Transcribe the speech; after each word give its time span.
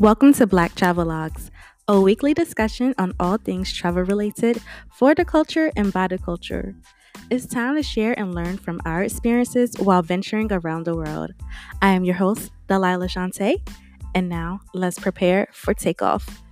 Welcome 0.00 0.32
to 0.40 0.46
Black 0.46 0.74
Travelogues, 0.76 1.50
a 1.86 2.00
weekly 2.00 2.32
discussion 2.32 2.94
on 2.96 3.12
all 3.20 3.36
things 3.36 3.70
travel 3.70 4.02
related 4.02 4.56
for 4.90 5.14
the 5.14 5.26
culture 5.26 5.70
and 5.76 5.92
by 5.92 6.08
the 6.08 6.16
culture. 6.16 6.74
It's 7.28 7.44
time 7.44 7.76
to 7.76 7.82
share 7.82 8.18
and 8.18 8.34
learn 8.34 8.56
from 8.56 8.80
our 8.86 9.02
experiences 9.02 9.74
while 9.78 10.00
venturing 10.00 10.50
around 10.50 10.84
the 10.84 10.96
world. 10.96 11.32
I 11.82 11.90
am 11.90 12.04
your 12.04 12.14
host, 12.14 12.50
Delilah 12.66 13.08
Shonte, 13.08 13.56
and 14.14 14.30
now 14.30 14.60
let's 14.72 14.98
prepare 14.98 15.48
for 15.52 15.74
takeoff. 15.74 16.42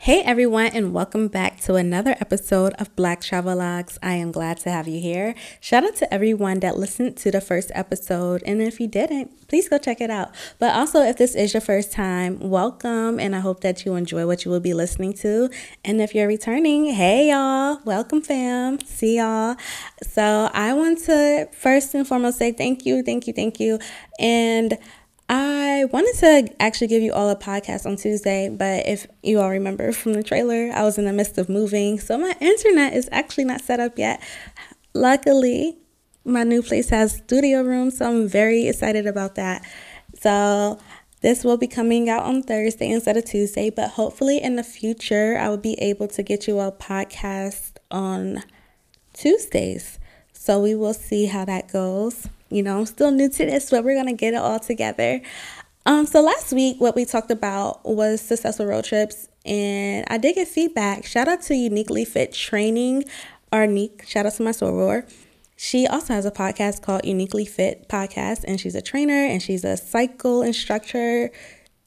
Hey 0.00 0.22
everyone, 0.22 0.66
and 0.74 0.94
welcome 0.94 1.26
back 1.26 1.60
to 1.62 1.74
another 1.74 2.12
episode 2.20 2.72
of 2.78 2.94
Black 2.94 3.20
Travelogues. 3.20 3.98
I 4.00 4.12
am 4.12 4.30
glad 4.30 4.58
to 4.58 4.70
have 4.70 4.86
you 4.86 5.00
here. 5.00 5.34
Shout 5.60 5.82
out 5.84 5.96
to 5.96 6.14
everyone 6.14 6.60
that 6.60 6.78
listened 6.78 7.16
to 7.16 7.32
the 7.32 7.40
first 7.40 7.72
episode, 7.74 8.44
and 8.46 8.62
if 8.62 8.78
you 8.78 8.86
didn't, 8.86 9.48
please 9.48 9.68
go 9.68 9.76
check 9.76 10.00
it 10.00 10.08
out. 10.08 10.30
But 10.60 10.76
also, 10.76 11.02
if 11.02 11.16
this 11.16 11.34
is 11.34 11.52
your 11.52 11.60
first 11.60 11.90
time, 11.90 12.38
welcome, 12.38 13.18
and 13.18 13.34
I 13.34 13.40
hope 13.40 13.60
that 13.62 13.84
you 13.84 13.96
enjoy 13.96 14.24
what 14.24 14.44
you 14.44 14.52
will 14.52 14.60
be 14.60 14.72
listening 14.72 15.14
to. 15.14 15.50
And 15.84 16.00
if 16.00 16.14
you're 16.14 16.28
returning, 16.28 16.86
hey 16.86 17.30
y'all, 17.30 17.80
welcome 17.84 18.22
fam, 18.22 18.78
see 18.78 19.16
y'all. 19.16 19.56
So 20.04 20.48
I 20.54 20.74
want 20.74 21.00
to 21.06 21.48
first 21.52 21.92
and 21.94 22.06
foremost 22.06 22.38
say 22.38 22.52
thank 22.52 22.86
you, 22.86 23.02
thank 23.02 23.26
you, 23.26 23.32
thank 23.32 23.58
you, 23.58 23.80
and 24.20 24.78
I 25.28 25.84
wanted 25.92 26.14
to 26.20 26.62
actually 26.62 26.86
give 26.86 27.02
you 27.02 27.12
all 27.12 27.28
a 27.28 27.36
podcast 27.36 27.84
on 27.84 27.96
Tuesday, 27.96 28.48
but 28.48 28.86
if 28.86 29.06
you 29.22 29.40
all 29.40 29.50
remember 29.50 29.92
from 29.92 30.14
the 30.14 30.22
trailer, 30.22 30.70
I 30.72 30.84
was 30.84 30.96
in 30.96 31.04
the 31.04 31.12
midst 31.12 31.36
of 31.36 31.50
moving, 31.50 32.00
so 32.00 32.16
my 32.16 32.34
internet 32.40 32.94
is 32.94 33.08
actually 33.12 33.44
not 33.44 33.60
set 33.60 33.78
up 33.78 33.98
yet. 33.98 34.22
Luckily, 34.94 35.76
my 36.24 36.44
new 36.44 36.62
place 36.62 36.88
has 36.88 37.16
studio 37.16 37.62
room, 37.62 37.90
so 37.90 38.06
I'm 38.06 38.26
very 38.26 38.68
excited 38.68 39.06
about 39.06 39.34
that. 39.34 39.66
So, 40.18 40.78
this 41.20 41.44
will 41.44 41.56
be 41.56 41.66
coming 41.66 42.08
out 42.08 42.22
on 42.22 42.42
Thursday 42.42 42.90
instead 42.90 43.16
of 43.16 43.24
Tuesday, 43.24 43.70
but 43.70 43.90
hopefully 43.90 44.40
in 44.40 44.56
the 44.56 44.62
future, 44.62 45.36
I 45.38 45.48
will 45.48 45.58
be 45.58 45.74
able 45.74 46.08
to 46.08 46.22
get 46.22 46.48
you 46.48 46.58
a 46.60 46.72
podcast 46.72 47.72
on 47.90 48.44
Tuesdays. 49.12 49.98
So, 50.32 50.60
we 50.62 50.74
will 50.74 50.94
see 50.94 51.26
how 51.26 51.44
that 51.44 51.70
goes. 51.70 52.28
You 52.50 52.62
know, 52.62 52.78
I'm 52.78 52.86
still 52.86 53.10
new 53.10 53.28
to 53.28 53.46
this, 53.46 53.70
but 53.70 53.84
we're 53.84 53.94
going 53.94 54.06
to 54.06 54.12
get 54.12 54.34
it 54.34 54.38
all 54.38 54.58
together. 54.58 55.20
Um, 55.84 56.06
so 56.06 56.20
last 56.20 56.52
week, 56.52 56.80
what 56.80 56.94
we 56.94 57.04
talked 57.04 57.30
about 57.30 57.84
was 57.84 58.20
successful 58.20 58.66
road 58.66 58.84
trips, 58.84 59.28
and 59.44 60.04
I 60.08 60.18
did 60.18 60.34
get 60.34 60.48
feedback. 60.48 61.06
Shout 61.06 61.28
out 61.28 61.42
to 61.42 61.54
Uniquely 61.54 62.04
Fit 62.04 62.32
Training, 62.32 63.04
Arnique. 63.52 64.04
Shout 64.06 64.26
out 64.26 64.34
to 64.34 64.42
my 64.42 64.50
soror. 64.50 65.10
She 65.56 65.86
also 65.86 66.12
has 66.14 66.24
a 66.26 66.30
podcast 66.30 66.82
called 66.82 67.04
Uniquely 67.04 67.44
Fit 67.44 67.88
Podcast, 67.88 68.44
and 68.46 68.60
she's 68.60 68.74
a 68.74 68.82
trainer 68.82 69.24
and 69.24 69.42
she's 69.42 69.64
a 69.64 69.76
cycle 69.76 70.42
instructor, 70.42 71.30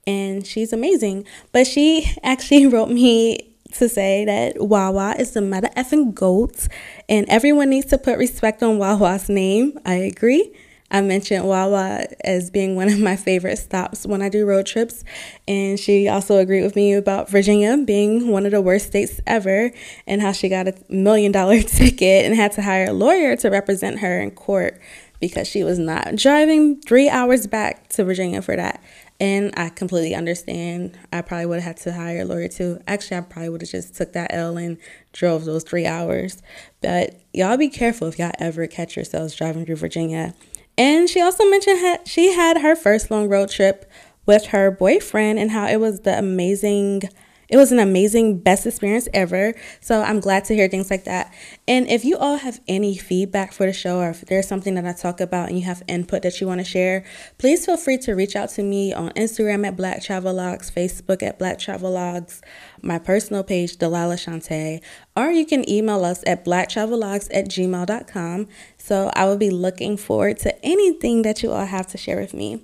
and 0.08 0.46
she's 0.46 0.74
amazing. 0.74 1.26
But 1.52 1.68
she 1.68 2.12
actually 2.24 2.68
wrote 2.68 2.90
me 2.90 3.51
to 3.74 3.90
say 3.90 4.26
that 4.26 4.62
Wawa 4.62 5.16
is 5.18 5.32
the 5.32 5.42
meta 5.42 5.70
effing 5.76 6.14
goat, 6.14 6.68
and 7.10 7.28
everyone 7.30 7.70
needs 7.70 7.88
to 7.88 7.98
put 7.98 8.18
respect 8.18 8.64
on 8.64 8.78
Wawa's 8.78 9.30
name. 9.30 9.78
I 9.86 9.96
agree. 9.96 10.54
I 10.92 11.00
mentioned 11.00 11.46
Wawa 11.46 12.06
as 12.24 12.50
being 12.50 12.76
one 12.76 12.90
of 12.90 13.00
my 13.00 13.16
favorite 13.16 13.58
stops 13.58 14.06
when 14.06 14.22
I 14.22 14.28
do 14.28 14.46
road 14.46 14.66
trips. 14.66 15.06
And 15.48 15.80
she 15.80 16.10
also 16.10 16.38
agreed 16.38 16.64
with 16.64 16.76
me 16.76 16.94
about 16.94 17.30
Virginia 17.30 17.78
being 17.78 18.28
one 18.28 18.46
of 18.46 18.52
the 18.52 18.62
worst 18.62 18.88
states 18.88 19.22
ever 19.26 19.72
and 20.06 20.22
how 20.22 20.34
she 20.34 20.50
got 20.50 20.68
a 20.68 20.76
million 20.90 21.32
dollar 21.32 21.62
ticket 21.62 22.26
and 22.26 22.36
had 22.36 22.52
to 22.54 22.62
hire 22.62 22.90
a 22.90 22.94
lawyer 22.94 23.38
to 23.38 23.50
represent 23.50 24.00
her 24.00 24.20
in 24.20 24.32
court 24.32 24.82
because 25.22 25.48
she 25.48 25.64
was 25.64 25.80
not 25.80 26.16
driving 26.16 26.82
three 26.82 27.08
hours 27.08 27.48
back 27.48 27.88
to 27.90 28.04
Virginia 28.04 28.42
for 28.42 28.58
that. 28.58 28.84
And 29.22 29.54
I 29.56 29.70
completely 29.70 30.16
understand. 30.16 30.98
I 31.14 31.22
probably 31.22 31.46
would 31.46 31.60
have 31.60 31.78
had 31.78 31.84
to 31.84 31.94
hire 31.94 32.22
a 32.22 32.26
lawyer 32.26 32.48
too. 32.48 32.80
Actually, 32.88 33.18
I 33.18 33.22
probably 33.22 33.50
would 33.50 33.62
have 33.62 33.70
just 33.70 33.94
took 33.94 34.14
that 34.14 34.34
L 34.34 34.58
and 34.58 34.80
drove 35.14 35.46
those 35.46 35.64
three 35.64 35.86
hours. 35.86 36.42
But 36.82 37.22
y'all 37.32 37.56
be 37.56 37.70
careful 37.70 38.08
if 38.08 38.18
y'all 38.18 38.32
ever 38.40 38.66
catch 38.66 38.96
yourselves 38.96 39.36
driving 39.36 39.64
through 39.64 39.76
Virginia. 39.76 40.34
And 40.76 41.08
she 41.08 41.22
also 41.22 41.48
mentioned 41.48 41.84
that 41.84 42.08
she 42.08 42.34
had 42.34 42.62
her 42.62 42.76
first 42.76 43.12
long 43.12 43.30
road 43.30 43.52
trip 43.52 43.86
with 44.26 44.48
her 44.48 44.72
boyfriend 44.72 45.38
and 45.38 45.52
how 45.52 45.68
it 45.68 45.80
was 45.80 46.00
the 46.00 46.18
amazing 46.18 47.04
it 47.52 47.58
was 47.58 47.74
an 47.74 47.80
amazing, 47.80 48.40
best 48.40 48.66
experience 48.66 49.10
ever. 49.14 49.54
So 49.82 50.02
I'm 50.02 50.22
glad 50.22 50.46
to 50.46 50.56
hear 50.56 50.70
things 50.70 50.90
like 50.90 51.04
that. 51.04 51.34
And 51.68 51.86
if 51.90 52.06
you 52.06 52.18
all 52.18 52.38
have 52.38 52.62
any 52.66 52.96
feedback 52.96 53.52
for 53.52 53.66
the 53.66 53.74
show 53.74 54.00
or 54.00 54.12
if 54.12 54.22
there's 54.22 54.48
something 54.48 54.74
that 54.76 54.86
I 54.86 54.94
talk 54.94 55.20
about 55.20 55.50
and 55.50 55.60
you 55.60 55.66
have 55.66 55.84
input 55.90 56.22
that 56.22 56.40
you 56.40 56.48
want 56.48 56.62
to 56.62 56.66
share, 56.66 57.04
please 57.38 57.66
feel 57.66 57.76
free 57.76 57.98
to 58.00 58.14
reach 58.14 58.38
out 58.38 58.50
to 58.52 58.64
me 58.64 58.94
on 58.94 59.10
Instagram 59.12 59.68
at 59.68 59.76
Black 59.76 60.02
Travelogues, 60.02 60.72
Facebook 60.72 61.22
at 61.22 61.38
Black 61.38 61.60
Travelogues, 61.60 62.40
my 62.82 62.98
personal 62.98 63.44
page, 63.44 63.76
Delilah 63.76 64.16
Shonte, 64.16 64.82
or 65.18 65.30
you 65.32 65.46
can 65.46 65.70
email 65.70 66.06
us 66.06 66.24
at 66.26 66.46
blacktravelogues 66.46 67.28
at 67.34 67.50
gmail.com. 67.50 68.48
So 68.78 69.12
I 69.14 69.26
will 69.26 69.38
be 69.38 69.50
looking 69.50 69.98
forward 69.98 70.40
to 70.40 70.66
anything 70.66 71.24
that 71.24 71.44
you 71.44 71.52
all 71.52 71.66
have 71.66 71.88
to 71.88 71.98
share 71.98 72.18
with 72.18 72.34
me. 72.34 72.62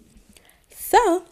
So, 0.69 1.25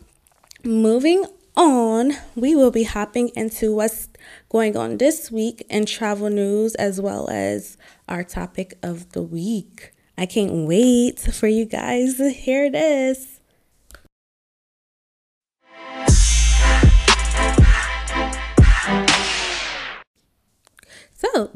moving 0.65 1.25
on, 1.55 2.13
we 2.35 2.55
will 2.55 2.71
be 2.71 2.83
hopping 2.83 3.29
into 3.35 3.73
what's 3.75 4.09
going 4.49 4.75
on 4.75 4.97
this 4.97 5.31
week 5.31 5.65
in 5.69 5.85
travel 5.85 6.29
news 6.29 6.75
as 6.75 6.99
well 6.99 7.29
as 7.29 7.77
our 8.07 8.23
topic 8.23 8.77
of 8.83 9.11
the 9.11 9.21
week. 9.21 9.91
I 10.17 10.25
can't 10.25 10.67
wait 10.67 11.19
for 11.19 11.47
you 11.47 11.65
guys 11.65 12.17
to 12.17 12.29
hear 12.29 12.71
this. 12.71 13.34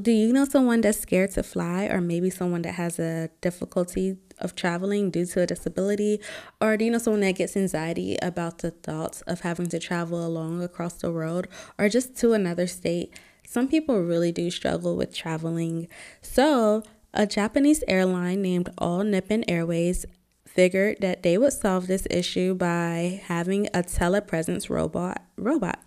Do 0.01 0.11
you 0.11 0.33
know 0.33 0.43
someone 0.43 0.81
that's 0.81 0.99
scared 0.99 1.31
to 1.31 1.43
fly, 1.43 1.85
or 1.85 2.01
maybe 2.01 2.29
someone 2.29 2.63
that 2.63 2.73
has 2.73 2.99
a 2.99 3.29
difficulty 3.39 4.17
of 4.39 4.53
traveling 4.53 5.09
due 5.09 5.25
to 5.27 5.41
a 5.41 5.45
disability? 5.45 6.19
Or 6.59 6.75
do 6.75 6.83
you 6.83 6.91
know 6.91 6.97
someone 6.97 7.21
that 7.21 7.35
gets 7.35 7.55
anxiety 7.55 8.17
about 8.21 8.57
the 8.57 8.71
thoughts 8.71 9.21
of 9.21 9.41
having 9.41 9.67
to 9.67 9.79
travel 9.79 10.25
along 10.25 10.61
across 10.61 10.93
the 10.93 11.11
world 11.11 11.47
or 11.77 11.87
just 11.87 12.17
to 12.17 12.33
another 12.33 12.67
state? 12.67 13.13
Some 13.47 13.69
people 13.69 14.01
really 14.01 14.33
do 14.33 14.51
struggle 14.51 14.97
with 14.97 15.15
traveling. 15.15 15.87
So, 16.21 16.83
a 17.13 17.25
Japanese 17.25 17.83
airline 17.87 18.41
named 18.41 18.69
All 18.77 19.03
Nippon 19.03 19.43
Airways 19.47 20.05
figured 20.45 20.97
that 20.99 21.23
they 21.23 21.37
would 21.37 21.53
solve 21.53 21.87
this 21.87 22.05
issue 22.11 22.53
by 22.53 23.21
having 23.25 23.67
a 23.67 23.81
telepresence 23.81 24.69
robot 24.69 25.23
robot 25.37 25.79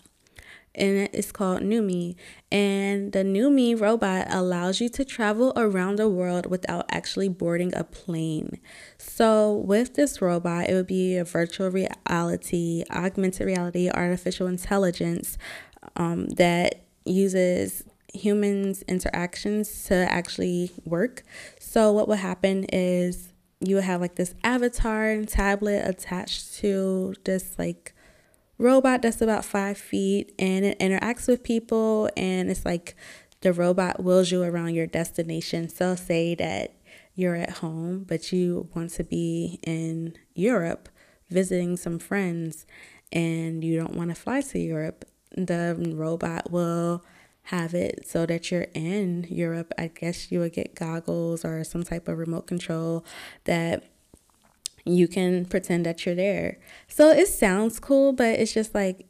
and 0.74 1.08
it's 1.12 1.32
called 1.32 1.62
newme. 1.62 2.14
And 2.50 3.12
the 3.12 3.24
newme 3.24 3.78
robot 3.78 4.26
allows 4.30 4.80
you 4.80 4.88
to 4.90 5.04
travel 5.04 5.52
around 5.56 5.96
the 5.96 6.08
world 6.08 6.46
without 6.46 6.86
actually 6.90 7.28
boarding 7.28 7.74
a 7.74 7.84
plane. 7.84 8.58
So, 8.98 9.52
with 9.52 9.94
this 9.94 10.22
robot, 10.22 10.68
it 10.68 10.74
would 10.74 10.86
be 10.86 11.16
a 11.16 11.24
virtual 11.24 11.70
reality, 11.70 12.84
augmented 12.90 13.46
reality, 13.46 13.90
artificial 13.90 14.46
intelligence 14.46 15.38
um, 15.96 16.26
that 16.30 16.84
uses 17.04 17.84
humans' 18.14 18.82
interactions 18.82 19.84
to 19.84 19.94
actually 19.94 20.70
work. 20.84 21.22
So, 21.58 21.92
what 21.92 22.08
would 22.08 22.18
happen 22.18 22.64
is 22.64 23.32
you 23.60 23.76
would 23.76 23.84
have 23.84 24.00
like 24.00 24.16
this 24.16 24.34
avatar 24.42 25.10
and 25.10 25.28
tablet 25.28 25.82
attached 25.86 26.54
to 26.56 27.14
this 27.24 27.58
like 27.58 27.91
robot 28.62 29.02
that's 29.02 29.20
about 29.20 29.44
five 29.44 29.76
feet 29.76 30.32
and 30.38 30.64
it 30.64 30.78
interacts 30.78 31.26
with 31.26 31.42
people 31.42 32.08
and 32.16 32.50
it's 32.50 32.64
like 32.64 32.96
the 33.40 33.52
robot 33.52 34.02
wheels 34.02 34.30
you 34.30 34.42
around 34.42 34.74
your 34.74 34.86
destination. 34.86 35.68
So 35.68 35.96
say 35.96 36.34
that 36.36 36.76
you're 37.14 37.34
at 37.34 37.58
home, 37.58 38.04
but 38.08 38.32
you 38.32 38.68
want 38.74 38.90
to 38.90 39.04
be 39.04 39.58
in 39.64 40.14
Europe 40.34 40.88
visiting 41.28 41.76
some 41.76 41.98
friends 41.98 42.64
and 43.10 43.64
you 43.64 43.76
don't 43.78 43.96
want 43.96 44.10
to 44.10 44.14
fly 44.14 44.40
to 44.40 44.58
Europe, 44.58 45.04
the 45.36 45.76
robot 45.94 46.50
will 46.50 47.04
have 47.44 47.74
it 47.74 48.06
so 48.06 48.24
that 48.26 48.50
you're 48.50 48.68
in 48.74 49.26
Europe. 49.28 49.72
I 49.76 49.88
guess 49.88 50.30
you 50.30 50.38
would 50.40 50.52
get 50.52 50.74
goggles 50.74 51.44
or 51.44 51.64
some 51.64 51.82
type 51.82 52.06
of 52.08 52.18
remote 52.18 52.46
control 52.46 53.04
that 53.44 53.91
you 54.84 55.08
can 55.08 55.44
pretend 55.44 55.86
that 55.86 56.04
you're 56.04 56.14
there. 56.14 56.58
So 56.88 57.10
it 57.10 57.28
sounds 57.28 57.78
cool, 57.78 58.12
but 58.12 58.38
it's 58.38 58.52
just 58.52 58.74
like 58.74 59.06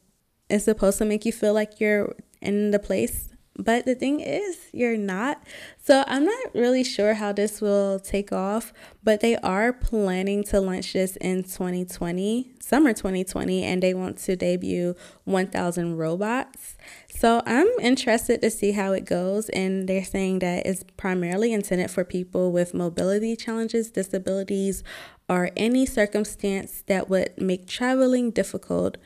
it's 0.49 0.65
supposed 0.65 0.99
to 0.99 1.05
make 1.05 1.25
you 1.25 1.33
feel 1.33 1.55
like 1.55 1.81
you're 1.81 2.15
in 2.41 2.71
the 2.73 2.79
place 2.79 3.32
But 3.57 3.85
the 3.85 3.95
thing 3.95 4.21
is, 4.21 4.59
you're 4.73 4.97
not. 4.97 5.43
So 5.79 6.05
I'm 6.07 6.25
not 6.25 6.55
really 6.55 6.83
sure 6.83 7.15
how 7.15 7.33
this 7.33 7.61
will 7.61 7.99
take 7.99 8.33
off, 8.33 8.73
but 9.05 9.21
they 9.21 9.37
are 9.37 9.73
planning 9.73 10.43
to 10.45 10.61
launch 10.61 10.95
this 10.95 11.17
in 11.17 11.43
2020, 11.43 12.53
summer 12.61 12.95
2020, 12.95 13.63
and 13.63 13.83
they 13.83 13.93
want 13.93 14.17
to 14.19 14.37
debut 14.37 14.95
1,000 15.25 15.97
robots. 15.97 16.77
So 17.09 17.43
I'm 17.45 17.69
interested 17.81 18.41
to 18.41 18.51
see 18.51 18.73
how 18.73 18.93
it 18.93 19.05
goes. 19.05 19.51
And 19.51 19.87
they're 19.87 20.05
saying 20.05 20.39
that 20.39 20.65
it's 20.65 20.85
primarily 20.97 21.53
intended 21.53 21.91
for 21.91 22.05
people 22.05 22.53
with 22.53 22.73
mobility 22.73 23.37
challenges, 23.37 23.91
disabilities, 23.91 24.83
or 25.29 25.51
any 25.57 25.87
circumstance 25.87 26.83
that 26.87 27.09
would 27.09 27.33
make 27.41 27.67
traveling 27.67 28.31
difficult. 28.31 28.99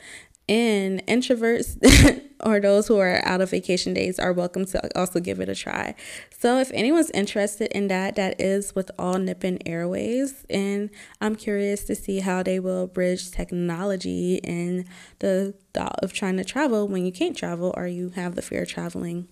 And 0.48 1.04
introverts 1.06 2.22
or 2.44 2.60
those 2.60 2.87
who 2.87 2.98
are 2.98 3.20
out 3.25 3.40
of 3.40 3.50
vacation 3.50 3.94
days 3.94 4.19
are 4.19 4.32
welcome 4.32 4.64
to 4.66 4.98
also 4.98 5.19
give 5.19 5.40
it 5.40 5.48
a 5.48 5.54
try. 5.54 5.94
So 6.38 6.60
if 6.60 6.70
anyone's 6.72 7.10
interested 7.10 7.72
in 7.72 7.88
that, 7.88 8.14
that 8.16 8.40
is 8.40 8.75
with 8.75 8.90
All 8.98 9.19
Nippon 9.19 9.58
Airways. 9.66 10.44
And 10.48 10.90
I'm 11.20 11.34
curious 11.34 11.84
to 11.84 11.94
see 11.94 12.20
how 12.20 12.43
they 12.43 12.60
will 12.60 12.87
bridge 12.87 13.31
technology 13.31 14.40
and 14.44 14.84
the 15.19 15.54
thought 15.75 15.98
of 16.02 16.12
trying 16.12 16.37
to 16.37 16.44
travel 16.44 16.87
when 16.87 17.04
you 17.04 17.12
can't 17.12 17.37
travel 17.37 17.75
or 17.76 17.87
you 17.87 18.10
have 18.10 18.34
the 18.34 18.43
fear 18.43 18.62
of 18.62 18.69
traveling. 18.69 19.28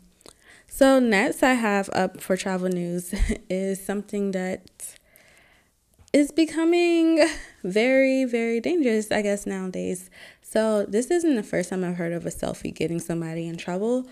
So 0.66 0.98
next 0.98 1.42
I 1.42 1.54
have 1.54 1.88
up 1.92 2.20
for 2.20 2.36
travel 2.36 2.68
news 2.68 3.14
is 3.48 3.84
something 3.84 4.32
that 4.32 4.96
is 6.12 6.30
becoming 6.30 7.24
very, 7.64 8.24
very 8.24 8.60
dangerous, 8.60 9.10
I 9.10 9.22
guess, 9.22 9.46
nowadays. 9.46 10.10
So, 10.54 10.86
this 10.86 11.10
isn't 11.10 11.34
the 11.34 11.42
first 11.42 11.70
time 11.70 11.82
I've 11.82 11.96
heard 11.96 12.12
of 12.12 12.24
a 12.26 12.30
selfie 12.30 12.72
getting 12.72 13.00
somebody 13.00 13.48
in 13.48 13.56
trouble. 13.56 14.06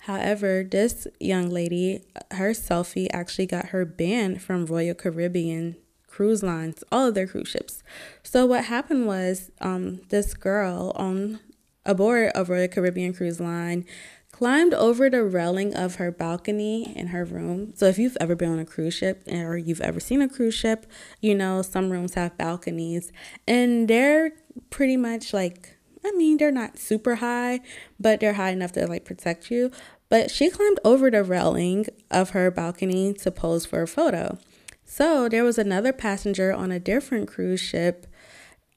However, 0.00 0.62
this 0.62 1.06
young 1.18 1.48
lady, 1.48 2.02
her 2.32 2.50
selfie 2.50 3.06
actually 3.14 3.46
got 3.46 3.68
her 3.68 3.86
banned 3.86 4.42
from 4.42 4.66
Royal 4.66 4.94
Caribbean 4.94 5.76
cruise 6.06 6.42
lines, 6.42 6.84
all 6.92 7.08
of 7.08 7.14
their 7.14 7.26
cruise 7.26 7.48
ships. 7.48 7.82
So, 8.22 8.44
what 8.44 8.66
happened 8.66 9.06
was 9.06 9.50
um, 9.62 10.02
this 10.10 10.34
girl 10.34 10.92
on 10.96 11.40
aboard 11.86 12.30
a 12.34 12.44
Royal 12.44 12.68
Caribbean 12.68 13.14
cruise 13.14 13.40
line 13.40 13.86
climbed 14.32 14.74
over 14.74 15.08
the 15.08 15.24
railing 15.24 15.74
of 15.74 15.94
her 15.94 16.12
balcony 16.12 16.94
in 16.94 17.06
her 17.06 17.24
room. 17.24 17.72
So 17.74 17.86
if 17.86 17.96
you've 17.96 18.18
ever 18.20 18.36
been 18.36 18.50
on 18.52 18.58
a 18.58 18.66
cruise 18.66 18.92
ship 18.92 19.22
or 19.26 19.56
you've 19.56 19.80
ever 19.80 19.98
seen 19.98 20.20
a 20.20 20.28
cruise 20.28 20.52
ship, 20.52 20.84
you 21.22 21.34
know 21.34 21.62
some 21.62 21.88
rooms 21.88 22.12
have 22.14 22.36
balconies 22.36 23.12
and 23.48 23.88
they're 23.88 24.32
pretty 24.68 24.98
much 24.98 25.32
like 25.32 25.75
I 26.06 26.12
mean, 26.16 26.36
they're 26.36 26.52
not 26.52 26.78
super 26.78 27.16
high, 27.16 27.60
but 27.98 28.20
they're 28.20 28.34
high 28.34 28.50
enough 28.50 28.72
to 28.72 28.86
like 28.86 29.04
protect 29.04 29.50
you. 29.50 29.70
But 30.08 30.30
she 30.30 30.50
climbed 30.50 30.78
over 30.84 31.10
the 31.10 31.24
railing 31.24 31.86
of 32.10 32.30
her 32.30 32.50
balcony 32.50 33.12
to 33.14 33.30
pose 33.30 33.66
for 33.66 33.82
a 33.82 33.88
photo. 33.88 34.38
So 34.84 35.28
there 35.28 35.42
was 35.42 35.58
another 35.58 35.92
passenger 35.92 36.52
on 36.52 36.70
a 36.70 36.78
different 36.78 37.26
cruise 37.26 37.60
ship 37.60 38.06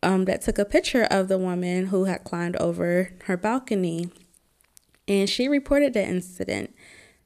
um, 0.02 0.26
that 0.26 0.42
took 0.42 0.58
a 0.58 0.66
picture 0.66 1.04
of 1.04 1.28
the 1.28 1.38
woman 1.38 1.88
who 1.88 2.06
had 2.06 2.24
climbed 2.24 2.56
over 2.56 3.12
her 3.26 3.38
balcony 3.38 4.10
and 5.08 5.30
she 5.30 5.48
reported 5.48 5.94
the 5.94 6.04
incident. 6.04 6.74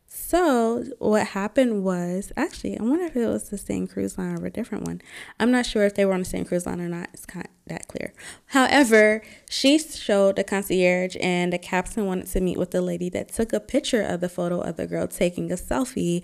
So 0.07 0.85
what 0.99 1.27
happened 1.27 1.83
was 1.83 2.31
actually 2.37 2.79
I 2.79 2.83
wonder 2.83 3.05
if 3.05 3.15
it 3.15 3.27
was 3.27 3.49
the 3.49 3.57
same 3.57 3.87
cruise 3.87 4.17
line 4.17 4.37
or 4.37 4.45
a 4.45 4.51
different 4.51 4.85
one. 4.85 5.01
I'm 5.39 5.51
not 5.51 5.65
sure 5.65 5.83
if 5.85 5.95
they 5.95 6.05
were 6.05 6.13
on 6.13 6.19
the 6.19 6.25
same 6.25 6.45
cruise 6.45 6.65
line 6.65 6.81
or 6.81 6.89
not. 6.89 7.09
It's 7.13 7.25
kind 7.25 7.45
of 7.45 7.51
that 7.67 7.82
clear. 7.93 8.13
However, 8.47 9.21
she 9.49 9.77
showed 9.77 10.35
the 10.35 10.43
concierge 10.43 11.15
and 11.21 11.53
the 11.53 11.57
captain 11.57 12.05
wanted 12.05 12.27
to 12.27 12.41
meet 12.41 12.57
with 12.57 12.71
the 12.71 12.81
lady 12.81 13.09
that 13.09 13.29
took 13.29 13.53
a 13.53 13.59
picture 13.59 14.01
of 14.01 14.21
the 14.21 14.29
photo 14.29 14.59
of 14.59 14.77
the 14.77 14.87
girl 14.87 15.07
taking 15.07 15.51
a 15.51 15.55
selfie. 15.55 16.23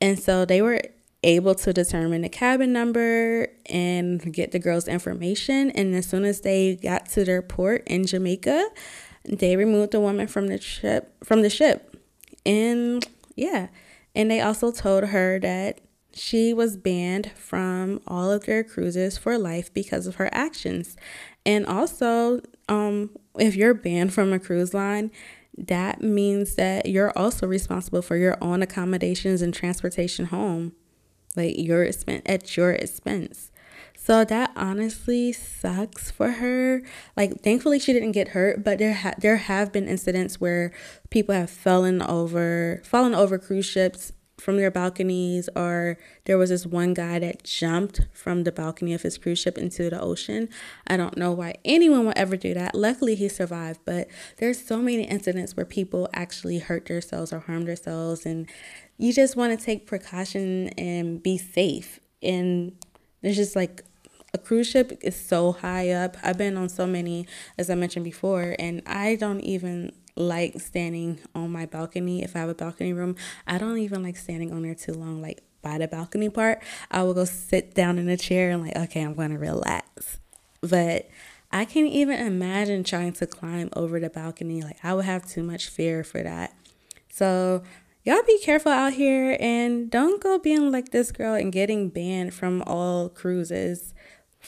And 0.00 0.18
so 0.18 0.44
they 0.44 0.62
were 0.62 0.80
able 1.22 1.54
to 1.54 1.72
determine 1.72 2.22
the 2.22 2.28
cabin 2.28 2.72
number 2.72 3.48
and 3.66 4.32
get 4.32 4.52
the 4.52 4.58
girl's 4.58 4.88
information. 4.88 5.70
And 5.70 5.94
as 5.94 6.06
soon 6.06 6.24
as 6.24 6.40
they 6.40 6.76
got 6.76 7.06
to 7.10 7.24
their 7.24 7.42
port 7.42 7.84
in 7.86 8.06
Jamaica, 8.06 8.68
they 9.24 9.56
removed 9.56 9.92
the 9.92 10.00
woman 10.00 10.26
from 10.26 10.48
the 10.48 10.60
ship 10.60 11.14
from 11.22 11.42
the 11.42 11.50
ship. 11.50 11.96
And 12.44 13.06
yeah. 13.36 13.68
And 14.14 14.30
they 14.30 14.40
also 14.40 14.72
told 14.72 15.04
her 15.04 15.38
that 15.40 15.80
she 16.14 16.52
was 16.52 16.76
banned 16.76 17.32
from 17.32 18.00
all 18.06 18.30
of 18.30 18.44
their 18.44 18.62
cruises 18.62 19.16
for 19.18 19.38
life 19.38 19.72
because 19.72 20.06
of 20.06 20.16
her 20.16 20.28
actions. 20.32 20.96
And 21.44 21.66
also, 21.66 22.40
um, 22.68 23.10
if 23.38 23.56
you're 23.56 23.74
banned 23.74 24.12
from 24.12 24.32
a 24.32 24.38
cruise 24.38 24.74
line, 24.74 25.10
that 25.56 26.02
means 26.02 26.54
that 26.54 26.86
you're 26.86 27.16
also 27.16 27.46
responsible 27.46 28.02
for 28.02 28.16
your 28.16 28.38
own 28.40 28.62
accommodations 28.62 29.42
and 29.42 29.52
transportation 29.52 30.26
home, 30.26 30.72
like 31.36 31.58
your 31.58 31.84
expense 31.84 32.22
at 32.26 32.56
your 32.56 32.72
expense. 32.72 33.50
So 33.94 34.24
that 34.24 34.50
honestly 34.56 35.32
sucks 35.32 36.10
for 36.10 36.32
her. 36.32 36.82
Like 37.16 37.40
thankfully 37.42 37.78
she 37.78 37.92
didn't 37.92 38.12
get 38.12 38.28
hurt, 38.28 38.64
but 38.64 38.78
there 38.78 38.94
ha- 38.94 39.14
there 39.18 39.36
have 39.36 39.70
been 39.70 39.86
incidents 39.86 40.40
where 40.40 40.72
people 41.10 41.34
have 41.34 41.50
fallen 41.50 42.02
over 42.02 42.82
fallen 42.84 43.14
over 43.14 43.38
cruise 43.38 43.66
ships 43.66 44.12
from 44.42 44.56
their 44.56 44.70
balconies 44.70 45.48
or 45.54 45.96
there 46.24 46.36
was 46.36 46.50
this 46.50 46.66
one 46.66 46.94
guy 46.94 47.18
that 47.18 47.44
jumped 47.44 48.00
from 48.12 48.44
the 48.44 48.52
balcony 48.52 48.92
of 48.92 49.02
his 49.02 49.16
cruise 49.16 49.38
ship 49.38 49.56
into 49.56 49.88
the 49.88 50.00
ocean. 50.00 50.48
I 50.86 50.96
don't 50.96 51.16
know 51.16 51.32
why 51.32 51.54
anyone 51.64 52.06
would 52.06 52.18
ever 52.18 52.36
do 52.36 52.52
that. 52.54 52.74
Luckily 52.74 53.14
he 53.14 53.28
survived, 53.28 53.80
but 53.84 54.08
there's 54.38 54.62
so 54.62 54.78
many 54.78 55.04
incidents 55.04 55.56
where 55.56 55.66
people 55.66 56.08
actually 56.12 56.58
hurt 56.58 56.86
themselves 56.86 57.32
or 57.32 57.40
harm 57.40 57.64
themselves 57.64 58.26
and 58.26 58.48
you 58.98 59.12
just 59.12 59.36
want 59.36 59.58
to 59.58 59.64
take 59.64 59.86
precaution 59.86 60.68
and 60.70 61.22
be 61.22 61.38
safe. 61.38 62.00
And 62.22 62.72
there's 63.22 63.36
just 63.36 63.56
like 63.56 63.82
a 64.34 64.38
cruise 64.38 64.66
ship 64.68 64.98
is 65.02 65.14
so 65.14 65.52
high 65.52 65.90
up. 65.90 66.16
I've 66.22 66.38
been 66.38 66.56
on 66.56 66.68
so 66.68 66.86
many, 66.86 67.26
as 67.58 67.68
I 67.68 67.74
mentioned 67.74 68.04
before, 68.04 68.56
and 68.58 68.82
I 68.86 69.16
don't 69.16 69.40
even 69.40 69.92
like 70.16 70.60
standing 70.60 71.20
on 71.34 71.50
my 71.50 71.66
balcony. 71.66 72.22
If 72.22 72.36
I 72.36 72.40
have 72.40 72.48
a 72.48 72.54
balcony 72.54 72.92
room, 72.92 73.16
I 73.46 73.58
don't 73.58 73.78
even 73.78 74.02
like 74.02 74.16
standing 74.16 74.52
on 74.52 74.62
there 74.62 74.74
too 74.74 74.92
long, 74.92 75.22
like 75.22 75.42
by 75.62 75.78
the 75.78 75.88
balcony 75.88 76.28
part. 76.28 76.62
I 76.90 77.02
will 77.02 77.14
go 77.14 77.24
sit 77.24 77.74
down 77.74 77.98
in 77.98 78.08
a 78.08 78.16
chair 78.16 78.50
and, 78.50 78.62
like, 78.62 78.76
okay, 78.76 79.02
I'm 79.02 79.14
going 79.14 79.30
to 79.30 79.38
relax. 79.38 80.18
But 80.60 81.08
I 81.50 81.64
can't 81.64 81.90
even 81.90 82.18
imagine 82.18 82.84
trying 82.84 83.12
to 83.14 83.26
climb 83.26 83.70
over 83.74 84.00
the 84.00 84.10
balcony. 84.10 84.62
Like, 84.62 84.78
I 84.82 84.94
would 84.94 85.04
have 85.04 85.26
too 85.26 85.42
much 85.42 85.68
fear 85.68 86.04
for 86.04 86.22
that. 86.22 86.54
So, 87.10 87.62
y'all 88.04 88.22
be 88.26 88.40
careful 88.40 88.72
out 88.72 88.94
here 88.94 89.36
and 89.38 89.90
don't 89.90 90.22
go 90.22 90.38
being 90.38 90.72
like 90.72 90.90
this 90.90 91.12
girl 91.12 91.34
and 91.34 91.52
getting 91.52 91.88
banned 91.88 92.34
from 92.34 92.62
all 92.66 93.08
cruises 93.08 93.94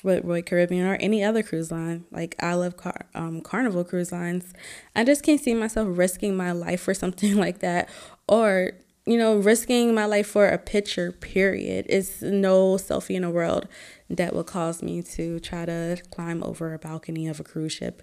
with 0.05 0.25
Royal 0.25 0.43
Caribbean 0.43 0.87
or 0.87 0.95
any 0.97 1.25
other 1.25 1.43
cruise 1.43 1.73
line. 1.73 2.05
Like 2.13 2.37
I 2.39 2.55
love 2.55 2.77
car- 2.77 3.07
um, 3.15 3.41
Carnival 3.41 3.83
cruise 3.83 4.13
lines. 4.13 4.53
I 4.95 5.03
just 5.03 5.25
can't 5.25 5.41
see 5.41 5.55
myself 5.55 5.89
risking 5.91 6.37
my 6.37 6.53
life 6.53 6.83
for 6.83 6.95
something 7.03 7.37
like 7.37 7.59
that, 7.61 7.89
or 8.29 8.73
you 9.07 9.19
know, 9.19 9.37
risking 9.37 9.95
my 9.95 10.07
life 10.07 10.27
for 10.27 10.47
a 10.47 10.59
picture. 10.59 11.11
Period. 11.11 11.87
It's 11.89 12.23
no 12.23 12.75
selfie 12.75 13.17
in 13.17 13.23
the 13.23 13.31
world 13.31 13.67
that 14.09 14.35
will 14.35 14.45
cause 14.45 14.83
me 14.83 15.03
to 15.03 15.41
try 15.41 15.65
to 15.67 16.01
climb 16.11 16.43
over 16.43 16.73
a 16.73 16.79
balcony 16.79 17.27
of 17.27 17.41
a 17.41 17.45
cruise 17.45 17.73
ship. 17.73 18.03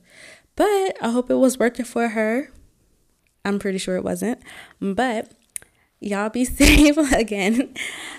But 0.55 0.97
I 1.01 1.09
hope 1.11 1.29
it 1.29 1.35
was 1.35 1.57
worth 1.57 1.79
it 1.79 1.87
for 1.87 2.09
her. 2.09 2.51
I'm 3.45 3.57
pretty 3.57 3.77
sure 3.79 3.95
it 3.95 4.03
wasn't, 4.03 4.39
but 4.79 5.31
y'all 5.99 6.29
be 6.29 6.45
safe 6.45 6.97
again. 6.97 7.73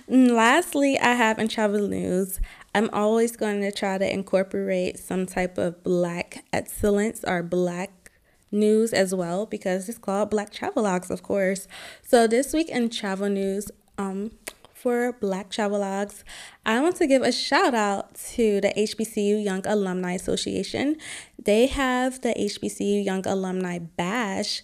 lastly, 0.08 0.98
I 0.98 1.14
have 1.14 1.38
in 1.38 1.48
travel 1.48 1.86
news. 1.86 2.40
I'm 2.74 2.88
always 2.92 3.36
going 3.36 3.60
to 3.60 3.70
try 3.70 3.98
to 3.98 4.12
incorporate 4.12 4.98
some 4.98 5.26
type 5.26 5.58
of 5.58 5.82
black 5.82 6.44
excellence 6.52 7.22
or 7.26 7.42
black 7.42 8.10
news 8.50 8.92
as 8.92 9.14
well 9.14 9.46
because 9.46 9.88
it's 9.88 9.98
called 9.98 10.30
Black 10.30 10.52
Travelogues, 10.52 11.10
of 11.10 11.22
course. 11.22 11.66
So 12.02 12.26
this 12.26 12.52
week 12.52 12.68
in 12.68 12.90
travel 12.90 13.28
news, 13.28 13.70
um, 13.98 14.32
for 14.82 15.12
Black 15.12 15.48
Travelogues, 15.48 16.24
I 16.66 16.80
want 16.80 16.96
to 16.96 17.06
give 17.06 17.22
a 17.22 17.30
shout 17.30 17.72
out 17.72 18.14
to 18.34 18.60
the 18.60 18.72
HBCU 18.76 19.42
Young 19.42 19.64
Alumni 19.64 20.14
Association. 20.14 20.96
They 21.38 21.68
have 21.68 22.20
the 22.22 22.34
HBCU 22.34 23.04
Young 23.04 23.24
Alumni 23.24 23.78
Bash 23.78 24.62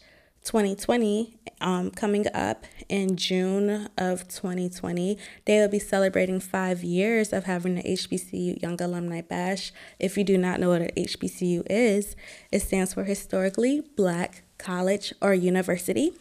2020 0.48 1.36
um, 1.60 1.90
coming 1.90 2.24
up 2.32 2.64
in 2.88 3.16
June 3.16 3.90
of 3.98 4.26
2020. 4.28 5.18
They 5.44 5.60
will 5.60 5.68
be 5.68 5.78
celebrating 5.78 6.40
five 6.40 6.82
years 6.82 7.34
of 7.34 7.44
having 7.44 7.74
the 7.74 7.82
HBCU 7.82 8.62
Young 8.62 8.80
Alumni 8.80 9.20
Bash. 9.20 9.72
If 9.98 10.16
you 10.16 10.24
do 10.24 10.38
not 10.38 10.58
know 10.58 10.70
what 10.70 10.80
an 10.80 10.90
HBCU 10.96 11.64
is, 11.68 12.16
it 12.50 12.60
stands 12.60 12.94
for 12.94 13.04
Historically 13.04 13.82
Black 13.94 14.42
College 14.56 15.12
or 15.20 15.34
University. 15.34 16.12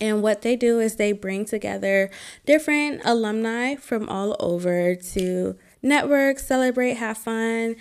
And 0.00 0.20
what 0.20 0.42
they 0.42 0.56
do 0.56 0.80
is 0.80 0.96
they 0.96 1.12
bring 1.12 1.44
together 1.44 2.10
different 2.44 3.02
alumni 3.04 3.76
from 3.76 4.08
all 4.08 4.36
over 4.40 4.96
to 4.96 5.56
network, 5.80 6.40
celebrate, 6.40 6.94
have 6.94 7.18
fun. 7.18 7.76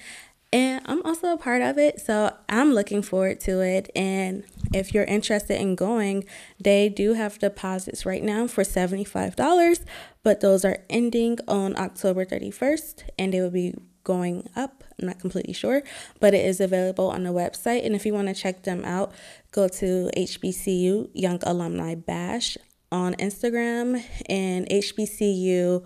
And 0.53 0.81
I'm 0.85 1.05
also 1.05 1.33
a 1.33 1.37
part 1.37 1.61
of 1.61 1.77
it, 1.77 1.99
so 1.99 2.33
I'm 2.47 2.73
looking 2.73 3.01
forward 3.01 3.41
to 3.41 3.59
it. 3.59 3.89
And 3.95 4.43
if 4.73 4.93
you're 4.93 5.03
interested 5.03 5.59
in 5.59 5.75
going, 5.75 6.23
they 6.59 6.87
do 6.87 7.13
have 7.13 7.37
deposits 7.37 8.05
right 8.05 8.23
now 8.23 8.47
for 8.47 8.63
$75, 8.63 9.83
but 10.23 10.39
those 10.39 10.63
are 10.63 10.79
ending 10.89 11.37
on 11.49 11.77
October 11.77 12.23
31st 12.23 13.03
and 13.19 13.33
they 13.33 13.41
will 13.41 13.49
be 13.49 13.73
going 14.05 14.47
up. 14.55 14.85
I'm 14.97 15.07
not 15.07 15.19
completely 15.19 15.51
sure, 15.53 15.83
but 16.21 16.33
it 16.33 16.45
is 16.45 16.61
available 16.61 17.09
on 17.09 17.23
the 17.23 17.31
website. 17.31 17.85
And 17.85 17.93
if 17.93 18.05
you 18.05 18.13
want 18.13 18.29
to 18.29 18.33
check 18.33 18.63
them 18.63 18.85
out, 18.85 19.11
go 19.51 19.67
to 19.67 20.09
HBCU 20.15 21.09
Young 21.13 21.39
Alumni 21.43 21.95
Bash 21.95 22.57
on 22.89 23.15
Instagram 23.15 24.01
and 24.29 24.65
HBCU 24.69 25.83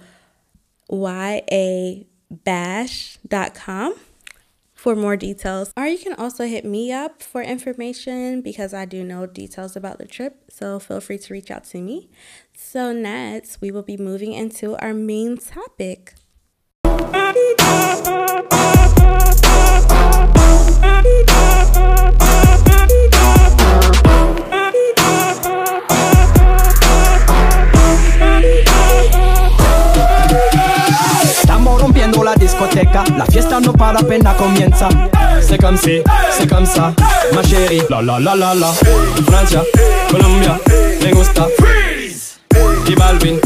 yabash.com 2.46 3.96
for 4.82 4.96
more 4.96 5.16
details. 5.16 5.72
Or 5.78 5.86
you 5.86 6.00
can 6.00 6.16
also 6.16 6.46
hit 6.46 6.66
me 6.66 6.92
up 6.92 7.22
for 7.22 7.44
information 7.44 8.42
because 8.42 8.74
I 8.74 8.86
do 8.86 9.04
know 9.04 9.28
details 9.28 9.76
about 9.76 10.00
the 10.00 10.08
trip. 10.08 10.46
So 10.50 10.80
feel 10.80 11.00
free 11.00 11.20
to 11.20 11.34
reach 11.34 11.52
out 11.52 11.66
to 11.66 11.80
me. 11.80 12.10
So, 12.56 12.92
next, 12.92 13.62
we 13.62 13.70
will 13.70 13.84
be 13.84 13.96
moving 13.96 14.34
into 14.34 14.76
our 14.78 14.94
main 14.94 15.38
topic. 15.38 16.16
Discoteca, 32.52 33.04
la 33.18 33.26
fiesta 33.26 33.60
no 33.60 33.74
para 33.74 34.00
apenas 34.00 34.36
comienza. 34.36 34.90
C'est 35.42 35.58
comme 35.58 35.78
si, 35.78 36.02
c'est 36.32 36.48
comme 36.48 36.66
ça, 36.66 36.94
ma 37.34 37.42
chérie. 37.44 37.82
La 37.90 38.02
la 38.02 38.20
la 38.20 38.36
la 38.36 38.54
la. 38.54 38.74
Francia, 39.26 39.64
Colombia, 40.10 40.60
me 41.04 41.12
gusta. 41.14 41.48
Freeze. 41.58 42.40
Balvin, 42.98 43.40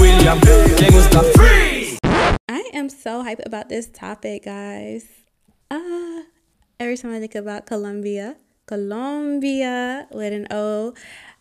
William, 0.00 0.38
me 0.80 0.90
gusta. 0.90 1.22
Freeze. 1.34 1.98
I 2.48 2.62
am 2.74 2.88
so 2.88 3.22
hyped 3.22 3.46
about 3.46 3.68
this 3.68 3.86
topic, 3.86 4.44
guys. 4.44 5.04
Ah, 5.70 6.22
every 6.80 6.96
time 6.96 7.14
I 7.14 7.20
think 7.20 7.34
about 7.34 7.66
Colombia, 7.66 8.36
Colombia 8.66 10.06
with 10.12 10.32
an 10.32 10.46
O. 10.50 10.94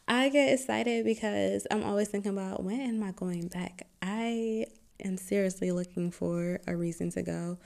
I 0.10 0.30
get 0.30 0.54
excited 0.54 1.04
because 1.04 1.68
I'm 1.70 1.84
always 1.84 2.08
thinking 2.08 2.32
about 2.32 2.64
when 2.64 2.80
am 2.80 3.04
I 3.04 3.12
going 3.12 3.48
back? 3.50 3.88
I 4.02 4.68
am 5.04 5.18
seriously 5.18 5.72
looking 5.72 6.12
for 6.12 6.60
a 6.68 6.76
reason 6.76 7.12
to 7.12 7.22
go. 7.22 7.58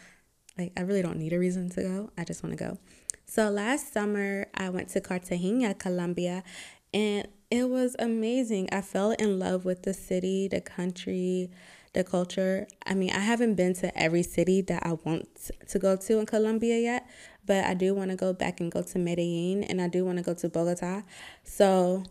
Like, 0.57 0.73
I 0.77 0.81
really 0.81 1.01
don't 1.01 1.17
need 1.17 1.33
a 1.33 1.39
reason 1.39 1.69
to 1.71 1.81
go. 1.81 2.09
I 2.17 2.23
just 2.23 2.43
want 2.43 2.57
to 2.57 2.63
go. 2.63 2.77
So, 3.25 3.49
last 3.49 3.93
summer, 3.93 4.47
I 4.53 4.69
went 4.69 4.89
to 4.89 5.01
Cartagena, 5.01 5.73
Colombia, 5.73 6.43
and 6.93 7.27
it 7.49 7.69
was 7.69 7.95
amazing. 7.99 8.69
I 8.71 8.81
fell 8.81 9.11
in 9.11 9.39
love 9.39 9.63
with 9.63 9.83
the 9.83 9.93
city, 9.93 10.47
the 10.47 10.61
country, 10.61 11.49
the 11.93 12.03
culture. 12.03 12.67
I 12.85 12.93
mean, 12.93 13.11
I 13.11 13.19
haven't 13.19 13.55
been 13.55 13.73
to 13.75 13.97
every 13.97 14.23
city 14.23 14.61
that 14.63 14.85
I 14.85 14.93
want 15.05 15.51
to 15.67 15.79
go 15.79 15.95
to 15.95 16.19
in 16.19 16.25
Colombia 16.25 16.79
yet, 16.79 17.09
but 17.45 17.65
I 17.65 17.73
do 17.73 17.93
want 17.93 18.11
to 18.11 18.17
go 18.17 18.33
back 18.33 18.59
and 18.59 18.71
go 18.71 18.81
to 18.81 18.99
Medellin 18.99 19.63
and 19.63 19.81
I 19.81 19.87
do 19.87 20.05
want 20.05 20.17
to 20.17 20.23
go 20.23 20.33
to 20.33 20.49
Bogota. 20.49 21.03
So, 21.43 22.03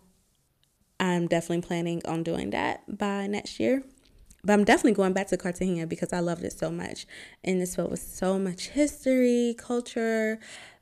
I'm 0.98 1.28
definitely 1.28 1.62
planning 1.62 2.02
on 2.06 2.22
doing 2.22 2.50
that 2.50 2.98
by 2.98 3.26
next 3.26 3.58
year. 3.58 3.82
But 4.42 4.54
I'm 4.54 4.64
definitely 4.64 4.92
going 4.92 5.12
back 5.12 5.28
to 5.28 5.36
Cartagena 5.36 5.86
because 5.86 6.12
I 6.12 6.20
loved 6.20 6.44
it 6.44 6.52
so 6.52 6.70
much. 6.70 7.06
And 7.44 7.60
this 7.60 7.76
filled 7.76 7.90
with 7.90 8.02
so 8.02 8.38
much 8.38 8.68
history, 8.68 9.54
culture. 9.58 10.38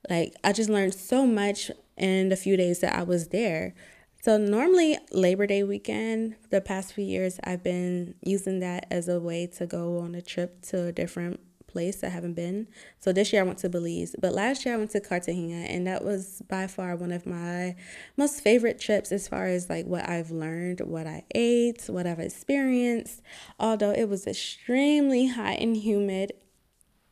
Like, 0.09 0.35
I 0.45 0.53
just 0.53 0.71
learned 0.71 0.95
so 0.95 1.27
much 1.27 1.71
in 1.97 2.29
the 2.29 2.37
few 2.37 2.57
days 2.57 2.81
that 2.81 2.95
I 2.95 3.03
was 3.03 3.29
there. 3.29 3.75
So, 4.23 4.37
normally, 4.37 4.99
Labor 5.13 5.47
Day 5.47 5.63
weekend, 5.63 6.37
the 6.51 6.61
past 6.61 6.93
few 6.93 7.05
years, 7.05 7.39
I've 7.45 7.63
been 7.63 8.15
using 8.23 8.61
that 8.61 8.87
as 8.91 9.09
a 9.09 9.21
way 9.21 9.47
to 9.59 9.67
go 9.67 9.99
on 9.99 10.15
a 10.15 10.23
trip 10.23 10.63
to 10.67 10.87
a 10.87 10.93
different 10.93 11.41
place 11.79 12.03
I 12.03 12.09
haven't 12.09 12.35
been. 12.35 12.67
So 12.99 13.13
this 13.13 13.33
year 13.33 13.43
I 13.43 13.45
went 13.45 13.59
to 13.59 13.69
Belize, 13.69 14.17
but 14.21 14.35
last 14.35 14.65
year 14.65 14.75
I 14.75 14.79
went 14.79 14.91
to 14.91 15.01
Cartagena, 15.01 15.67
and 15.73 15.87
that 15.87 16.05
was 16.05 16.43
by 16.49 16.67
far 16.67 16.97
one 16.97 17.13
of 17.13 17.25
my 17.25 17.77
most 18.17 18.41
favorite 18.41 18.81
trips 18.81 19.13
as 19.13 19.29
far 19.29 19.47
as 19.47 19.71
like 19.71 19.87
what 19.87 20.09
I've 20.09 20.33
learned, 20.33 20.81
what 20.81 21.07
I 21.07 21.23
ate, 21.37 21.85
what 21.87 22.05
I've 22.05 22.19
experienced. 22.19 23.23
Although 23.61 23.93
it 23.93 24.09
was 24.09 24.27
extremely 24.27 25.29
hot 25.29 25.61
and 25.61 25.77
humid, 25.77 26.33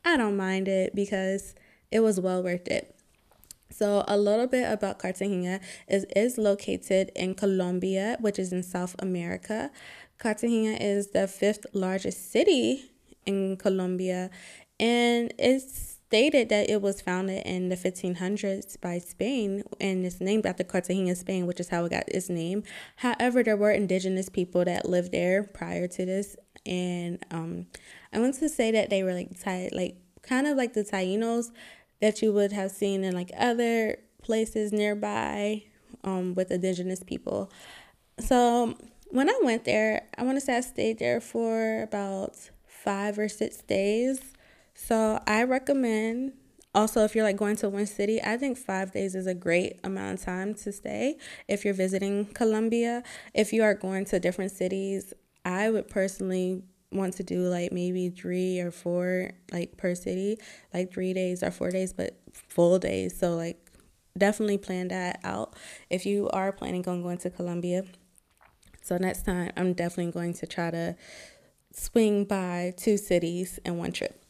I 0.03 0.17
don't 0.17 0.35
mind 0.35 0.67
it 0.67 0.93
because 0.93 1.55
it 1.89 2.01
was 2.01 2.19
well 2.19 2.43
worth 2.43 2.67
it. 2.67 2.93
So, 3.69 4.03
a 4.05 4.17
little 4.17 4.47
bit 4.47 4.69
about 4.69 4.99
Cartagena 4.99 5.61
is 5.87 6.05
is 6.13 6.37
located 6.37 7.11
in 7.15 7.35
Colombia, 7.35 8.17
which 8.19 8.37
is 8.37 8.51
in 8.51 8.63
South 8.63 8.97
America. 8.99 9.71
Cartagena 10.17 10.77
is 10.81 11.11
the 11.11 11.25
fifth 11.25 11.65
largest 11.73 12.31
city 12.31 12.91
in 13.27 13.57
Colombia, 13.57 14.31
and 14.79 15.33
it's 15.37 15.97
stated 16.07 16.47
that 16.49 16.69
it 16.69 16.81
was 16.81 17.01
founded 17.01 17.45
in 17.45 17.67
the 17.67 17.75
1500s 17.75 18.79
by 18.79 18.97
Spain 18.97 19.61
and 19.81 20.05
it's 20.05 20.21
named 20.21 20.45
after 20.45 20.63
Cartagena, 20.63 21.13
Spain, 21.15 21.45
which 21.45 21.59
is 21.59 21.67
how 21.67 21.83
it 21.83 21.91
got 21.91 22.07
its 22.07 22.29
name. 22.29 22.63
However, 22.95 23.43
there 23.43 23.57
were 23.57 23.71
indigenous 23.71 24.29
people 24.29 24.63
that 24.63 24.87
lived 24.87 25.11
there 25.11 25.43
prior 25.43 25.87
to 25.87 26.05
this, 26.05 26.37
and 26.65 27.23
um, 27.29 27.67
I 28.13 28.19
want 28.19 28.35
to 28.35 28.47
say 28.47 28.71
that 28.71 28.89
they 28.89 29.03
were 29.03 29.13
like 29.13 29.37
ty- 29.39 29.69
like 29.73 29.97
kind 30.21 30.47
of 30.47 30.55
like 30.55 30.73
the 30.73 30.83
Tainos 30.83 31.51
that 32.01 32.21
you 32.21 32.31
would 32.31 32.53
have 32.53 32.71
seen 32.71 33.03
in 33.03 33.13
like 33.13 33.31
other 33.37 33.97
places 34.21 34.71
nearby 34.71 35.63
um, 36.03 36.35
with 36.35 36.51
indigenous 36.51 37.03
people. 37.03 37.51
So 38.19 38.77
when 39.09 39.29
I 39.29 39.39
went 39.43 39.65
there, 39.65 40.03
I 40.17 40.23
want 40.23 40.37
to 40.37 40.41
say 40.41 40.57
I 40.57 40.61
stayed 40.61 40.99
there 40.99 41.19
for 41.19 41.81
about 41.81 42.49
five 42.87 43.19
or 43.19 43.27
six 43.27 43.57
days. 43.63 44.21
So 44.73 45.19
I 45.27 45.43
recommend 45.43 46.31
also 46.73 47.03
if 47.03 47.15
you're 47.15 47.25
like 47.25 47.35
going 47.35 47.57
to 47.57 47.67
one 47.67 47.85
city, 47.85 48.21
I 48.23 48.37
think 48.37 48.57
five 48.57 48.93
days 48.93 49.13
is 49.13 49.27
a 49.27 49.33
great 49.33 49.77
amount 49.83 50.19
of 50.19 50.25
time 50.25 50.53
to 50.63 50.71
stay 50.71 51.17
if 51.49 51.65
you're 51.65 51.73
visiting 51.73 52.27
Colombia. 52.27 53.03
If 53.33 53.51
you 53.51 53.61
are 53.63 53.73
going 53.73 54.05
to 54.05 54.21
different 54.21 54.51
cities, 54.51 55.13
I 55.43 55.69
would 55.69 55.89
personally 55.89 56.63
want 56.93 57.15
to 57.15 57.23
do 57.23 57.41
like 57.49 57.73
maybe 57.73 58.07
three 58.07 58.61
or 58.61 58.71
four 58.71 59.31
like 59.51 59.75
per 59.75 59.93
city, 59.93 60.37
like 60.73 60.93
three 60.93 61.11
days 61.11 61.43
or 61.43 61.51
four 61.51 61.71
days, 61.71 61.91
but 61.91 62.17
full 62.31 62.79
days. 62.79 63.19
So 63.19 63.35
like 63.35 63.69
definitely 64.17 64.59
plan 64.59 64.87
that 64.87 65.19
out 65.25 65.57
if 65.89 66.05
you 66.05 66.29
are 66.29 66.53
planning 66.53 66.87
on 66.87 67.03
going 67.03 67.17
to 67.17 67.29
Colombia. 67.29 67.83
So 68.81 68.95
next 68.95 69.25
time 69.25 69.51
I'm 69.57 69.73
definitely 69.73 70.13
going 70.13 70.35
to 70.35 70.47
try 70.47 70.71
to 70.71 70.95
swing 71.77 72.25
by 72.25 72.73
two 72.75 72.97
cities 72.97 73.59
in 73.63 73.77
one 73.77 73.91
trip. 73.91 74.23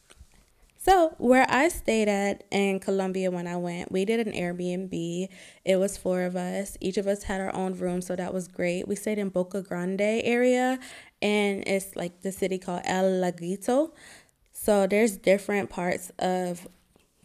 So, 0.80 1.16
where 1.18 1.46
I 1.50 1.68
stayed 1.68 2.08
at 2.08 2.46
in 2.50 2.80
Colombia 2.80 3.30
when 3.30 3.46
I 3.46 3.58
went, 3.58 3.92
we 3.92 4.06
did 4.06 4.26
an 4.26 4.32
Airbnb. 4.32 5.28
It 5.66 5.76
was 5.76 5.98
four 5.98 6.22
of 6.22 6.38
us. 6.38 6.78
Each 6.80 6.98
of 6.98 7.08
us 7.08 7.24
had 7.24 7.42
our 7.42 7.54
own 7.54 7.74
room, 7.78 8.02
so 8.02 8.16
that 8.16 8.34
was 8.34 8.48
great. 8.48 8.88
We 8.88 8.96
stayed 8.96 9.18
in 9.18 9.28
Boca 9.28 9.62
Grande 9.62 10.00
area, 10.00 10.80
and 11.22 11.68
it's 11.68 11.98
like 11.98 12.22
the 12.22 12.32
city 12.32 12.58
called 12.58 12.84
El 12.86 13.04
Laguito. 13.04 13.92
So, 14.54 14.88
there's 14.88 15.18
different 15.18 15.70
parts 15.70 16.10
of 16.20 16.70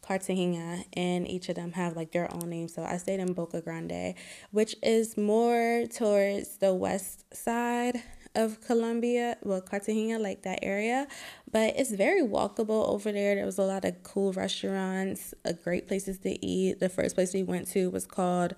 Cartagena, 0.01 0.83
and 0.95 1.29
each 1.29 1.49
of 1.49 1.55
them 1.55 1.71
have 1.73 1.95
like 1.95 2.11
their 2.11 2.33
own 2.35 2.51
name. 2.51 2.67
So, 2.67 2.83
I 2.83 2.97
stayed 2.97 3.21
in 3.21 3.33
Boca 3.33 3.61
Grande, 3.61 4.15
which 4.51 4.75
is 4.83 5.17
more 5.17 5.85
towards 5.87 6.59
the 6.59 6.75
west 6.75 7.33
side 7.33 8.03
of 8.35 8.61
Colombia, 8.61 9.37
well, 9.43 9.61
Cartagena, 9.61 10.19
like 10.19 10.43
that 10.43 10.61
area. 10.63 11.07
But 11.51 11.75
it's 11.77 11.93
very 11.93 12.23
walkable 12.23 12.89
over 12.89 13.13
there. 13.13 13.35
There 13.35 13.47
was 13.47 13.59
a 13.59 13.63
lot 13.63 13.85
of 13.85 14.03
cool 14.03 14.33
restaurants, 14.33 15.35
uh, 15.45 15.53
great 15.53 15.87
places 15.87 16.19
to 16.21 16.45
eat. 16.45 16.81
The 16.81 16.89
first 16.89 17.15
place 17.15 17.35
we 17.35 17.43
went 17.43 17.69
to 17.73 17.91
was 17.91 18.07
called 18.07 18.55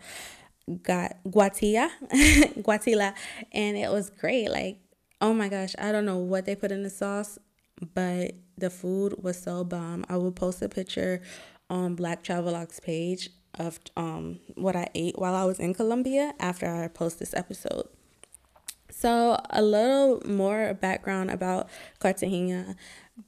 Guatilla, 0.69 1.91
Guatilla, 2.63 3.15
and 3.53 3.77
it 3.77 3.91
was 3.91 4.11
great. 4.11 4.51
Like, 4.51 4.79
oh 5.21 5.35
my 5.35 5.49
gosh, 5.49 5.75
I 5.79 5.93
don't 5.93 6.07
know 6.07 6.19
what 6.19 6.47
they 6.47 6.55
put 6.55 6.73
in 6.73 6.83
the 6.83 6.91
sauce, 6.91 7.39
but 7.95 8.33
the 8.57 8.71
food 8.71 9.23
was 9.23 9.41
so 9.41 9.65
bomb. 9.65 10.05
I 10.09 10.17
will 10.17 10.33
post 10.33 10.63
a 10.63 10.69
picture 10.69 11.21
on 11.69 11.95
Black 11.95 12.23
Travelogues 12.23 12.83
page 12.83 13.31
of 13.59 13.79
um 13.97 14.41
what 14.57 14.75
I 14.75 14.89
ate 14.95 15.17
while 15.17 15.35
I 15.35 15.45
was 15.45 15.61
in 15.61 15.75
Colombia 15.75 16.35
after 16.41 16.67
I 16.67 16.89
post 16.89 17.19
this 17.19 17.35
episode. 17.35 17.87
So, 19.05 19.39
a 19.51 19.61
little 19.61 20.23
more 20.25 20.73
background 20.73 21.31
about 21.31 21.69
Cartagena. 21.99 22.75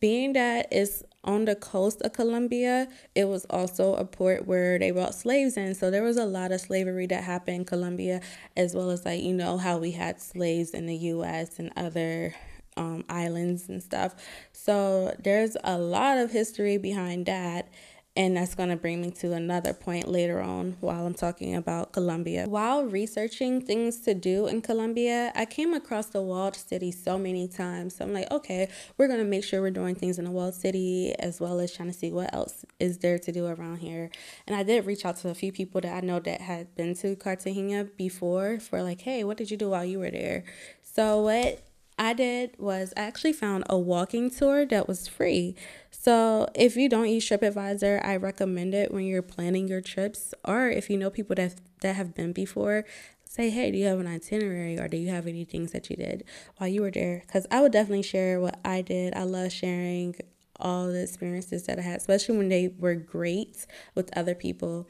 Being 0.01 0.33
that 0.33 0.69
it's 0.73 1.03
on 1.23 1.45
the 1.45 1.55
coast 1.55 2.01
of 2.01 2.15
Colombia, 2.15 2.89
it 3.15 3.27
was 3.29 3.45
also 3.51 3.95
a 3.95 4.07
port 4.07 4.47
where 4.47 4.79
they 4.79 4.91
brought 4.91 5.15
slaves 5.15 5.59
in. 5.59 5.75
So, 5.75 5.91
there 5.91 6.03
was 6.03 6.17
a 6.17 6.25
lot 6.25 6.51
of 6.51 6.63
slavery 6.63 7.07
that 7.09 7.25
happened 7.25 7.57
in 7.57 7.65
Colombia, 7.67 8.23
as 8.57 8.75
well 8.75 8.89
as, 8.89 9.05
like, 9.05 9.23
you 9.23 9.35
know, 9.35 9.59
how 9.59 9.77
we 9.77 9.91
had 9.91 10.19
slaves 10.19 10.71
in 10.71 10.87
the 10.87 10.97
US 11.13 11.59
and 11.59 11.71
other 11.77 12.35
um, 12.79 13.05
islands 13.11 13.69
and 13.69 13.83
stuff. 13.83 14.15
So, 14.53 15.15
there's 15.23 15.59
a 15.63 15.77
lot 15.77 16.17
of 16.17 16.31
history 16.31 16.79
behind 16.79 17.27
that. 17.27 17.69
And 18.17 18.35
that's 18.35 18.55
going 18.55 18.71
to 18.71 18.77
bring 18.77 19.03
me 19.03 19.11
to 19.11 19.35
another 19.35 19.75
point 19.75 20.09
later 20.09 20.41
on 20.41 20.79
while 20.81 21.07
I'm 21.07 21.13
talking 21.13 21.55
about 21.55 21.93
Colombia. 21.93 22.47
While 22.49 22.85
researching 22.85 23.61
things 23.61 24.01
to 24.01 24.15
do 24.15 24.47
in 24.47 24.63
Colombia, 24.63 25.33
I 25.35 25.45
came 25.45 25.75
across 25.75 26.07
the 26.07 26.23
walled 26.23 26.57
city 26.57 26.91
so 26.93 27.19
many 27.19 27.47
times. 27.47 27.97
So 27.97 28.07
I'm 28.07 28.15
like, 28.15 28.31
okay, 28.31 28.71
we're 28.97 29.09
going 29.09 29.19
to 29.19 29.27
make 29.27 29.45
sure 29.45 29.61
we're 29.61 29.71
doing 29.71 29.95
things 29.95 30.19
in 30.19 30.25
the 30.25 30.31
walled 30.31 30.55
city 30.55 31.15
as 31.19 31.43
well 31.43 31.61
as 31.61 31.75
trying 31.75 31.91
to 31.91 31.95
see 31.95 32.11
what 32.11 32.33
else 32.33 32.65
is 32.81 32.97
there 32.99 33.19
to 33.19 33.33
do 33.33 33.45
around 33.47 33.81
here. 33.81 34.11
And 34.47 34.57
I 34.57 34.63
did 34.63 34.87
reach 34.87 35.05
out 35.05 35.17
to 35.19 35.29
a 35.29 35.35
few 35.35 35.53
people 35.53 35.83
that 35.83 35.95
I 35.95 36.01
know 36.01 36.19
that 36.21 36.41
had 36.41 36.75
been 36.75 36.95
to 36.97 37.17
Cartagena 37.17 37.85
before 37.85 38.61
for 38.61 38.83
like, 38.83 39.03
hey, 39.03 39.25
what 39.25 39.37
did 39.37 39.51
you 39.51 39.59
do 39.59 39.69
while 39.69 39.85
you 39.85 39.99
were 39.99 40.11
there? 40.11 40.45
So 40.81 41.21
what 41.21 41.66
I 41.99 42.13
did 42.13 42.57
was 42.59 42.93
I 42.97 43.01
actually 43.03 43.33
found 43.33 43.65
a 43.71 43.79
walking 43.79 44.31
tour 44.31 44.67
that 44.67 44.87
was 44.87 45.09
free. 45.09 45.55
So 45.91 46.49
if 46.55 46.77
you 46.77 46.89
don't 46.89 47.09
use 47.09 47.29
TripAdvisor, 47.29 48.05
I 48.05 48.17
recommend 48.17 48.75
it 48.75 48.93
when 48.93 49.05
you're 49.05 49.23
planning 49.23 49.67
your 49.67 49.81
trips, 49.81 50.35
or 50.45 50.69
if 50.69 50.91
you 50.91 50.99
know 50.99 51.11
people 51.11 51.35
that 51.37 51.55
that 51.81 51.97
have 51.97 52.15
been 52.15 52.33
before. 52.33 52.85
Say, 53.29 53.51
hey, 53.51 53.71
do 53.71 53.77
you 53.77 53.87
have 53.87 53.99
an 54.01 54.07
itinerary 54.07 54.79
or 54.79 54.89
do 54.89 54.97
you 54.97 55.11
have 55.11 55.27
any 55.27 55.45
things 55.45 55.73
that 55.73 55.91
you 55.91 55.97
did 55.97 56.25
while 56.57 56.69
you 56.69 56.81
were 56.81 56.91
there? 56.91 57.23
Because 57.27 57.47
I 57.51 57.61
would 57.61 57.73
definitely 57.73 58.05
share 58.05 58.41
what 58.41 58.59
I 58.65 58.81
did. 58.81 59.15
I 59.15 59.25
love 59.25 59.53
sharing 59.53 60.15
all 60.59 60.87
the 60.87 61.03
experiences 61.03 61.65
that 61.67 61.79
I 61.79 61.83
had, 61.83 61.99
especially 61.99 62.39
when 62.39 62.49
they 62.49 62.69
were 62.79 62.95
great 62.95 63.67
with 63.95 64.17
other 64.17 64.35
people. 64.35 64.89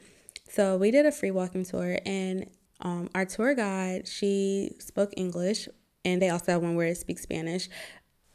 So 0.49 0.77
we 0.77 0.91
did 0.91 1.05
a 1.05 1.11
free 1.11 1.31
walking 1.31 1.65
tour, 1.65 1.99
and 2.05 2.49
um, 2.79 3.09
our 3.13 3.25
tour 3.25 3.53
guide 3.53 4.07
she 4.07 4.71
spoke 4.79 5.13
English, 5.17 5.67
and 6.07 6.21
they 6.21 6.29
also 6.29 6.53
have 6.53 6.61
one 6.61 6.75
where 6.75 6.87
it 6.87 6.97
speaks 6.97 7.23
Spanish. 7.23 7.67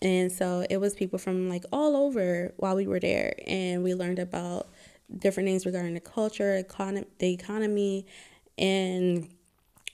And 0.03 0.31
so 0.31 0.67
it 0.69 0.77
was 0.79 0.95
people 0.95 1.19
from 1.19 1.49
like 1.49 1.65
all 1.73 1.97
over 1.97 2.53
while 2.57 2.77
we 2.77 2.87
were 2.87 3.01
there. 3.01 3.35
And 3.47 3.83
we 3.83 3.95
learned 3.95 4.19
about 4.19 4.69
different 5.17 5.49
things 5.49 5.65
regarding 5.65 5.95
the 5.95 6.01
culture, 6.01 6.63
econ- 6.63 7.07
the 7.19 7.33
economy, 7.33 8.07
and 8.59 9.29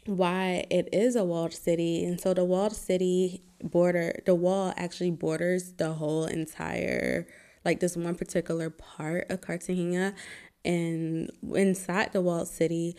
why 0.07 0.67
it 0.71 0.89
is 0.93 1.15
a 1.15 1.25
walled 1.25 1.53
city. 1.53 2.05
And 2.05 2.21
so 2.21 2.35
the 2.35 2.45
walled 2.45 2.75
city 2.75 3.43
border, 3.63 4.23
the 4.27 4.35
wall 4.35 4.73
actually 4.77 5.11
borders 5.11 5.75
the 5.75 5.93
whole 5.93 6.25
entire, 6.25 7.27
like 7.65 7.79
this 7.81 7.97
one 7.97 8.15
particular 8.15 8.71
part 8.71 9.31
of 9.31 9.41
Cartagena. 9.41 10.15
And 10.65 11.31
inside 11.55 12.13
the 12.13 12.21
walled 12.21 12.49
city, 12.49 12.97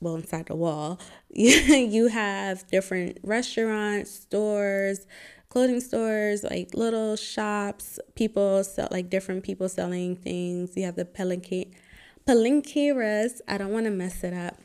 well, 0.00 0.16
inside 0.16 0.46
the 0.46 0.56
wall, 0.56 1.00
you 1.30 2.08
have 2.08 2.66
different 2.66 3.18
restaurants, 3.22 4.10
stores, 4.10 5.06
clothing 5.48 5.80
stores, 5.80 6.44
like 6.44 6.74
little 6.74 7.16
shops, 7.16 7.98
people 8.14 8.62
sell 8.64 8.88
like 8.90 9.10
different 9.10 9.44
people 9.44 9.68
selling 9.68 10.16
things. 10.16 10.76
You 10.76 10.84
have 10.84 10.96
the 10.96 11.04
palenque, 11.04 11.72
palenqueras. 12.26 13.40
I 13.48 13.58
don't 13.58 13.72
want 13.72 13.86
to 13.86 13.90
mess 13.90 14.22
it 14.24 14.34
up, 14.34 14.58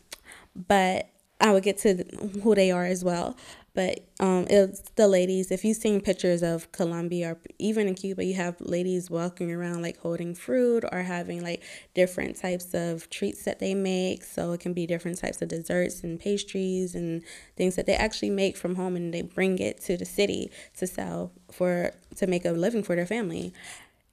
but 0.56 1.10
I 1.40 1.52
will 1.52 1.62
get 1.62 1.78
to 1.80 2.04
who 2.42 2.56
they 2.56 2.72
are 2.72 2.86
as 2.86 3.04
well. 3.04 3.36
But 3.76 4.06
um, 4.20 4.46
it's 4.52 4.82
the 4.96 5.08
ladies. 5.08 5.50
If 5.50 5.66
you've 5.66 5.78
seen 5.78 6.00
pictures 6.00 6.44
of 6.44 6.72
Colombia 6.72 7.32
or 7.32 7.38
even 7.58 7.88
in 7.88 7.96
Cuba, 7.96 8.24
you 8.24 8.36
have 8.36 8.62
ladies 8.62 9.10
walking 9.10 9.52
around 9.52 9.82
like 9.82 9.98
holding 9.98 10.36
fruit 10.36 10.84
or 10.92 11.02
having 11.02 11.42
like 11.42 11.64
different 11.96 12.36
types 12.36 12.76
of 12.76 13.10
treats 13.10 13.46
that 13.46 13.58
they 13.58 13.74
make. 13.74 14.24
So 14.24 14.52
it 14.52 14.60
can 14.60 14.74
be 14.74 14.86
different 14.86 15.18
types 15.18 15.42
of 15.42 15.48
desserts 15.48 16.04
and 16.04 16.20
pastries 16.20 16.94
and 16.94 17.24
things 17.58 17.76
that 17.76 17.88
they 17.88 17.96
actually 17.96 18.30
make 18.30 18.58
from 18.58 18.76
home 18.76 18.96
and 18.96 19.12
they 19.12 19.24
bring 19.24 19.58
it 19.58 19.82
to 19.86 19.98
the 19.98 20.06
city 20.06 20.52
to 20.78 20.86
sell 20.86 21.32
for 21.52 21.94
to 22.18 22.28
make 22.28 22.46
a 22.46 22.52
living 22.52 22.84
for 22.84 22.96
their 22.96 23.08
family. 23.08 23.54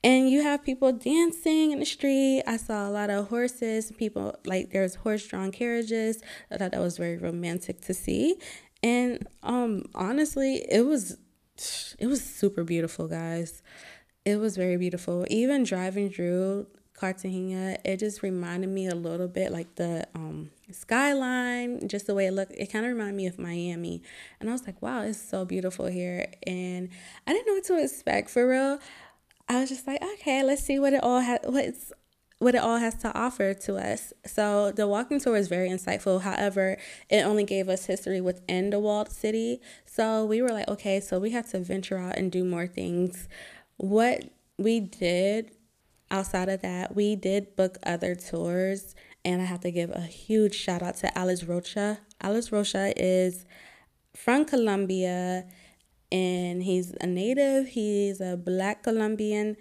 And 0.03 0.31
you 0.31 0.43
have 0.43 0.65
people 0.65 0.93
dancing 0.93 1.73
in 1.73 1.81
the 1.81 1.85
street. 1.85 2.43
I 2.47 2.57
saw 2.57 2.89
a 2.89 2.91
lot 2.91 3.11
of 3.11 3.29
horses, 3.29 3.93
people 3.93 4.35
like 4.47 4.71
there's 4.71 4.95
horse 4.95 5.27
drawn 5.27 5.53
carriages. 5.53 6.23
I 6.51 6.57
thought 6.57 6.71
that 6.71 6.81
was 6.81 6.97
very 6.97 7.19
romantic 7.19 7.83
to 7.83 7.93
see. 7.93 8.37
And 8.83 9.27
um 9.43 9.85
honestly, 9.95 10.65
it 10.71 10.87
was 10.87 11.17
it 11.99 12.07
was 12.07 12.23
super 12.23 12.65
beautiful, 12.65 13.09
guys. 13.09 13.63
It 14.25 14.37
was 14.37 14.57
very 14.57 14.77
beautiful. 14.77 15.27
Even 15.29 15.65
driving 15.65 16.11
through 16.11 16.67
Cartagena, 16.95 17.79
it 17.85 17.99
just 17.99 18.23
reminded 18.23 18.69
me 18.69 18.87
a 18.87 18.95
little 18.95 19.29
bit 19.29 19.53
like 19.53 19.75
the 19.77 20.07
um, 20.15 20.51
skyline, 20.71 21.89
just 21.89 22.07
the 22.07 22.15
way 22.15 22.27
it 22.27 22.33
looked. 22.33 22.53
It 22.53 22.71
kind 22.71 22.85
of 22.85 22.93
reminded 22.93 23.17
me 23.17 23.27
of 23.27 23.39
Miami. 23.39 24.03
And 24.39 24.49
I 24.49 24.53
was 24.53 24.67
like, 24.67 24.81
wow, 24.83 25.03
it's 25.03 25.21
so 25.21 25.45
beautiful 25.47 25.87
here. 25.87 26.31
And 26.47 26.91
I 27.27 27.33
didn't 27.33 27.47
know 27.47 27.55
what 27.55 27.65
to 27.65 27.83
expect 27.83 28.29
for 28.31 28.47
real. 28.47 28.79
I 29.49 29.61
was 29.61 29.71
just 29.71 29.87
like, 29.87 30.03
okay, 30.03 30.43
let's 30.43 30.63
see 30.63 30.79
what 30.79 30.93
it 30.93 31.03
all 31.03 31.21
has, 31.21 31.41
what's 31.45 31.93
what 32.41 32.55
it 32.55 32.59
all 32.59 32.79
has 32.79 32.95
to 32.95 33.15
offer 33.17 33.53
to 33.53 33.77
us. 33.77 34.15
So 34.27 34.73
the 34.73 34.89
walking 34.89 35.21
tour 35.21 35.35
was 35.35 35.47
very 35.47 35.69
insightful. 35.69 36.23
However, 36.23 36.79
it 37.11 37.23
only 37.25 37.45
gave 37.45 37.69
us 37.69 37.85
history 37.85 38.21
within 38.21 38.71
the 38.71 38.81
walled 38.81 39.11
city. 39.11 39.61
So 39.85 40.25
we 40.25 40.41
were 40.41 40.49
like, 40.49 40.67
okay, 40.67 41.01
so 41.01 41.21
we 41.21 41.31
have 41.31 41.51
to 41.51 41.61
venture 41.61 41.99
out 41.99 42.17
and 42.17 42.33
do 42.33 42.43
more 42.43 42.67
things. 42.67 43.29
What 43.77 44.25
we 44.57 44.81
did 44.81 45.51
outside 46.11 46.49
of 46.49 46.63
that, 46.63 46.97
we 46.97 47.15
did 47.15 47.57
book 47.57 47.77
other 47.85 48.15
tours, 48.15 48.95
and 49.23 49.43
I 49.43 49.45
have 49.45 49.61
to 49.61 49.71
give 49.71 49.91
a 49.91 50.01
huge 50.01 50.55
shout 50.55 50.83
out 50.83 50.97
to 50.97 51.17
Alex 51.17 51.45
Rocha. 51.45 51.99
Alex 52.23 52.51
Rocha 52.51 52.95
is 52.97 53.45
from 54.17 54.47
Colombia 54.47 55.45
and 56.13 56.63
he's 56.63 56.93
a 57.01 57.07
native, 57.07 57.69
he's 57.69 58.21
a 58.21 58.37
black 58.37 58.83
Colombian 58.83 59.57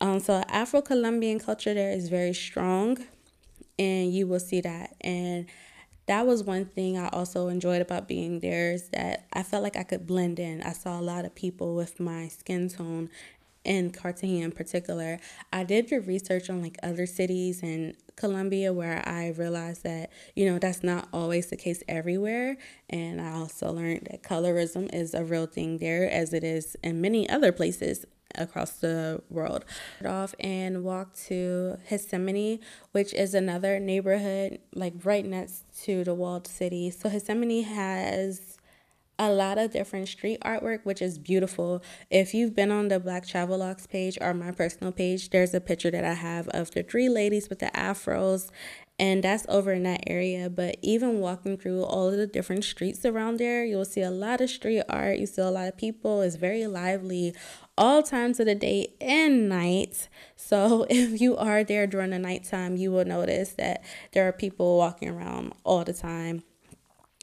um, 0.00 0.20
so 0.20 0.42
Afro 0.48 0.82
Colombian 0.82 1.38
culture 1.38 1.74
there 1.74 1.92
is 1.92 2.08
very 2.08 2.34
strong, 2.34 2.98
and 3.78 4.12
you 4.12 4.26
will 4.26 4.40
see 4.40 4.60
that. 4.60 4.94
And 5.00 5.46
that 6.06 6.26
was 6.26 6.44
one 6.44 6.66
thing 6.66 6.96
I 6.96 7.08
also 7.08 7.48
enjoyed 7.48 7.82
about 7.82 8.06
being 8.06 8.40
there 8.40 8.72
is 8.72 8.88
that 8.90 9.26
I 9.32 9.42
felt 9.42 9.62
like 9.62 9.76
I 9.76 9.82
could 9.82 10.06
blend 10.06 10.38
in. 10.38 10.62
I 10.62 10.72
saw 10.72 11.00
a 11.00 11.02
lot 11.02 11.24
of 11.24 11.34
people 11.34 11.74
with 11.74 11.98
my 11.98 12.28
skin 12.28 12.68
tone 12.68 13.10
in 13.64 13.90
Cartagena 13.90 14.44
in 14.44 14.52
particular. 14.52 15.18
I 15.52 15.64
did 15.64 15.86
do 15.86 16.00
research 16.00 16.48
on 16.48 16.62
like 16.62 16.76
other 16.82 17.06
cities 17.06 17.62
in 17.62 17.96
Colombia 18.14 18.72
where 18.72 19.06
I 19.06 19.30
realized 19.30 19.82
that, 19.82 20.12
you 20.36 20.46
know, 20.46 20.58
that's 20.60 20.84
not 20.84 21.08
always 21.12 21.48
the 21.48 21.56
case 21.56 21.82
everywhere. 21.88 22.56
And 22.88 23.20
I 23.20 23.32
also 23.32 23.72
learned 23.72 24.06
that 24.10 24.22
colorism 24.22 24.88
is 24.94 25.12
a 25.12 25.24
real 25.24 25.46
thing 25.46 25.78
there 25.78 26.08
as 26.08 26.32
it 26.32 26.44
is 26.44 26.76
in 26.84 27.00
many 27.00 27.28
other 27.28 27.50
places 27.50 28.06
across 28.34 28.72
the 28.72 29.22
world. 29.30 29.64
Off 30.04 30.34
and 30.40 30.84
walked 30.84 31.26
to 31.26 31.78
Getsemani, 31.88 32.60
which 32.92 33.14
is 33.14 33.34
another 33.34 33.78
neighborhood 33.78 34.58
like 34.74 34.94
right 35.04 35.24
next 35.24 35.64
to 35.84 36.04
the 36.04 36.14
walled 36.14 36.46
city. 36.46 36.90
So 36.90 37.08
Getsemani 37.08 37.64
has 37.64 38.58
a 39.18 39.30
lot 39.30 39.56
of 39.58 39.72
different 39.72 40.08
street 40.08 40.40
artwork, 40.44 40.80
which 40.84 41.00
is 41.00 41.18
beautiful. 41.18 41.82
If 42.10 42.34
you've 42.34 42.54
been 42.54 42.70
on 42.70 42.88
the 42.88 43.00
Black 43.00 43.26
Travelogues 43.26 43.88
page 43.88 44.18
or 44.20 44.34
my 44.34 44.50
personal 44.50 44.92
page, 44.92 45.30
there's 45.30 45.54
a 45.54 45.60
picture 45.60 45.90
that 45.90 46.04
I 46.04 46.14
have 46.14 46.48
of 46.48 46.70
the 46.72 46.82
three 46.82 47.08
ladies 47.08 47.48
with 47.48 47.60
the 47.60 47.70
afros, 47.74 48.50
and 48.98 49.22
that's 49.22 49.46
over 49.48 49.72
in 49.72 49.84
that 49.84 50.04
area. 50.06 50.50
But 50.50 50.76
even 50.82 51.20
walking 51.20 51.56
through 51.56 51.84
all 51.84 52.08
of 52.08 52.16
the 52.16 52.26
different 52.26 52.64
streets 52.64 53.04
around 53.04 53.38
there, 53.38 53.64
you'll 53.64 53.84
see 53.84 54.02
a 54.02 54.10
lot 54.10 54.40
of 54.40 54.50
street 54.50 54.82
art. 54.88 55.18
You 55.18 55.26
see 55.26 55.42
a 55.42 55.50
lot 55.50 55.68
of 55.68 55.76
people. 55.76 56.20
It's 56.20 56.36
very 56.36 56.66
lively 56.66 57.34
all 57.78 58.02
times 58.02 58.40
of 58.40 58.46
the 58.46 58.54
day 58.54 58.94
and 59.00 59.48
night. 59.48 60.08
So 60.36 60.86
if 60.90 61.20
you 61.20 61.36
are 61.36 61.64
there 61.64 61.86
during 61.86 62.10
the 62.10 62.18
nighttime, 62.18 62.76
you 62.76 62.90
will 62.90 63.04
notice 63.04 63.50
that 63.54 63.82
there 64.12 64.26
are 64.26 64.32
people 64.32 64.78
walking 64.78 65.08
around 65.08 65.52
all 65.64 65.84
the 65.84 65.92
time. 65.92 66.42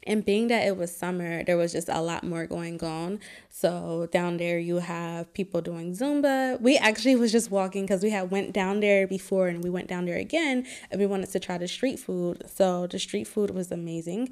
And 0.06 0.22
being 0.22 0.48
that 0.48 0.66
it 0.66 0.76
was 0.76 0.94
summer, 0.94 1.42
there 1.44 1.56
was 1.56 1.72
just 1.72 1.88
a 1.88 2.02
lot 2.02 2.24
more 2.24 2.46
going 2.46 2.82
on. 2.84 3.20
So 3.48 4.06
down 4.12 4.36
there 4.36 4.58
you 4.58 4.76
have 4.80 5.32
people 5.32 5.62
doing 5.62 5.92
Zumba. 5.92 6.60
We 6.60 6.76
actually 6.76 7.16
was 7.16 7.32
just 7.32 7.50
walking 7.50 7.84
because 7.84 8.02
we 8.02 8.10
had 8.10 8.30
went 8.30 8.52
down 8.52 8.80
there 8.80 9.06
before 9.06 9.48
and 9.48 9.64
we 9.64 9.70
went 9.70 9.88
down 9.88 10.04
there 10.04 10.18
again 10.18 10.66
and 10.90 11.00
we 11.00 11.06
wanted 11.06 11.30
to 11.30 11.40
try 11.40 11.56
the 11.56 11.68
street 11.68 11.98
food. 11.98 12.42
So 12.54 12.86
the 12.86 12.98
street 12.98 13.26
food 13.26 13.50
was 13.50 13.72
amazing. 13.72 14.28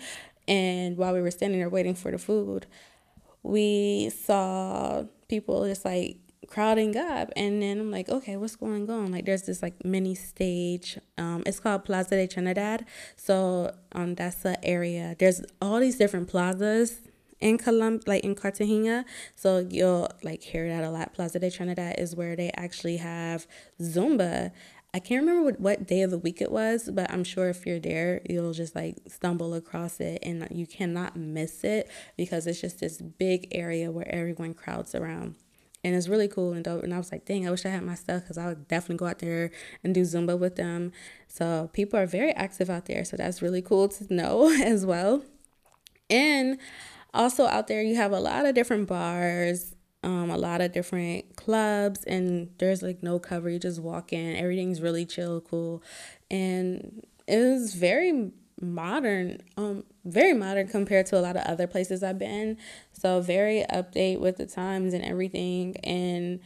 And 0.46 0.98
while 0.98 1.14
we 1.14 1.22
were 1.22 1.30
standing 1.30 1.60
there 1.60 1.70
waiting 1.70 1.94
for 1.94 2.10
the 2.10 2.18
food, 2.18 2.66
we 3.42 4.10
saw 4.10 5.04
people 5.28 5.66
just 5.66 5.84
like 5.84 6.18
crowding 6.48 6.96
up 6.96 7.30
and 7.34 7.62
then 7.62 7.80
i'm 7.80 7.90
like 7.90 8.10
okay 8.10 8.36
what's 8.36 8.56
going 8.56 8.88
on 8.90 9.10
like 9.10 9.24
there's 9.24 9.44
this 9.44 9.62
like 9.62 9.84
mini 9.84 10.14
stage 10.14 10.98
um 11.16 11.42
it's 11.46 11.58
called 11.58 11.82
plaza 11.84 12.10
de 12.10 12.26
trinidad 12.26 12.84
so 13.16 13.74
um 13.92 14.14
that's 14.14 14.42
the 14.42 14.62
area 14.62 15.16
there's 15.18 15.42
all 15.62 15.80
these 15.80 15.96
different 15.96 16.28
plazas 16.28 17.00
in 17.42 17.58
Colum 17.58 18.00
like 18.06 18.24
in 18.24 18.34
Cartagena. 18.34 19.04
So 19.34 19.66
you'll 19.68 20.08
like 20.22 20.42
hear 20.42 20.68
that 20.68 20.84
a 20.84 20.90
lot. 20.90 21.12
Plaza 21.12 21.40
de 21.40 21.50
Trinidad 21.50 21.96
is 21.98 22.16
where 22.16 22.36
they 22.36 22.50
actually 22.56 22.96
have 22.98 23.46
Zumba. 23.80 24.52
I 24.94 24.98
can't 24.98 25.22
remember 25.22 25.44
what, 25.44 25.60
what 25.60 25.86
day 25.86 26.02
of 26.02 26.10
the 26.10 26.18
week 26.18 26.42
it 26.42 26.52
was, 26.52 26.90
but 26.92 27.10
I'm 27.10 27.24
sure 27.24 27.48
if 27.48 27.64
you're 27.64 27.80
there, 27.80 28.20
you'll 28.28 28.52
just 28.52 28.74
like 28.74 28.96
stumble 29.08 29.54
across 29.54 30.00
it 30.00 30.18
and 30.22 30.46
you 30.50 30.66
cannot 30.66 31.16
miss 31.16 31.64
it 31.64 31.90
because 32.16 32.46
it's 32.46 32.60
just 32.60 32.80
this 32.80 33.00
big 33.00 33.48
area 33.52 33.90
where 33.90 34.06
everyone 34.14 34.52
crowds 34.52 34.94
around 34.94 35.36
and 35.84 35.94
it's 35.94 36.08
really 36.08 36.28
cool 36.28 36.52
and 36.52 36.64
dope. 36.64 36.84
And 36.84 36.94
I 36.94 36.98
was 36.98 37.10
like, 37.10 37.24
dang, 37.24 37.46
I 37.46 37.50
wish 37.50 37.66
I 37.66 37.70
had 37.70 37.82
my 37.82 37.94
stuff 37.94 38.22
because 38.22 38.38
I 38.38 38.46
would 38.46 38.68
definitely 38.68 38.96
go 38.96 39.06
out 39.06 39.18
there 39.18 39.50
and 39.82 39.94
do 39.94 40.02
Zumba 40.02 40.38
with 40.38 40.56
them. 40.56 40.92
So 41.26 41.70
people 41.72 41.98
are 41.98 42.06
very 42.06 42.32
active 42.32 42.70
out 42.70 42.86
there. 42.86 43.04
So 43.04 43.16
that's 43.16 43.42
really 43.42 43.62
cool 43.62 43.88
to 43.88 44.14
know 44.14 44.48
as 44.62 44.86
well. 44.86 45.22
And 46.08 46.58
also 47.12 47.46
out 47.46 47.66
there, 47.66 47.82
you 47.82 47.96
have 47.96 48.12
a 48.12 48.20
lot 48.20 48.46
of 48.46 48.54
different 48.54 48.86
bars, 48.88 49.74
um, 50.02 50.30
a 50.30 50.36
lot 50.36 50.60
of 50.60 50.72
different 50.72 51.36
clubs, 51.36 52.04
and 52.04 52.50
there's 52.58 52.82
like 52.82 53.02
no 53.02 53.18
cover. 53.18 53.48
You 53.48 53.58
just 53.58 53.80
walk 53.80 54.12
in, 54.12 54.36
everything's 54.36 54.80
really 54.80 55.06
chill, 55.06 55.40
cool. 55.40 55.82
And 56.30 57.04
it 57.26 57.38
was 57.38 57.74
very 57.74 58.32
modern 58.60 59.38
um 59.56 59.82
very 60.04 60.32
modern 60.32 60.68
compared 60.68 61.04
to 61.04 61.18
a 61.18 61.20
lot 61.20 61.36
of 61.36 61.42
other 61.44 61.66
places 61.66 62.02
I've 62.02 62.18
been. 62.18 62.56
So 62.92 63.20
very 63.20 63.64
update 63.70 64.20
with 64.20 64.36
the 64.36 64.46
times 64.46 64.94
and 64.94 65.04
everything. 65.04 65.76
And 65.78 66.40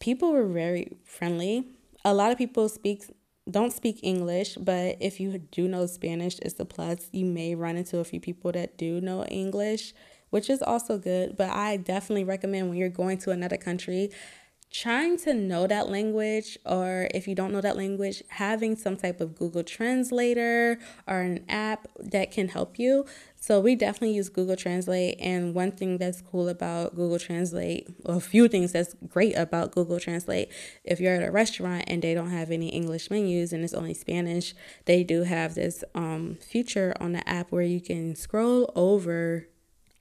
people 0.00 0.32
were 0.32 0.46
very 0.46 0.96
friendly. 1.04 1.66
A 2.04 2.14
lot 2.14 2.32
of 2.32 2.38
people 2.38 2.68
speak 2.68 3.04
don't 3.50 3.72
speak 3.72 3.98
English 4.02 4.54
but 4.56 4.96
if 5.00 5.18
you 5.18 5.38
do 5.38 5.66
know 5.66 5.86
Spanish 5.86 6.38
it's 6.40 6.58
a 6.60 6.64
plus. 6.64 7.08
You 7.12 7.26
may 7.26 7.54
run 7.54 7.76
into 7.76 7.98
a 7.98 8.04
few 8.04 8.20
people 8.20 8.52
that 8.52 8.76
do 8.76 9.00
know 9.00 9.24
English 9.24 9.92
which 10.30 10.48
is 10.48 10.62
also 10.62 10.98
good 10.98 11.36
but 11.36 11.50
I 11.50 11.76
definitely 11.76 12.24
recommend 12.24 12.68
when 12.68 12.78
you're 12.78 12.88
going 12.88 13.18
to 13.18 13.30
another 13.30 13.56
country 13.56 14.10
trying 14.70 15.18
to 15.18 15.34
know 15.34 15.66
that 15.66 15.88
language, 15.88 16.56
or 16.64 17.08
if 17.12 17.26
you 17.26 17.34
don't 17.34 17.52
know 17.52 17.60
that 17.60 17.76
language, 17.76 18.22
having 18.28 18.76
some 18.76 18.96
type 18.96 19.20
of 19.20 19.34
Google 19.34 19.64
Translator 19.64 20.78
or 21.08 21.20
an 21.20 21.44
app 21.48 21.88
that 21.98 22.30
can 22.30 22.48
help 22.48 22.78
you. 22.78 23.04
So, 23.34 23.58
we 23.58 23.74
definitely 23.74 24.14
use 24.14 24.28
Google 24.28 24.54
Translate. 24.54 25.16
And 25.18 25.54
one 25.54 25.72
thing 25.72 25.98
that's 25.98 26.20
cool 26.20 26.48
about 26.48 26.94
Google 26.94 27.18
Translate, 27.18 27.88
or 28.04 28.16
a 28.16 28.20
few 28.20 28.46
things 28.46 28.72
that's 28.72 28.94
great 29.08 29.36
about 29.36 29.72
Google 29.72 29.98
Translate, 29.98 30.50
if 30.84 31.00
you're 31.00 31.14
at 31.14 31.28
a 31.28 31.32
restaurant 31.32 31.84
and 31.88 32.00
they 32.00 32.14
don't 32.14 32.30
have 32.30 32.50
any 32.50 32.68
English 32.68 33.10
menus 33.10 33.52
and 33.52 33.64
it's 33.64 33.74
only 33.74 33.94
Spanish, 33.94 34.54
they 34.84 35.02
do 35.02 35.24
have 35.24 35.54
this 35.54 35.82
um, 35.94 36.36
feature 36.40 36.94
on 37.00 37.12
the 37.12 37.28
app 37.28 37.50
where 37.50 37.62
you 37.62 37.80
can 37.80 38.14
scroll 38.14 38.72
over 38.76 39.48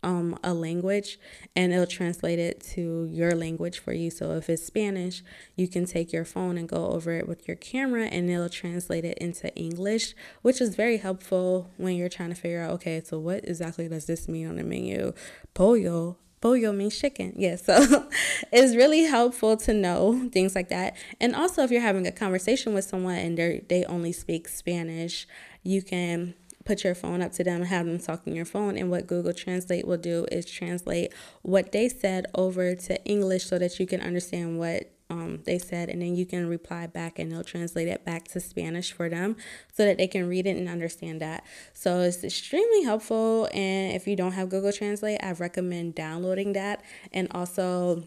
um, 0.03 0.37
a 0.43 0.53
language 0.53 1.19
and 1.55 1.73
it'll 1.73 1.85
translate 1.85 2.39
it 2.39 2.61
to 2.73 3.07
your 3.11 3.35
language 3.35 3.79
for 3.79 3.93
you. 3.93 4.09
So 4.09 4.31
if 4.31 4.49
it's 4.49 4.65
Spanish, 4.65 5.23
you 5.55 5.67
can 5.67 5.85
take 5.85 6.13
your 6.13 6.25
phone 6.25 6.57
and 6.57 6.67
go 6.67 6.87
over 6.87 7.11
it 7.11 7.27
with 7.27 7.47
your 7.47 7.57
camera 7.57 8.05
and 8.05 8.29
it'll 8.29 8.49
translate 8.49 9.05
it 9.05 9.17
into 9.17 9.53
English, 9.55 10.13
which 10.41 10.61
is 10.61 10.75
very 10.75 10.97
helpful 10.97 11.69
when 11.77 11.95
you're 11.95 12.09
trying 12.09 12.29
to 12.29 12.35
figure 12.35 12.61
out, 12.61 12.71
okay, 12.71 13.01
so 13.03 13.19
what 13.19 13.47
exactly 13.47 13.87
does 13.87 14.05
this 14.05 14.27
mean 14.27 14.47
on 14.47 14.55
the 14.55 14.63
menu? 14.63 15.13
Pollo. 15.53 16.17
Pollo 16.41 16.71
means 16.71 16.97
chicken. 16.97 17.33
Yeah, 17.35 17.57
so 17.57 18.07
it's 18.53 18.75
really 18.75 19.03
helpful 19.03 19.57
to 19.57 19.73
know 19.73 20.29
things 20.31 20.55
like 20.55 20.69
that. 20.69 20.95
And 21.19 21.35
also, 21.35 21.63
if 21.63 21.71
you're 21.71 21.81
having 21.81 22.07
a 22.07 22.13
conversation 22.13 22.73
with 22.73 22.85
someone 22.85 23.15
and 23.15 23.37
they 23.37 23.65
they 23.67 23.83
only 23.83 24.13
speak 24.13 24.47
Spanish, 24.47 25.27
you 25.63 25.81
can 25.81 26.35
put 26.69 26.83
your 26.83 26.93
phone 26.93 27.19
up 27.19 27.31
to 27.31 27.43
them 27.43 27.61
and 27.61 27.67
have 27.67 27.87
them 27.87 27.97
talk 27.97 28.21
on 28.27 28.35
your 28.35 28.45
phone. 28.45 28.77
And 28.77 28.91
what 28.91 29.07
Google 29.07 29.33
Translate 29.33 29.87
will 29.87 29.97
do 29.97 30.27
is 30.31 30.45
translate 30.45 31.11
what 31.41 31.71
they 31.71 31.89
said 31.89 32.27
over 32.35 32.75
to 32.75 33.03
English 33.05 33.45
so 33.45 33.57
that 33.57 33.79
you 33.79 33.87
can 33.87 34.01
understand 34.01 34.59
what 34.59 34.91
um, 35.09 35.41
they 35.45 35.57
said, 35.57 35.89
and 35.89 36.03
then 36.03 36.15
you 36.15 36.27
can 36.27 36.47
reply 36.47 36.85
back 36.85 37.17
and 37.17 37.31
they'll 37.31 37.43
translate 37.43 37.87
it 37.87 38.05
back 38.05 38.27
to 38.27 38.39
Spanish 38.39 38.91
for 38.91 39.09
them 39.09 39.35
so 39.73 39.83
that 39.83 39.97
they 39.97 40.05
can 40.05 40.29
read 40.29 40.45
it 40.45 40.57
and 40.57 40.69
understand 40.69 41.19
that. 41.21 41.43
So 41.73 42.01
it's 42.01 42.23
extremely 42.23 42.83
helpful. 42.83 43.49
And 43.51 43.95
if 43.95 44.07
you 44.07 44.15
don't 44.15 44.33
have 44.33 44.49
Google 44.49 44.71
Translate, 44.71 45.23
I 45.23 45.31
recommend 45.31 45.95
downloading 45.95 46.53
that 46.53 46.83
and 47.11 47.27
also 47.31 48.03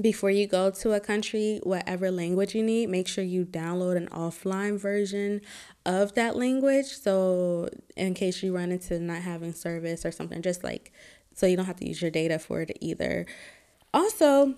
before 0.00 0.30
you 0.30 0.46
go 0.46 0.70
to 0.70 0.92
a 0.92 1.00
country, 1.00 1.60
whatever 1.62 2.10
language 2.10 2.54
you 2.54 2.62
need, 2.62 2.88
make 2.88 3.08
sure 3.08 3.24
you 3.24 3.44
download 3.44 3.96
an 3.96 4.08
offline 4.08 4.78
version 4.78 5.40
of 5.84 6.14
that 6.14 6.36
language. 6.36 6.86
So, 6.86 7.68
in 7.96 8.14
case 8.14 8.42
you 8.42 8.54
run 8.54 8.72
into 8.72 8.98
not 9.00 9.22
having 9.22 9.52
service 9.52 10.04
or 10.04 10.12
something, 10.12 10.42
just 10.42 10.62
like 10.62 10.92
so 11.34 11.46
you 11.46 11.56
don't 11.56 11.66
have 11.66 11.76
to 11.76 11.86
use 11.86 12.00
your 12.00 12.10
data 12.10 12.38
for 12.38 12.62
it 12.62 12.76
either. 12.80 13.26
Also, 13.92 14.54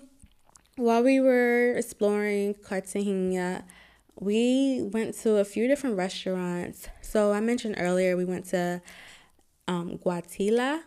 while 0.75 1.03
we 1.03 1.19
were 1.19 1.73
exploring 1.73 2.53
Cartagena, 2.53 3.65
we 4.19 4.81
went 4.81 5.13
to 5.19 5.37
a 5.37 5.45
few 5.45 5.67
different 5.67 5.97
restaurants. 5.97 6.87
So, 7.01 7.31
I 7.31 7.39
mentioned 7.39 7.75
earlier 7.77 8.17
we 8.17 8.25
went 8.25 8.45
to 8.47 8.81
um, 9.67 9.97
Guatila. 9.97 10.81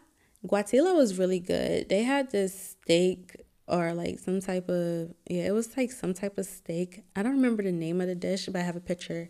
Guatila 0.47 0.95
was 0.95 1.19
really 1.19 1.41
good. 1.41 1.89
They 1.89 2.03
had 2.03 2.33
this 2.33 2.77
steak 2.83 3.37
or 3.73 3.95
like 3.95 4.19
some 4.19 4.41
type 4.41 4.69
of 4.69 5.15
yeah 5.29 5.47
it 5.47 5.53
was 5.53 5.75
like 5.77 5.91
some 5.91 6.13
type 6.13 6.37
of 6.37 6.45
steak. 6.45 7.03
I 7.17 7.23
don't 7.23 7.33
remember 7.33 7.63
the 7.63 7.73
name 7.73 8.01
of 8.03 8.07
the 8.07 8.15
dish 8.15 8.47
but 8.47 8.61
i 8.61 8.63
have 8.63 8.77
a 8.77 8.81
picture. 8.81 9.29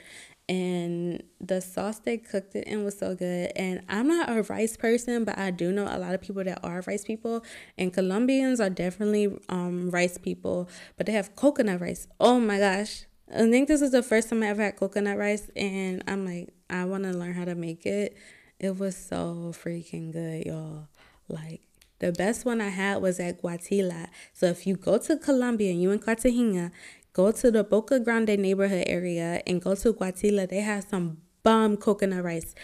And 0.48 1.22
the 1.40 1.60
sauce 1.60 2.00
they 2.00 2.18
cooked 2.18 2.56
it 2.56 2.66
in 2.66 2.84
was 2.84 2.98
so 2.98 3.14
good. 3.14 3.52
And 3.54 3.82
i'm 3.88 4.08
not 4.08 4.28
a 4.28 4.42
rice 4.42 4.76
person 4.76 5.24
but 5.24 5.38
i 5.38 5.52
do 5.52 5.70
know 5.70 5.86
a 5.88 5.96
lot 5.96 6.12
of 6.12 6.20
people 6.20 6.42
that 6.42 6.58
are 6.64 6.82
rice 6.86 7.04
people. 7.04 7.44
And 7.78 7.92
colombians 7.92 8.60
are 8.60 8.68
definitely 8.68 9.38
um, 9.48 9.90
rice 9.90 10.18
people 10.18 10.68
but 10.96 11.06
they 11.06 11.12
have 11.12 11.36
coconut 11.36 11.80
rice. 11.80 12.08
Oh 12.18 12.40
my 12.40 12.58
gosh. 12.58 13.04
I 13.32 13.48
think 13.48 13.68
this 13.68 13.80
is 13.80 13.92
the 13.92 14.02
first 14.02 14.28
time 14.28 14.42
i 14.42 14.48
ever 14.48 14.62
had 14.64 14.76
coconut 14.76 15.16
rice 15.16 15.50
and 15.54 16.02
i'm 16.08 16.26
like 16.26 16.52
i 16.68 16.84
want 16.84 17.04
to 17.04 17.12
learn 17.12 17.34
how 17.34 17.44
to 17.44 17.54
make 17.54 17.86
it. 17.86 18.16
It 18.58 18.76
was 18.76 18.96
so 18.96 19.52
freaking 19.54 20.12
good 20.12 20.46
y'all. 20.46 20.88
Like 21.28 21.62
the 22.02 22.12
best 22.12 22.44
one 22.44 22.60
I 22.60 22.68
had 22.68 23.00
was 23.00 23.20
at 23.20 23.40
Guatila. 23.40 24.08
So 24.32 24.46
if 24.46 24.66
you 24.66 24.76
go 24.76 24.98
to 24.98 25.16
Colombia 25.16 25.70
and 25.70 25.80
you 25.80 25.92
in 25.92 26.00
Cartagena, 26.00 26.72
go 27.12 27.30
to 27.30 27.50
the 27.50 27.62
Boca 27.62 28.00
Grande 28.00 28.36
neighborhood 28.36 28.84
area 28.88 29.40
and 29.46 29.62
go 29.62 29.76
to 29.76 29.92
Guatila. 29.92 30.48
They 30.48 30.60
have 30.60 30.84
some 30.90 31.18
bomb 31.44 31.76
coconut 31.76 32.24
rice. 32.24 32.56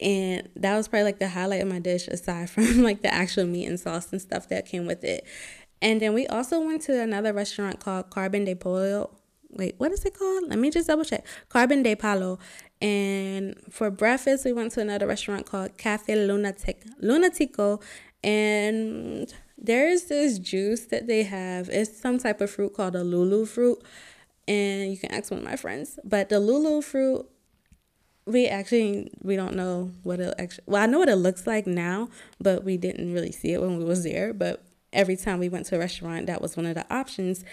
And 0.00 0.48
that 0.56 0.74
was 0.74 0.88
probably 0.88 1.04
like 1.04 1.18
the 1.18 1.28
highlight 1.28 1.60
of 1.60 1.68
my 1.68 1.80
dish 1.80 2.08
aside 2.08 2.48
from 2.50 2.82
like 2.82 3.02
the 3.02 3.12
actual 3.12 3.44
meat 3.44 3.66
and 3.66 3.78
sauce 3.78 4.10
and 4.10 4.22
stuff 4.22 4.48
that 4.48 4.64
came 4.64 4.86
with 4.86 5.04
it. 5.04 5.26
And 5.82 6.00
then 6.00 6.14
we 6.14 6.26
also 6.26 6.58
went 6.58 6.80
to 6.82 7.00
another 7.00 7.34
restaurant 7.34 7.80
called 7.80 8.08
Carbon 8.08 8.46
de 8.46 8.54
Pollo. 8.54 9.10
Wait, 9.50 9.74
what 9.76 9.92
is 9.92 10.04
it 10.04 10.18
called? 10.18 10.48
Let 10.48 10.58
me 10.58 10.70
just 10.70 10.88
double 10.88 11.04
check. 11.04 11.26
Carbon 11.50 11.82
de 11.82 11.94
Palo. 11.94 12.38
And 12.80 13.56
for 13.70 13.90
breakfast, 13.90 14.44
we 14.44 14.52
went 14.52 14.72
to 14.72 14.80
another 14.80 15.06
restaurant 15.06 15.46
called 15.46 15.76
Cafe 15.76 16.14
Lunatic 16.14 16.84
Lunatico 17.02 17.82
and 18.22 19.32
there's 19.56 20.04
this 20.04 20.38
juice 20.38 20.86
that 20.86 21.06
they 21.06 21.24
have. 21.24 21.68
It's 21.68 21.98
some 21.98 22.18
type 22.18 22.40
of 22.40 22.50
fruit 22.50 22.74
called 22.74 22.94
a 22.94 23.04
lulu 23.04 23.46
fruit. 23.46 23.82
And 24.46 24.90
you 24.90 24.96
can 24.96 25.12
ask 25.12 25.30
one 25.30 25.40
of 25.40 25.44
my 25.44 25.56
friends. 25.56 25.98
But 26.04 26.28
the 26.28 26.40
lulu 26.40 26.80
fruit, 26.80 27.26
we 28.24 28.46
actually 28.46 29.10
we 29.22 29.36
don't 29.36 29.54
know 29.54 29.90
what 30.02 30.20
it 30.20 30.34
actually 30.38 30.64
well, 30.66 30.82
I 30.82 30.86
know 30.86 30.98
what 30.98 31.08
it 31.08 31.16
looks 31.16 31.46
like 31.46 31.66
now, 31.66 32.08
but 32.40 32.64
we 32.64 32.76
didn't 32.76 33.12
really 33.12 33.32
see 33.32 33.52
it 33.52 33.60
when 33.60 33.78
we 33.78 33.84
was 33.84 34.04
there. 34.04 34.32
But 34.32 34.64
every 34.92 35.16
time 35.16 35.38
we 35.38 35.48
went 35.48 35.66
to 35.66 35.76
a 35.76 35.78
restaurant, 35.78 36.26
that 36.26 36.40
was 36.40 36.56
one 36.56 36.66
of 36.66 36.74
the 36.74 36.92
options. 36.92 37.44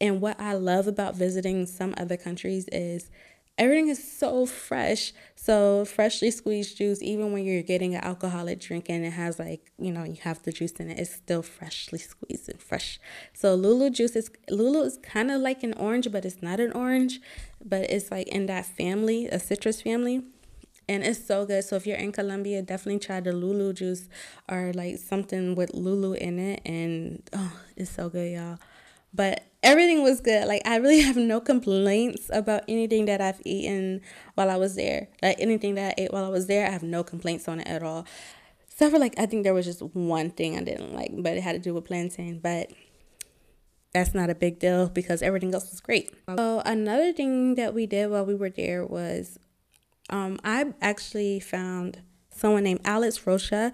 And 0.00 0.20
what 0.20 0.40
I 0.40 0.54
love 0.54 0.86
about 0.86 1.16
visiting 1.16 1.66
some 1.66 1.92
other 1.96 2.16
countries 2.16 2.68
is 2.70 3.10
everything 3.58 3.88
is 3.88 4.12
so 4.12 4.46
fresh. 4.46 5.12
So 5.34 5.84
freshly 5.84 6.30
squeezed 6.30 6.78
juice, 6.78 7.02
even 7.02 7.32
when 7.32 7.44
you're 7.44 7.62
getting 7.62 7.94
an 7.94 8.04
alcoholic 8.04 8.60
drink 8.60 8.86
and 8.88 9.04
it 9.04 9.12
has 9.12 9.38
like, 9.38 9.72
you 9.78 9.92
know, 9.92 10.04
you 10.04 10.16
have 10.22 10.42
the 10.42 10.52
juice 10.52 10.72
in 10.72 10.90
it, 10.90 10.98
it's 10.98 11.12
still 11.12 11.42
freshly 11.42 11.98
squeezed 11.98 12.48
and 12.48 12.60
fresh. 12.60 13.00
So 13.34 13.54
Lulu 13.54 13.90
juice 13.90 14.16
is 14.16 14.30
Lulu 14.48 14.82
is 14.82 14.98
kind 15.02 15.30
of 15.30 15.40
like 15.40 15.62
an 15.62 15.74
orange, 15.74 16.10
but 16.10 16.24
it's 16.24 16.42
not 16.42 16.60
an 16.60 16.72
orange, 16.72 17.20
but 17.64 17.90
it's 17.90 18.10
like 18.10 18.28
in 18.28 18.46
that 18.46 18.66
family, 18.66 19.26
a 19.26 19.38
citrus 19.38 19.82
family. 19.82 20.22
And 20.90 21.04
it's 21.04 21.22
so 21.22 21.44
good. 21.44 21.64
So 21.64 21.76
if 21.76 21.86
you're 21.86 21.98
in 21.98 22.12
Colombia, 22.12 22.62
definitely 22.62 23.00
try 23.00 23.20
the 23.20 23.32
Lulu 23.32 23.74
juice 23.74 24.08
or 24.48 24.72
like 24.74 24.96
something 24.96 25.54
with 25.54 25.74
Lulu 25.74 26.14
in 26.14 26.38
it. 26.38 26.62
And 26.64 27.22
oh, 27.34 27.52
it's 27.76 27.90
so 27.90 28.08
good, 28.08 28.32
y'all. 28.32 28.58
But 29.12 29.44
everything 29.62 30.02
was 30.02 30.20
good. 30.20 30.46
Like 30.46 30.62
I 30.66 30.76
really 30.76 31.00
have 31.08 31.16
no 31.16 31.40
complaints 31.40 32.30
about 32.32 32.62
anything 32.68 33.06
that 33.06 33.20
I've 33.20 33.40
eaten 33.44 34.00
while 34.34 34.50
I 34.50 34.56
was 34.56 34.76
there. 34.76 35.08
Like 35.22 35.40
anything 35.40 35.74
that 35.74 35.94
I 35.98 36.02
ate 36.02 36.12
while 36.12 36.24
I 36.24 36.28
was 36.28 36.46
there, 36.46 36.66
I 36.66 36.70
have 36.70 36.82
no 36.82 37.02
complaints 37.02 37.48
on 37.48 37.60
it 37.60 37.66
at 37.66 37.82
all. 37.82 38.06
Except 38.66 38.92
for 38.92 38.98
like 38.98 39.18
I 39.18 39.26
think 39.26 39.44
there 39.44 39.54
was 39.54 39.66
just 39.66 39.82
one 39.82 40.30
thing 40.30 40.56
I 40.56 40.62
didn't 40.62 40.94
like, 40.94 41.10
but 41.16 41.36
it 41.36 41.42
had 41.42 41.52
to 41.52 41.58
do 41.58 41.74
with 41.74 41.84
plantain. 41.84 42.38
But 42.38 42.70
that's 43.92 44.14
not 44.14 44.30
a 44.30 44.34
big 44.34 44.58
deal 44.58 44.88
because 44.88 45.22
everything 45.22 45.52
else 45.54 45.70
was 45.70 45.80
great. 45.80 46.12
So 46.28 46.62
another 46.64 47.12
thing 47.12 47.54
that 47.56 47.74
we 47.74 47.86
did 47.86 48.10
while 48.10 48.24
we 48.24 48.34
were 48.34 48.50
there 48.50 48.84
was 48.86 49.38
um, 50.10 50.38
I 50.44 50.72
actually 50.80 51.40
found 51.40 52.02
someone 52.30 52.64
named 52.64 52.80
Alex 52.84 53.26
Rocha. 53.26 53.72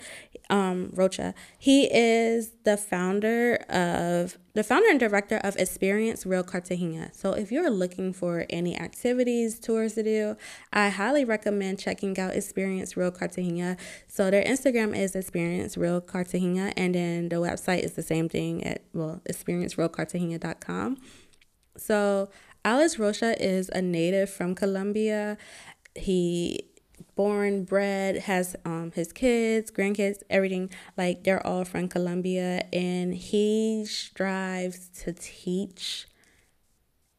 Um, 0.50 0.90
Rocha. 0.92 1.34
He 1.58 1.88
is 1.90 2.52
the 2.64 2.76
founder 2.76 3.56
of 3.68 4.36
the 4.54 4.62
founder 4.62 4.88
and 4.88 5.00
director 5.00 5.38
of 5.38 5.56
Experience 5.56 6.26
Real 6.26 6.44
Cartagena. 6.44 7.10
So 7.12 7.32
if 7.32 7.50
you're 7.50 7.70
looking 7.70 8.12
for 8.12 8.46
any 8.50 8.78
activities, 8.78 9.58
tours 9.58 9.94
to 9.94 10.02
do, 10.02 10.36
I 10.72 10.90
highly 10.90 11.24
recommend 11.24 11.80
checking 11.80 12.18
out 12.20 12.34
Experience 12.34 12.96
Real 12.96 13.10
Cartagena. 13.10 13.76
So 14.06 14.30
their 14.30 14.44
Instagram 14.44 14.96
is 14.96 15.16
Experience 15.16 15.76
Real 15.76 16.00
Cartagena, 16.00 16.72
and 16.76 16.94
then 16.94 17.30
the 17.30 17.36
website 17.36 17.80
is 17.80 17.92
the 17.92 18.02
same 18.02 18.28
thing 18.28 18.62
at 18.64 18.84
well 18.92 19.22
experiencerealcartagena.com. 19.28 20.98
So 21.76 22.30
Alex 22.64 22.98
Rocha 22.98 23.42
is 23.42 23.68
a 23.70 23.82
native 23.82 24.30
from 24.30 24.54
Colombia. 24.54 25.36
He 25.94 26.70
born, 27.16 27.64
bred, 27.64 28.16
has 28.16 28.56
um 28.64 28.92
his 28.94 29.12
kids, 29.12 29.70
grandkids, 29.70 30.22
everything 30.30 30.70
like 30.96 31.24
they're 31.24 31.44
all 31.46 31.64
from 31.64 31.88
Colombia 31.88 32.66
and 32.72 33.14
he 33.14 33.84
strives 33.86 34.88
to 35.02 35.12
teach 35.12 36.06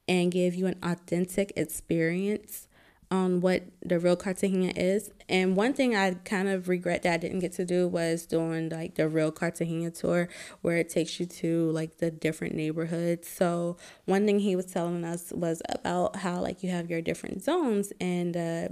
and 0.07 0.31
give 0.31 0.55
you 0.55 0.67
an 0.67 0.77
authentic 0.83 1.51
experience 1.55 2.67
on 3.11 3.39
what 3.39 3.63
the 3.83 3.99
real 3.99 4.15
Cartagena 4.15 4.73
is. 4.75 5.11
And 5.29 5.55
one 5.55 5.73
thing 5.73 5.95
I 5.95 6.15
kind 6.25 6.47
of 6.47 6.67
regret 6.67 7.03
that 7.03 7.13
I 7.13 7.17
didn't 7.17 7.39
get 7.39 7.53
to 7.53 7.65
do 7.65 7.87
was 7.87 8.25
doing 8.25 8.69
like 8.69 8.95
the 8.95 9.07
real 9.07 9.31
Cartagena 9.31 9.91
tour 9.91 10.27
where 10.61 10.77
it 10.77 10.89
takes 10.89 11.19
you 11.19 11.25
to 11.25 11.71
like 11.71 11.97
the 11.97 12.11
different 12.11 12.55
neighborhoods. 12.55 13.27
So 13.27 13.77
one 14.05 14.25
thing 14.25 14.39
he 14.39 14.55
was 14.55 14.65
telling 14.65 15.03
us 15.03 15.31
was 15.31 15.61
about 15.69 16.17
how 16.17 16.41
like 16.41 16.63
you 16.63 16.69
have 16.71 16.89
your 16.89 17.01
different 17.01 17.43
zones 17.43 17.93
and 17.99 18.35
uh 18.37 18.67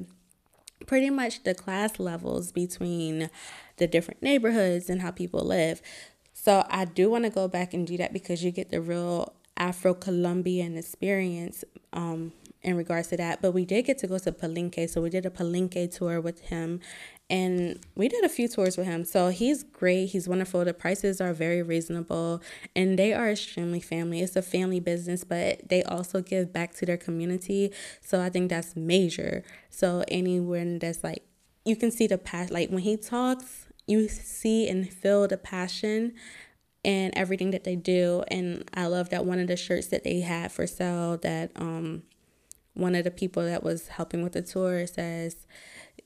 pretty 0.85 1.09
much 1.09 1.43
the 1.43 1.53
class 1.53 1.99
levels 1.99 2.51
between 2.51 3.29
the 3.77 3.87
different 3.87 4.21
neighborhoods 4.21 4.89
and 4.89 5.01
how 5.01 5.11
people 5.11 5.41
live. 5.41 5.81
So 6.33 6.65
I 6.69 6.85
do 6.85 7.09
want 7.09 7.23
to 7.23 7.29
go 7.29 7.47
back 7.47 7.73
and 7.73 7.87
do 7.87 7.97
that 7.97 8.13
because 8.13 8.43
you 8.43 8.51
get 8.51 8.69
the 8.69 8.81
real 8.81 9.33
Afro 9.57 9.93
Colombian 9.93 10.77
experience 10.77 11.63
um, 11.93 12.33
in 12.61 12.75
regards 12.75 13.09
to 13.09 13.17
that. 13.17 13.41
But 13.41 13.51
we 13.51 13.65
did 13.65 13.83
get 13.83 13.97
to 13.99 14.07
go 14.07 14.17
to 14.17 14.31
Palenque. 14.31 14.89
So 14.89 15.01
we 15.01 15.09
did 15.09 15.25
a 15.25 15.29
Palenque 15.29 15.95
tour 15.95 16.19
with 16.19 16.41
him 16.41 16.81
and 17.29 17.79
we 17.95 18.07
did 18.07 18.23
a 18.23 18.29
few 18.29 18.47
tours 18.47 18.77
with 18.77 18.85
him. 18.85 19.05
So 19.05 19.29
he's 19.29 19.63
great. 19.63 20.07
He's 20.07 20.27
wonderful. 20.27 20.63
The 20.65 20.73
prices 20.73 21.21
are 21.21 21.33
very 21.33 21.63
reasonable 21.63 22.41
and 22.75 22.99
they 22.99 23.13
are 23.13 23.31
extremely 23.31 23.79
family. 23.79 24.21
It's 24.21 24.35
a 24.35 24.41
family 24.41 24.79
business, 24.79 25.23
but 25.23 25.67
they 25.69 25.83
also 25.83 26.21
give 26.21 26.53
back 26.53 26.73
to 26.75 26.85
their 26.85 26.97
community. 26.97 27.71
So 28.01 28.21
I 28.21 28.29
think 28.29 28.49
that's 28.49 28.75
major. 28.75 29.43
So 29.69 30.03
anyone 30.09 30.79
that's 30.79 31.03
like, 31.03 31.23
you 31.65 31.75
can 31.75 31.91
see 31.91 32.07
the 32.07 32.17
past, 32.17 32.51
like 32.51 32.69
when 32.69 32.83
he 32.83 32.97
talks, 32.97 33.67
you 33.87 34.07
see 34.07 34.67
and 34.67 34.91
feel 34.91 35.27
the 35.27 35.37
passion 35.37 36.13
and 36.85 37.13
everything 37.15 37.51
that 37.51 37.63
they 37.63 37.75
do. 37.75 38.23
And 38.27 38.69
I 38.73 38.87
love 38.87 39.09
that 39.09 39.25
one 39.25 39.39
of 39.39 39.47
the 39.47 39.57
shirts 39.57 39.87
that 39.87 40.03
they 40.03 40.19
had 40.19 40.51
for 40.51 40.67
sale 40.67 41.17
that 41.17 41.51
um 41.55 42.03
one 42.73 42.95
of 42.95 43.03
the 43.03 43.11
people 43.11 43.43
that 43.45 43.63
was 43.63 43.87
helping 43.87 44.23
with 44.23 44.33
the 44.33 44.41
tour 44.41 44.87
says 44.87 45.45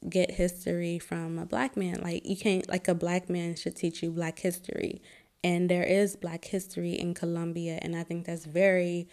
get 0.10 0.32
history 0.32 1.00
from 1.00 1.38
a 1.38 1.46
black 1.46 1.76
man. 1.78 2.02
Like 2.02 2.26
you 2.26 2.38
can't 2.38 2.68
like 2.70 2.88
a 2.88 2.96
black 2.96 3.30
man 3.30 3.56
should 3.56 3.76
teach 3.76 4.02
you 4.04 4.12
black 4.12 4.40
history. 4.40 5.02
And 5.44 5.70
there 5.70 5.84
is 5.84 6.16
black 6.16 6.46
history 6.46 6.94
in 6.94 7.14
Colombia 7.14 7.80
and 7.82 7.96
I 7.96 8.04
think 8.04 8.26
that's 8.26 8.46
very 8.46 9.08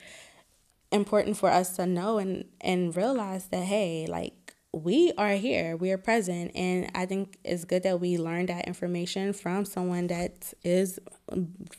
important 0.91 1.37
for 1.37 1.51
us 1.51 1.77
to 1.77 1.87
know 1.87 2.19
and 2.19 2.45
and 2.61 2.97
realize 2.97 3.47
that 3.49 3.65
hey, 3.65 4.07
like 4.09 4.45
we 4.75 5.13
are 5.17 5.35
here, 5.35 5.77
we 5.77 5.93
are 5.93 5.99
present, 5.99 6.51
and 6.55 6.91
I 6.95 7.07
think 7.07 7.39
it's 7.45 7.65
good 7.65 7.85
that 7.85 8.01
we 8.01 8.19
learn 8.19 8.47
that 8.47 8.67
information 8.67 9.33
from 9.33 9.65
someone 9.65 10.09
that 10.09 10.53
is 10.65 10.99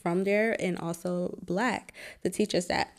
from 0.01 0.23
there 0.23 0.55
and 0.61 0.77
also 0.79 1.37
black 1.43 1.93
to 2.23 2.29
teach 2.29 2.55
us 2.55 2.67
that. 2.67 2.95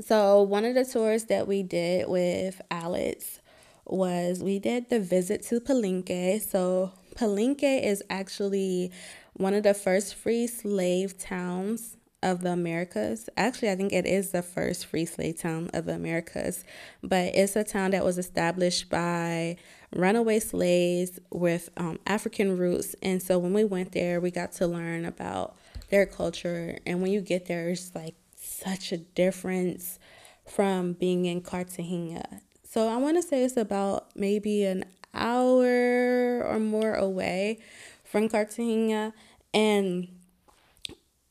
So, 0.00 0.42
one 0.42 0.64
of 0.64 0.74
the 0.74 0.84
tours 0.84 1.24
that 1.24 1.48
we 1.48 1.62
did 1.62 2.08
with 2.08 2.60
Alex 2.70 3.40
was 3.86 4.42
we 4.42 4.58
did 4.58 4.90
the 4.90 5.00
visit 5.00 5.42
to 5.44 5.60
Palenque. 5.60 6.40
So, 6.40 6.92
Palenque 7.16 7.82
is 7.82 8.02
actually 8.10 8.90
one 9.34 9.54
of 9.54 9.62
the 9.62 9.74
first 9.74 10.14
free 10.14 10.46
slave 10.46 11.18
towns 11.18 11.96
of 12.24 12.40
the 12.40 12.50
Americas. 12.50 13.28
Actually, 13.36 13.70
I 13.70 13.76
think 13.76 13.92
it 13.92 14.06
is 14.06 14.30
the 14.30 14.42
first 14.42 14.86
free 14.86 15.04
slave 15.04 15.38
town 15.38 15.70
of 15.74 15.84
the 15.84 15.94
Americas, 15.94 16.64
but 17.02 17.34
it's 17.34 17.54
a 17.54 17.62
town 17.62 17.90
that 17.90 18.04
was 18.04 18.16
established 18.16 18.88
by 18.88 19.56
runaway 19.94 20.40
slaves 20.40 21.20
with 21.30 21.68
um, 21.76 21.98
African 22.06 22.56
roots. 22.56 22.96
And 23.02 23.22
so 23.22 23.38
when 23.38 23.52
we 23.52 23.64
went 23.64 23.92
there, 23.92 24.20
we 24.20 24.30
got 24.30 24.52
to 24.52 24.66
learn 24.66 25.04
about 25.04 25.56
their 25.90 26.06
culture. 26.06 26.78
And 26.86 27.02
when 27.02 27.12
you 27.12 27.20
get 27.20 27.46
there, 27.46 27.68
it's 27.68 27.94
like 27.94 28.14
such 28.36 28.90
a 28.90 28.96
difference 28.96 29.98
from 30.46 30.94
being 30.94 31.26
in 31.26 31.42
Cartagena. 31.42 32.40
So 32.74 32.88
I 32.88 32.96
want 32.96 33.16
to 33.16 33.22
say 33.22 33.44
it's 33.44 33.56
about 33.56 34.08
maybe 34.16 34.64
an 34.64 34.84
hour 35.14 36.42
or 36.44 36.58
more 36.58 36.94
away 36.94 37.60
from 38.02 38.28
Cartagena. 38.28 39.14
And 39.54 40.08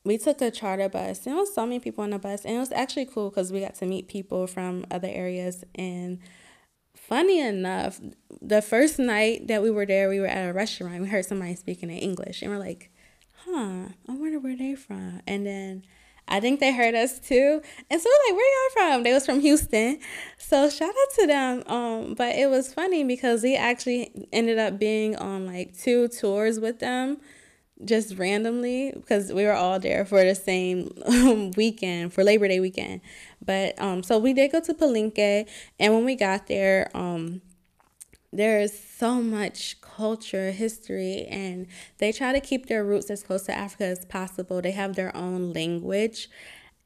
we 0.04 0.16
took 0.16 0.40
a 0.40 0.50
charter 0.50 0.88
bus. 0.88 1.18
There 1.18 1.34
was 1.34 1.54
so 1.54 1.66
many 1.66 1.80
people 1.80 2.02
on 2.02 2.08
the 2.08 2.18
bus. 2.18 2.46
And 2.46 2.56
it 2.56 2.58
was 2.58 2.72
actually 2.72 3.04
cool 3.04 3.28
because 3.28 3.52
we 3.52 3.60
got 3.60 3.74
to 3.74 3.84
meet 3.84 4.08
people 4.08 4.46
from 4.46 4.86
other 4.90 5.08
areas. 5.08 5.64
And 5.74 6.18
funny 6.96 7.40
enough, 7.40 8.00
the 8.40 8.62
first 8.62 8.98
night 8.98 9.46
that 9.48 9.62
we 9.62 9.70
were 9.70 9.84
there, 9.84 10.08
we 10.08 10.20
were 10.20 10.26
at 10.26 10.48
a 10.48 10.52
restaurant. 10.54 11.02
We 11.02 11.08
heard 11.08 11.26
somebody 11.26 11.56
speaking 11.56 11.90
in 11.90 11.98
English. 11.98 12.40
And 12.40 12.50
we're 12.50 12.56
like, 12.56 12.90
huh, 13.44 13.88
I 14.08 14.12
wonder 14.14 14.38
where 14.38 14.56
they're 14.56 14.78
from. 14.78 15.20
And 15.26 15.44
then 15.44 15.82
I 16.26 16.40
think 16.40 16.60
they 16.60 16.72
heard 16.72 16.94
us 16.94 17.18
too. 17.18 17.60
And 17.90 18.00
so 18.00 18.08
like, 18.28 18.36
where 18.36 18.52
y'all 18.52 18.92
from? 18.92 19.02
They 19.02 19.12
was 19.12 19.26
from 19.26 19.40
Houston. 19.40 19.98
So 20.38 20.70
shout 20.70 20.88
out 20.88 21.14
to 21.20 21.26
them. 21.26 21.62
Um, 21.66 22.14
but 22.14 22.34
it 22.34 22.48
was 22.48 22.72
funny 22.72 23.04
because 23.04 23.42
we 23.42 23.56
actually 23.56 24.28
ended 24.32 24.58
up 24.58 24.78
being 24.78 25.16
on 25.16 25.46
like 25.46 25.76
two 25.76 26.08
tours 26.08 26.58
with 26.58 26.78
them 26.78 27.18
just 27.84 28.16
randomly 28.16 28.92
because 28.94 29.32
we 29.32 29.44
were 29.44 29.52
all 29.52 29.78
there 29.78 30.04
for 30.04 30.24
the 30.24 30.34
same 30.34 30.90
um, 31.06 31.50
weekend 31.56 32.12
for 32.12 32.24
Labor 32.24 32.48
Day 32.48 32.60
weekend. 32.60 33.00
But 33.44 33.80
um 33.80 34.02
so 34.02 34.18
we 34.18 34.32
did 34.32 34.52
go 34.52 34.60
to 34.60 34.74
Palenque 34.74 35.48
and 35.78 35.92
when 35.92 36.04
we 36.04 36.14
got 36.14 36.46
there 36.46 36.90
um 36.94 37.42
there 38.32 38.60
is 38.60 38.78
so 38.96 39.20
much 39.22 39.80
culture, 39.96 40.50
history, 40.50 41.26
and 41.30 41.66
they 41.98 42.12
try 42.12 42.32
to 42.32 42.40
keep 42.40 42.66
their 42.66 42.84
roots 42.84 43.10
as 43.10 43.22
close 43.22 43.44
to 43.44 43.56
Africa 43.56 43.84
as 43.84 44.04
possible. 44.04 44.60
They 44.60 44.72
have 44.72 44.96
their 44.96 45.16
own 45.16 45.52
language, 45.52 46.28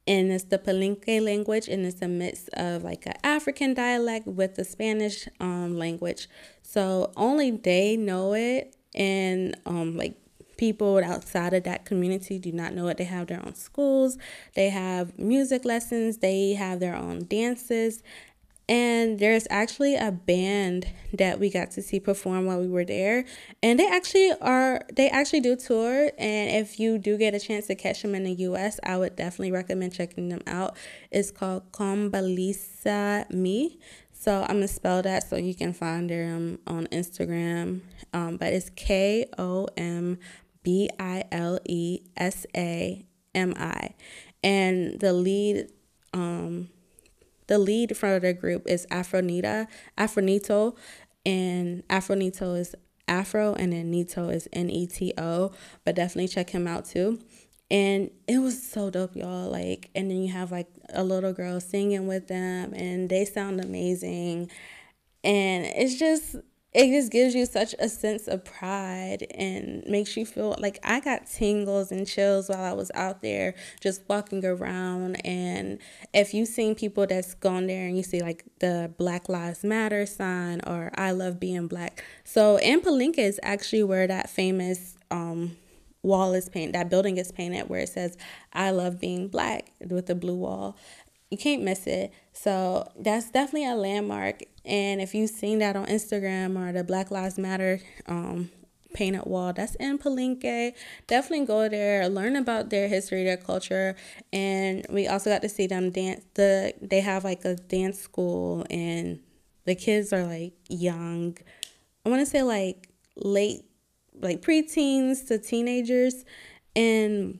and 0.07 0.31
it's 0.31 0.45
the 0.45 0.57
Palenque 0.59 1.23
language, 1.23 1.67
and 1.67 1.85
it's 1.85 2.01
a 2.01 2.07
mix 2.07 2.47
of 2.53 2.83
like 2.83 3.05
an 3.05 3.15
African 3.23 3.73
dialect 3.73 4.27
with 4.27 4.55
the 4.55 4.63
Spanish 4.63 5.27
um, 5.39 5.77
language. 5.77 6.27
So 6.61 7.11
only 7.15 7.51
they 7.51 7.97
know 7.97 8.33
it, 8.33 8.75
and 8.95 9.57
um, 9.65 9.97
like 9.97 10.15
people 10.57 10.97
outside 10.97 11.53
of 11.53 11.63
that 11.63 11.85
community 11.85 12.37
do 12.37 12.51
not 12.51 12.73
know 12.73 12.89
it. 12.89 12.97
They 12.97 13.05
have 13.05 13.27
their 13.27 13.43
own 13.45 13.55
schools, 13.55 14.17
they 14.55 14.69
have 14.69 15.17
music 15.17 15.63
lessons, 15.63 16.17
they 16.17 16.53
have 16.53 16.81
their 16.81 16.95
own 16.95 17.25
dances, 17.27 18.03
and 18.69 19.17
there's 19.17 19.47
actually 19.49 19.95
a 19.95 20.11
band 20.11 20.85
that 21.13 21.39
we 21.39 21.49
got 21.49 21.71
to 21.71 21.81
see 21.81 21.99
perform 21.99 22.45
while 22.45 22.61
we 22.61 22.67
were 22.67 22.85
there. 22.85 23.25
And 23.63 23.79
they 23.79 23.89
actually 23.89 24.31
are, 24.39 24.85
they 24.93 25.09
actually 25.09 25.41
do 25.41 25.55
tour. 25.55 26.11
And 26.19 26.51
if 26.51 26.79
you 26.79 26.99
do 26.99 27.17
get 27.17 27.33
a 27.33 27.39
chance 27.39 27.65
to 27.67 27.75
catch 27.75 28.03
them 28.03 28.13
in 28.13 28.25
the 28.25 28.33
US, 28.33 28.79
I 28.83 28.97
would 28.97 29.15
definitely 29.15 29.51
recommend 29.51 29.93
checking 29.93 30.29
them 30.29 30.41
out. 30.45 30.77
It's 31.09 31.31
called 31.31 31.71
Kombilesa 31.71 33.31
Mi. 33.31 33.79
So 34.11 34.45
I'm 34.47 34.61
to 34.61 34.67
spell 34.67 35.01
that 35.01 35.27
so 35.27 35.35
you 35.35 35.55
can 35.55 35.73
find 35.73 36.07
them 36.07 36.59
on 36.67 36.85
Instagram. 36.87 37.81
Um, 38.13 38.37
but 38.37 38.53
it's 38.53 38.69
K 38.69 39.25
O 39.39 39.67
M 39.77 40.19
B 40.61 40.91
I 40.99 41.23
L 41.31 41.57
E 41.65 42.01
S 42.15 42.45
A 42.55 43.03
M 43.33 43.55
I. 43.57 43.95
And 44.43 44.99
the 44.99 45.11
lead, 45.11 45.71
um, 46.13 46.69
the 47.49 47.57
lead 47.57 47.97
for 47.97 48.19
the 48.19 48.31
group 48.31 48.67
is 48.67 48.85
Afronita, 48.91 49.67
Afroneto, 49.97 50.77
and 51.25 51.85
Afroneto 51.87 52.57
is 52.57 52.75
Afro, 53.07 53.55
and 53.55 53.73
then 53.73 53.89
Neto 53.89 54.29
is 54.29 54.47
N 54.53 54.69
E 54.69 54.85
T 54.85 55.13
O. 55.17 55.51
But 55.83 55.95
definitely 55.95 56.27
check 56.27 56.51
him 56.51 56.67
out 56.67 56.85
too. 56.85 57.19
And 57.71 58.11
it 58.27 58.37
was 58.37 58.61
so 58.61 58.89
dope, 58.91 59.15
y'all. 59.15 59.49
Like, 59.49 59.89
and 59.95 60.09
then 60.09 60.21
you 60.21 60.31
have 60.31 60.51
like 60.51 60.67
a 60.93 61.03
little 61.03 61.33
girl 61.33 61.59
singing 61.59 62.07
with 62.07 62.27
them, 62.27 62.73
and 62.73 63.09
they 63.09 63.25
sound 63.25 63.59
amazing. 63.59 64.51
And 65.23 65.65
it's 65.65 65.97
just 65.97 66.35
it 66.71 66.87
just 66.87 67.11
gives 67.11 67.33
you 67.33 67.47
such 67.47 67.73
a 67.79 67.89
sense 67.89 68.27
of 68.27 68.45
pride 68.45 69.25
and 69.33 69.83
makes 69.87 70.15
you 70.15 70.23
feel 70.23 70.55
like 70.59 70.79
I 70.83 70.99
got 70.99 71.25
tingles 71.25 71.91
and 71.91 72.05
chills 72.05 72.47
while 72.47 72.63
I 72.63 72.73
was 72.73 72.91
out 72.93 73.21
there 73.21 73.55
just 73.81 74.03
walking 74.07 74.45
around. 74.45 75.15
And 75.25 75.79
if 76.13 76.33
you've 76.33 76.47
seen 76.47 76.75
people 76.75 77.07
that's 77.07 77.33
gone 77.33 77.65
there 77.65 77.87
and 77.87 77.97
you 77.97 78.03
see 78.03 78.21
like 78.21 78.45
the 78.59 78.93
Black 78.97 79.27
Lives 79.27 79.63
Matter 79.63 80.05
sign 80.05 80.61
or 80.67 80.91
I 80.95 81.11
love 81.11 81.39
being 81.39 81.67
black. 81.67 82.03
So 82.23 82.57
in 82.57 82.81
Palenque 82.81 83.17
is 83.17 83.39
actually 83.41 83.83
where 83.83 84.05
that 84.05 84.29
famous 84.29 84.95
um, 85.09 85.57
wall 86.03 86.35
is 86.35 86.49
painted, 86.49 86.75
that 86.75 86.91
building 86.91 87.17
is 87.17 87.31
painted 87.31 87.67
where 87.67 87.81
it 87.81 87.89
says 87.89 88.15
I 88.53 88.69
love 88.69 88.99
being 88.99 89.27
black 89.27 89.71
with 89.89 90.05
the 90.05 90.15
blue 90.15 90.35
wall 90.35 90.77
you 91.29 91.37
can't 91.37 91.61
miss 91.61 91.85
it. 91.87 92.11
So 92.33 92.89
that's 92.97 93.29
definitely 93.29 93.67
a 93.67 93.75
landmark. 93.75 94.41
And 94.65 95.01
if 95.01 95.13
you've 95.13 95.29
seen 95.29 95.59
that 95.59 95.75
on 95.75 95.85
Instagram 95.85 96.57
or 96.57 96.71
the 96.71 96.83
Black 96.83 97.11
Lives 97.11 97.37
Matter 97.37 97.79
um, 98.07 98.49
painted 98.93 99.25
wall, 99.25 99.53
that's 99.53 99.75
in 99.75 99.99
Palenque. 99.99 100.73
Definitely 101.07 101.45
go 101.45 101.69
there, 101.69 102.09
learn 102.09 102.35
about 102.35 102.69
their 102.69 102.87
history, 102.87 103.23
their 103.23 103.37
culture, 103.37 103.95
and 104.33 104.85
we 104.89 105.07
also 105.07 105.29
got 105.29 105.41
to 105.43 105.49
see 105.49 105.67
them 105.67 105.91
dance. 105.91 106.25
The 106.33 106.73
they 106.81 107.01
have 107.01 107.23
like 107.23 107.45
a 107.45 107.55
dance 107.55 107.99
school, 107.99 108.65
and 108.69 109.19
the 109.65 109.75
kids 109.75 110.11
are 110.13 110.25
like 110.25 110.53
young. 110.67 111.37
I 112.05 112.09
want 112.09 112.21
to 112.21 112.25
say 112.25 112.41
like 112.41 112.89
late, 113.15 113.65
like 114.19 114.41
preteens 114.41 115.27
to 115.27 115.37
teenagers, 115.37 116.25
and 116.75 117.39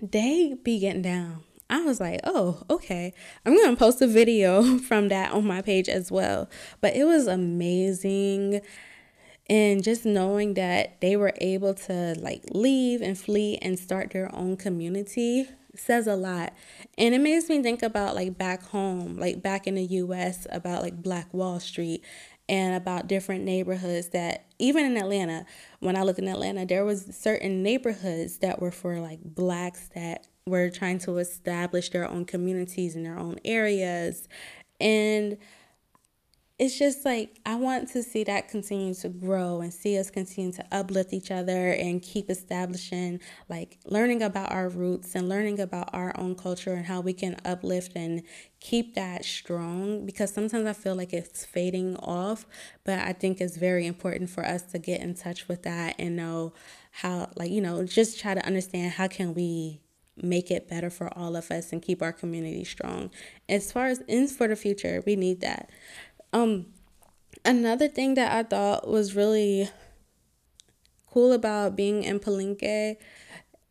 they 0.00 0.54
be 0.62 0.78
getting 0.78 1.02
down 1.02 1.44
I 1.70 1.82
was 1.82 2.00
like, 2.00 2.20
oh, 2.24 2.62
okay. 2.68 3.14
I'm 3.46 3.56
going 3.56 3.70
to 3.70 3.76
post 3.76 4.02
a 4.02 4.06
video 4.06 4.78
from 4.78 5.08
that 5.08 5.32
on 5.32 5.46
my 5.46 5.62
page 5.62 5.88
as 5.88 6.10
well. 6.10 6.50
But 6.80 6.96
it 6.96 7.04
was 7.04 7.26
amazing. 7.26 8.60
And 9.48 9.82
just 9.82 10.04
knowing 10.04 10.54
that 10.54 11.00
they 11.00 11.16
were 11.16 11.32
able 11.40 11.74
to 11.74 12.14
like 12.18 12.42
leave 12.50 13.00
and 13.00 13.18
flee 13.18 13.58
and 13.62 13.78
start 13.78 14.10
their 14.10 14.34
own 14.34 14.56
community 14.56 15.48
says 15.76 16.06
a 16.06 16.16
lot. 16.16 16.52
And 16.98 17.14
it 17.14 17.20
makes 17.20 17.48
me 17.48 17.62
think 17.62 17.82
about 17.82 18.14
like 18.14 18.36
back 18.36 18.62
home, 18.64 19.16
like 19.16 19.42
back 19.42 19.66
in 19.66 19.76
the 19.76 19.84
US, 19.84 20.46
about 20.50 20.82
like 20.82 21.02
Black 21.02 21.32
Wall 21.32 21.60
Street 21.60 22.04
and 22.48 22.74
about 22.74 23.06
different 23.06 23.44
neighborhoods 23.44 24.08
that 24.08 24.44
even 24.58 24.84
in 24.84 24.96
Atlanta, 24.96 25.46
when 25.78 25.96
I 25.96 26.02
looked 26.02 26.18
in 26.18 26.26
Atlanta, 26.26 26.66
there 26.66 26.84
was 26.84 27.06
certain 27.16 27.62
neighborhoods 27.62 28.38
that 28.38 28.60
were 28.60 28.72
for 28.72 29.00
like 29.00 29.20
blacks 29.22 29.88
that 29.94 30.26
were 30.46 30.70
trying 30.70 30.98
to 31.00 31.18
establish 31.18 31.90
their 31.90 32.08
own 32.08 32.24
communities 32.24 32.96
in 32.96 33.02
their 33.02 33.18
own 33.18 33.38
areas. 33.44 34.28
And 34.80 35.38
it's 36.60 36.78
just 36.78 37.06
like 37.06 37.40
I 37.46 37.54
want 37.54 37.88
to 37.92 38.02
see 38.02 38.22
that 38.24 38.48
continue 38.48 38.92
to 38.96 39.08
grow 39.08 39.62
and 39.62 39.72
see 39.72 39.98
us 39.98 40.10
continue 40.10 40.52
to 40.52 40.66
uplift 40.70 41.14
each 41.14 41.30
other 41.30 41.72
and 41.72 42.02
keep 42.02 42.28
establishing 42.28 43.18
like 43.48 43.78
learning 43.86 44.22
about 44.22 44.52
our 44.52 44.68
roots 44.68 45.14
and 45.14 45.26
learning 45.26 45.58
about 45.58 45.88
our 45.94 46.12
own 46.18 46.34
culture 46.34 46.74
and 46.74 46.84
how 46.84 47.00
we 47.00 47.14
can 47.14 47.34
uplift 47.46 47.92
and 47.96 48.22
keep 48.60 48.94
that 48.94 49.24
strong 49.24 50.04
because 50.04 50.34
sometimes 50.34 50.66
I 50.66 50.74
feel 50.74 50.94
like 50.94 51.14
it's 51.14 51.46
fading 51.46 51.96
off, 51.96 52.44
but 52.84 52.98
I 52.98 53.14
think 53.14 53.40
it's 53.40 53.56
very 53.56 53.86
important 53.86 54.28
for 54.28 54.44
us 54.44 54.60
to 54.72 54.78
get 54.78 55.00
in 55.00 55.14
touch 55.14 55.48
with 55.48 55.62
that 55.62 55.94
and 55.98 56.14
know 56.14 56.52
how 56.90 57.30
like 57.36 57.50
you 57.50 57.62
know 57.62 57.86
just 57.86 58.20
try 58.20 58.34
to 58.34 58.44
understand 58.44 58.92
how 58.92 59.08
can 59.08 59.32
we 59.32 59.80
make 60.22 60.50
it 60.50 60.68
better 60.68 60.90
for 60.90 61.16
all 61.16 61.36
of 61.36 61.50
us 61.50 61.72
and 61.72 61.82
keep 61.82 62.02
our 62.02 62.12
community 62.12 62.64
strong. 62.64 63.10
As 63.48 63.72
far 63.72 63.86
as 63.86 64.02
ends 64.08 64.34
for 64.34 64.48
the 64.48 64.56
future, 64.56 65.02
we 65.06 65.16
need 65.16 65.40
that. 65.40 65.70
Um 66.32 66.66
another 67.44 67.88
thing 67.88 68.14
that 68.14 68.32
I 68.32 68.42
thought 68.42 68.88
was 68.88 69.14
really 69.14 69.68
cool 71.10 71.32
about 71.32 71.76
being 71.76 72.04
in 72.04 72.20
Palenque 72.20 72.96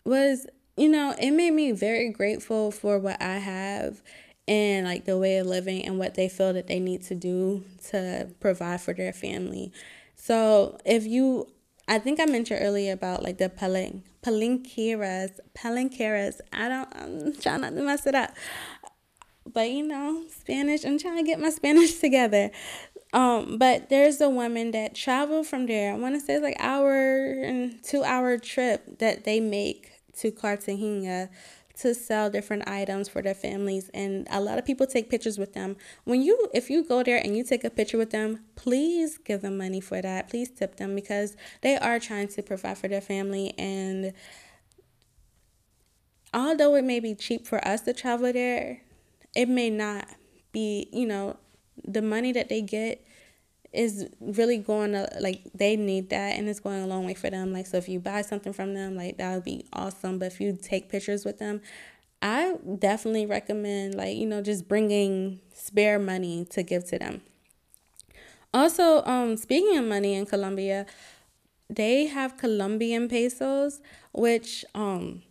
was, 0.04 0.48
you 0.76 0.90
know, 0.90 1.16
it 1.22 1.32
made 1.32 1.52
me 1.52 1.72
very 1.72 2.10
grateful 2.10 2.72
for 2.72 3.00
what 3.00 3.22
I 3.22 3.38
have 3.38 4.02
and 4.48 4.88
like 4.88 5.06
the 5.06 5.18
way 5.18 5.38
of 5.38 5.48
living 5.48 5.86
and 5.86 6.00
what 6.00 6.16
they 6.16 6.28
feel 6.28 6.54
that 6.54 6.68
they 6.68 6.80
need 6.80 7.04
to 7.04 7.16
do 7.16 7.64
to 7.90 8.30
provide 8.40 8.82
for 8.82 8.94
their 8.94 9.14
family. 9.14 9.72
So 10.16 10.80
if 10.86 11.06
you 11.06 11.48
I 11.88 11.98
think 11.98 12.20
I 12.20 12.26
mentioned 12.26 12.60
earlier 12.62 12.94
about 12.94 13.24
like 13.24 13.38
the 13.38 13.50
palen 13.50 14.04
palenqueras, 14.22 15.40
palenqueras. 15.54 16.42
I 16.52 16.70
don't, 16.70 16.90
I'm 16.96 17.34
trying 17.34 17.62
not 17.62 17.76
to 17.76 17.82
mess 17.82 18.06
it 18.06 18.16
up, 18.16 18.32
but 19.52 19.70
you 19.70 19.88
know, 19.88 20.24
Spanish. 20.30 20.84
I'm 20.86 21.00
trying 21.00 21.18
to 21.18 21.24
get 21.24 21.40
my 21.40 21.50
Spanish 21.50 22.00
together. 22.00 22.52
Um, 23.12 23.58
but 23.58 23.90
there's 23.90 24.22
a 24.22 24.30
woman 24.30 24.72
that 24.72 24.94
travel 24.94 25.44
from 25.44 25.66
there. 25.66 25.94
I 25.94 25.98
want 25.98 26.16
to 26.16 26.22
say 26.22 26.36
it's 26.36 26.44
like 26.44 26.58
hour 26.60 27.42
and 27.42 27.84
two 27.84 28.04
hour 28.04 28.38
trip 28.38 29.00
that 29.00 29.24
they 29.24 29.40
make 29.40 29.92
to 30.20 30.32
Cartagena 30.32 31.30
to 31.82 31.94
sell 31.94 32.30
different 32.30 32.68
items 32.68 33.08
for 33.08 33.22
their 33.22 33.34
families 33.34 33.90
and 33.94 34.28
a 34.30 34.40
lot 34.40 34.58
of 34.58 34.66
people 34.66 34.86
take 34.86 35.10
pictures 35.10 35.38
with 35.38 35.54
them. 35.54 35.78
When 36.04 36.22
you 36.22 36.50
if 36.54 36.70
you 36.70 36.84
go 36.84 37.04
there 37.04 37.18
and 37.18 37.36
you 37.38 37.44
take 37.44 37.64
a 37.64 37.70
picture 37.70 37.98
with 37.98 38.12
them 38.12 38.44
please 38.56 39.18
give 39.18 39.42
them 39.42 39.58
money 39.58 39.82
for 39.82 40.02
that. 40.02 40.30
Please 40.30 40.50
tip 40.50 40.76
them 40.76 40.96
because 40.96 41.36
they 41.62 41.78
are 41.78 42.00
trying 42.00 42.28
to 42.30 42.42
provide 42.42 42.78
for 42.78 42.88
their 42.88 43.02
family 43.02 43.54
and 43.58 44.14
although 46.34 46.76
it 46.76 46.84
may 46.84 47.00
be 47.00 47.16
cheap 47.16 47.48
for 47.48 47.66
us 47.68 47.82
to 47.82 47.94
travel 47.94 48.32
there 48.32 48.82
it 49.36 49.50
may 49.50 49.70
not 49.70 50.08
be 50.52 50.90
you 50.92 51.06
know 51.06 51.38
the 51.84 52.02
money 52.02 52.32
that 52.32 52.50
they 52.50 52.62
get 52.62 53.04
is 53.72 54.08
really 54.20 54.58
going 54.58 54.94
to 54.94 55.08
like 55.20 55.42
they 55.54 55.76
need 55.76 56.10
that 56.10 56.36
and 56.38 56.50
it's 56.50 56.60
going 56.60 56.82
a 56.82 56.88
long 56.88 57.06
way 57.06 57.14
for 57.14 57.30
them. 57.30 57.54
Like 57.54 57.68
so 57.68 57.78
if 57.78 57.88
you 57.88 58.00
buy 58.00 58.22
something 58.22 58.54
from 58.54 58.74
them 58.74 58.96
like 58.96 59.18
that 59.18 59.36
would 59.36 59.46
be 59.46 59.66
awesome. 59.74 60.20
But 60.20 60.28
if 60.28 60.42
you 60.42 60.58
take 60.60 60.90
pictures 60.90 61.26
with 61.26 61.40
them 61.40 61.62
i 62.22 62.56
definitely 62.78 63.26
recommend 63.26 63.96
like 63.96 64.16
you 64.16 64.26
know 64.26 64.42
just 64.42 64.68
bringing 64.68 65.40
spare 65.54 66.00
money 66.00 66.46
to 66.50 66.64
give 66.64 66.86
to 66.86 67.00
them. 67.00 67.22
Also 68.54 69.04
um 69.06 69.38
speaking 69.38 69.78
of 69.78 69.86
money 69.86 70.16
in 70.16 70.26
colombia 70.26 70.86
they 71.70 72.08
have 72.08 72.36
colombian 72.38 73.08
pesos 73.08 73.80
which 74.12 74.66
um 74.74 75.22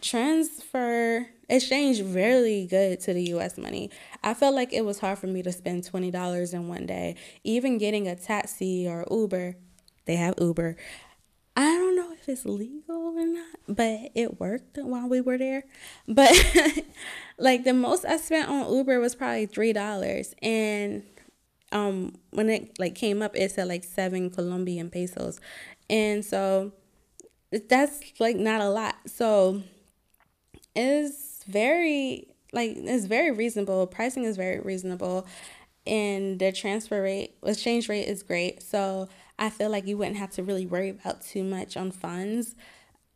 transfer 0.00 1.28
exchange 1.48 2.00
really 2.00 2.66
good 2.66 3.00
to 3.00 3.12
the 3.12 3.22
US 3.34 3.58
money. 3.58 3.90
I 4.22 4.34
felt 4.34 4.54
like 4.54 4.72
it 4.72 4.84
was 4.84 5.00
hard 5.00 5.18
for 5.18 5.26
me 5.26 5.42
to 5.42 5.52
spend 5.52 5.84
$20 5.84 6.54
in 6.54 6.68
one 6.68 6.86
day. 6.86 7.16
Even 7.44 7.78
getting 7.78 8.08
a 8.08 8.16
taxi 8.16 8.88
or 8.88 9.06
Uber, 9.10 9.56
they 10.06 10.16
have 10.16 10.34
Uber. 10.40 10.76
I 11.54 11.64
don't 11.64 11.96
know 11.96 12.12
if 12.12 12.26
it's 12.28 12.46
legal 12.46 13.14
or 13.14 13.26
not, 13.26 13.58
but 13.68 14.10
it 14.14 14.40
worked 14.40 14.78
while 14.78 15.06
we 15.08 15.20
were 15.20 15.36
there. 15.36 15.64
But 16.08 16.32
like 17.38 17.64
the 17.64 17.74
most 17.74 18.06
I 18.06 18.16
spent 18.16 18.48
on 18.48 18.72
Uber 18.72 18.98
was 19.00 19.14
probably 19.14 19.46
$3 19.46 20.34
and 20.42 21.02
um 21.72 22.14
when 22.32 22.50
it 22.50 22.78
like 22.78 22.94
came 22.94 23.22
up 23.22 23.34
it 23.34 23.50
said 23.50 23.66
like 23.66 23.84
7 23.84 24.30
Colombian 24.30 24.88
pesos. 24.88 25.38
And 25.90 26.24
so 26.24 26.72
that's 27.68 28.00
like 28.18 28.36
not 28.36 28.62
a 28.62 28.70
lot. 28.70 28.96
So 29.06 29.62
is 30.74 31.44
very 31.46 32.28
like 32.52 32.72
it's 32.76 33.06
very 33.06 33.30
reasonable. 33.30 33.86
Pricing 33.86 34.24
is 34.24 34.36
very 34.36 34.60
reasonable 34.60 35.26
and 35.86 36.38
the 36.38 36.52
transfer 36.52 37.02
rate 37.02 37.36
exchange 37.44 37.88
rate 37.88 38.08
is 38.08 38.22
great. 38.22 38.62
So 38.62 39.08
I 39.38 39.50
feel 39.50 39.70
like 39.70 39.86
you 39.86 39.98
wouldn't 39.98 40.16
have 40.18 40.30
to 40.32 40.42
really 40.42 40.66
worry 40.66 40.90
about 40.90 41.22
too 41.22 41.44
much 41.44 41.76
on 41.76 41.90
funds. 41.90 42.54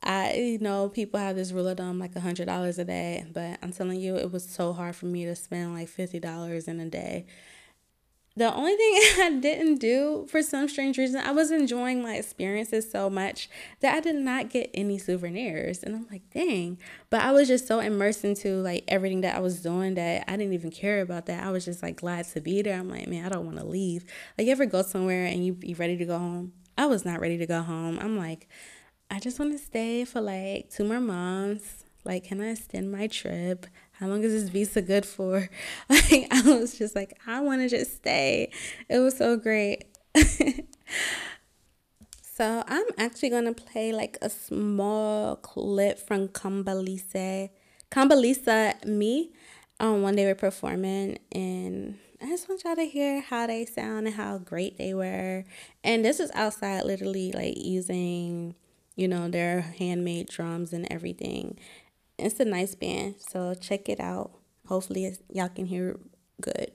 I 0.03 0.35
you 0.35 0.59
know 0.59 0.89
people 0.89 1.19
have 1.21 1.37
this 1.37 1.53
rule 1.53 1.69
of 1.69 1.79
thumb 1.79 1.99
like 1.99 2.17
a 2.17 2.21
hundred 2.21 2.47
dollars 2.47 2.79
a 2.79 2.85
day, 2.85 3.27
but 3.33 3.59
I'm 3.63 3.73
telling 3.73 4.01
you 4.01 4.17
it 4.17 4.33
was 4.33 4.49
so 4.49 4.73
hard 4.73 4.97
for 4.97 5.07
me 5.07 5.25
to 5.27 5.37
spend 5.37 5.75
like 5.75 5.89
fifty 5.89 6.21
dollars 6.21 6.69
in 6.69 6.81
a 6.81 6.89
day. 6.89 7.27
The 8.37 8.55
only 8.55 8.77
thing 8.77 8.93
I 9.25 9.39
didn't 9.41 9.77
do 9.79 10.27
for 10.31 10.43
some 10.43 10.69
strange 10.69 10.99
reason, 10.99 11.21
I 11.21 11.33
was 11.33 11.51
enjoying 11.51 12.03
my 12.03 12.17
experiences 12.17 12.91
so 12.91 13.09
much 13.09 13.49
that 13.81 13.95
I 13.95 14.01
did 14.01 14.17
not 14.17 14.51
get 14.51 14.71
any 14.75 14.99
souvenirs. 14.99 15.83
And 15.83 15.97
I'm 15.97 16.07
like, 16.11 16.23
dang. 16.35 16.79
But 17.09 17.23
I 17.23 17.33
was 17.33 17.49
just 17.49 17.67
so 17.67 17.81
immersed 17.81 18.25
into 18.25 18.57
like 18.57 18.85
everything 18.89 19.23
that 19.23 19.37
I 19.37 19.41
was 19.41 19.63
doing 19.63 19.95
that 19.95 20.25
I 20.29 20.37
didn't 20.37 20.53
even 20.53 20.71
care 20.71 21.01
about 21.01 21.27
that. 21.27 21.45
I 21.45 21.51
was 21.51 21.65
just 21.65 21.83
like 21.83 21.97
glad 21.97 22.27
to 22.27 22.41
be 22.43 22.61
there. 22.61 22.79
I'm 22.79 22.91
like, 22.91 23.09
man, 23.09 23.25
I 23.25 23.31
don't 23.31 23.47
want 23.47 23.59
to 23.59 23.65
leave. 23.65 24.05
Like, 24.37 24.47
you 24.47 24.53
ever 24.53 24.67
go 24.67 24.83
somewhere 24.83 25.25
and 25.25 25.45
you 25.45 25.55
be 25.55 25.73
ready 25.73 25.97
to 25.97 26.05
go 26.05 26.19
home? 26.19 26.53
I 26.77 26.87
was 26.87 27.07
not 27.07 27.21
ready 27.21 27.39
to 27.39 27.47
go 27.47 27.63
home. 27.63 27.99
I'm 27.99 28.19
like, 28.19 28.49
I 29.11 29.19
just 29.19 29.39
want 29.39 29.53
to 29.53 29.59
stay 29.59 30.05
for 30.05 30.21
like 30.21 30.69
two 30.69 30.85
more 30.85 31.01
months. 31.01 31.85
Like, 32.05 32.25
can 32.25 32.41
I 32.41 32.51
extend 32.51 32.93
my 32.93 33.07
trip? 33.07 33.67
How 33.99 34.09
long 34.09 34.23
is 34.23 34.33
this 34.33 34.51
visa 34.51 34.83
good 34.83 35.07
for? 35.07 35.49
Like 35.89 36.27
I 36.31 36.43
was 36.43 36.77
just 36.79 36.95
like, 36.95 37.19
I 37.27 37.41
want 37.41 37.63
to 37.63 37.69
just 37.69 37.97
stay. 37.97 38.51
It 38.89 38.99
was 38.99 39.17
so 39.17 39.37
great. 39.37 39.85
so 42.23 42.63
I'm 42.67 42.85
actually 42.99 43.31
gonna 43.31 43.55
play 43.55 43.93
like 43.93 44.19
a 44.21 44.29
small 44.29 45.37
clip 45.37 45.99
from 45.99 46.29
Kombilesa, 46.29 47.51
Kombilesa 47.91 48.85
Mi, 48.85 49.33
um, 49.81 50.03
when 50.03 50.17
they 50.17 50.27
were 50.27 50.35
performing 50.35 51.19
And 51.33 51.99
I 52.23 52.27
just 52.27 52.49
want 52.49 52.65
y'all 52.65 52.77
to 52.77 52.87
hear 52.87 53.21
how 53.21 53.47
they 53.47 53.67
sound 53.67 54.07
and 54.07 54.17
how 54.17 54.39
great 54.39 54.79
they 54.79 54.95
were. 54.95 55.45
And 55.85 56.05
this 56.05 56.21
is 56.21 56.31
outside, 56.35 56.85
literally, 56.85 57.33
like 57.33 57.57
using, 57.57 58.55
you 58.95 59.07
know, 59.09 59.29
their 59.29 59.61
handmade 59.61 60.29
drums 60.29 60.73
and 60.73 60.87
everything. 60.91 61.59
It's 62.19 62.41
a 62.41 62.45
nice 62.45 62.75
band, 62.75 63.17
so 63.19 63.55
check 63.55 63.89
it 63.89 64.01
out. 64.01 64.33
Hopefully, 64.67 65.17
y'all 65.31 65.49
can 65.49 65.67
hear 65.67 65.99
good. 66.41 66.73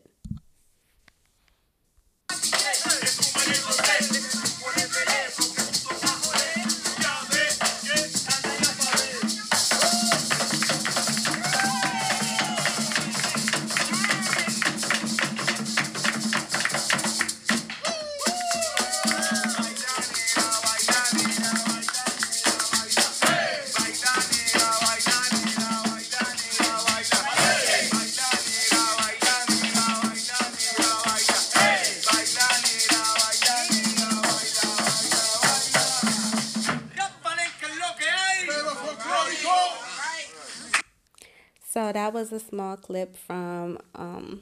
A 42.31 42.39
small 42.39 42.77
clip 42.77 43.15
from 43.15 43.77
um, 43.95 44.41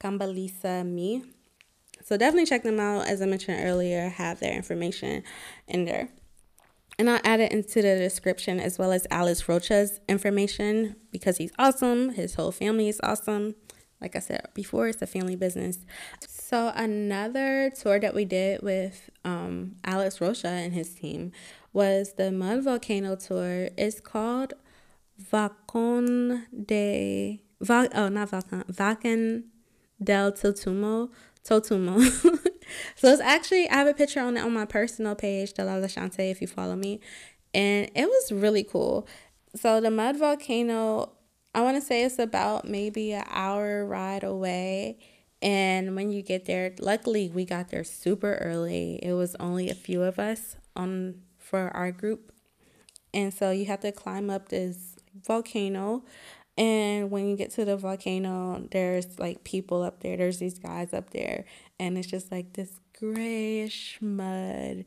Kombilesa 0.00 0.86
Mi. 0.86 1.22
So 2.04 2.16
definitely 2.16 2.46
check 2.46 2.62
them 2.62 2.80
out. 2.80 3.06
As 3.06 3.20
I 3.20 3.26
mentioned 3.26 3.60
earlier, 3.62 4.08
have 4.08 4.40
their 4.40 4.54
information 4.54 5.22
in 5.68 5.84
there. 5.84 6.08
And 6.98 7.08
I'll 7.08 7.20
add 7.24 7.40
it 7.40 7.52
into 7.52 7.82
the 7.82 7.96
description 7.96 8.60
as 8.60 8.78
well 8.78 8.92
as 8.92 9.06
Alex 9.10 9.48
Rocha's 9.48 10.00
information 10.08 10.96
because 11.10 11.38
he's 11.38 11.52
awesome. 11.58 12.10
His 12.10 12.34
whole 12.34 12.52
family 12.52 12.88
is 12.88 13.00
awesome. 13.02 13.54
Like 14.00 14.16
I 14.16 14.18
said 14.18 14.48
before, 14.52 14.88
it's 14.88 15.00
a 15.00 15.06
family 15.06 15.36
business. 15.36 15.78
So 16.26 16.72
another 16.74 17.70
tour 17.70 18.00
that 18.00 18.14
we 18.14 18.24
did 18.24 18.62
with 18.62 19.10
um, 19.24 19.76
Alex 19.84 20.20
Rocha 20.20 20.48
and 20.48 20.72
his 20.72 20.94
team 20.94 21.32
was 21.72 22.14
the 22.14 22.30
Mud 22.32 22.64
Volcano 22.64 23.16
tour. 23.16 23.68
It's 23.78 24.00
called 24.00 24.54
Vacon 25.30 26.46
de 26.66 27.42
Va, 27.60 27.88
oh 27.94 28.08
not 28.08 28.30
Vacon 28.30 28.64
Volcán 28.64 29.44
del 30.02 30.32
Totumo 30.32 31.10
Totumo. 31.44 32.00
so 32.96 33.08
it's 33.08 33.20
actually 33.20 33.68
I 33.68 33.76
have 33.76 33.86
a 33.86 33.94
picture 33.94 34.20
on 34.20 34.36
it 34.36 34.44
on 34.44 34.52
my 34.52 34.64
personal 34.64 35.14
page, 35.14 35.52
Delilah 35.52 35.88
Shonte, 35.88 36.30
if 36.30 36.40
you 36.40 36.46
follow 36.46 36.76
me, 36.76 37.00
and 37.54 37.90
it 37.94 38.06
was 38.06 38.32
really 38.32 38.64
cool. 38.64 39.06
So 39.54 39.80
the 39.80 39.90
mud 39.90 40.18
volcano, 40.18 41.12
I 41.54 41.62
want 41.62 41.76
to 41.76 41.82
say 41.82 42.04
it's 42.04 42.18
about 42.18 42.66
maybe 42.66 43.12
an 43.12 43.24
hour 43.28 43.84
ride 43.84 44.24
away. 44.24 44.98
And 45.42 45.96
when 45.96 46.12
you 46.12 46.22
get 46.22 46.44
there, 46.44 46.72
luckily 46.78 47.28
we 47.28 47.44
got 47.44 47.68
there 47.68 47.84
super 47.84 48.34
early. 48.36 49.00
It 49.02 49.12
was 49.12 49.34
only 49.40 49.68
a 49.68 49.74
few 49.74 50.02
of 50.02 50.18
us 50.18 50.56
on 50.76 51.16
for 51.38 51.68
our 51.76 51.90
group. 51.90 52.32
And 53.12 53.34
so 53.34 53.50
you 53.50 53.66
have 53.66 53.80
to 53.80 53.92
climb 53.92 54.30
up 54.30 54.48
this 54.48 54.91
volcano. 55.26 56.04
And 56.58 57.10
when 57.10 57.28
you 57.28 57.36
get 57.36 57.50
to 57.52 57.64
the 57.64 57.76
volcano, 57.76 58.66
there's 58.70 59.18
like 59.18 59.42
people 59.44 59.82
up 59.82 60.00
there. 60.00 60.16
There's 60.16 60.38
these 60.38 60.58
guys 60.58 60.92
up 60.92 61.10
there. 61.10 61.44
And 61.80 61.96
it's 61.96 62.08
just 62.08 62.30
like 62.30 62.52
this 62.52 62.80
grayish 62.98 63.98
mud. 64.00 64.84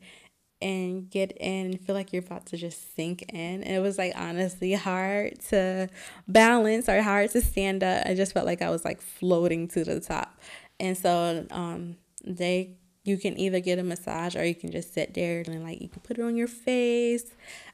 And 0.62 1.10
get 1.10 1.36
in 1.38 1.76
feel 1.76 1.94
like 1.94 2.14
you're 2.14 2.22
about 2.24 2.46
to 2.46 2.56
just 2.56 2.94
sink 2.96 3.24
in. 3.28 3.62
And 3.62 3.76
it 3.76 3.80
was 3.80 3.98
like 3.98 4.14
honestly 4.16 4.72
hard 4.72 5.38
to 5.50 5.88
balance 6.26 6.88
or 6.88 7.02
hard 7.02 7.30
to 7.32 7.42
stand 7.42 7.84
up. 7.84 8.06
I 8.06 8.14
just 8.14 8.32
felt 8.32 8.46
like 8.46 8.62
I 8.62 8.70
was 8.70 8.84
like 8.84 9.02
floating 9.02 9.68
to 9.68 9.84
the 9.84 10.00
top. 10.00 10.40
And 10.80 10.96
so 10.96 11.46
um, 11.50 11.96
they 12.24 12.76
you 13.06 13.16
can 13.16 13.38
either 13.38 13.60
get 13.60 13.78
a 13.78 13.84
massage 13.84 14.34
or 14.34 14.44
you 14.44 14.54
can 14.54 14.72
just 14.72 14.92
sit 14.92 15.14
there 15.14 15.44
and 15.46 15.62
like 15.62 15.80
you 15.80 15.88
can 15.88 16.00
put 16.00 16.18
it 16.18 16.22
on 16.22 16.36
your 16.36 16.48
face. 16.48 17.24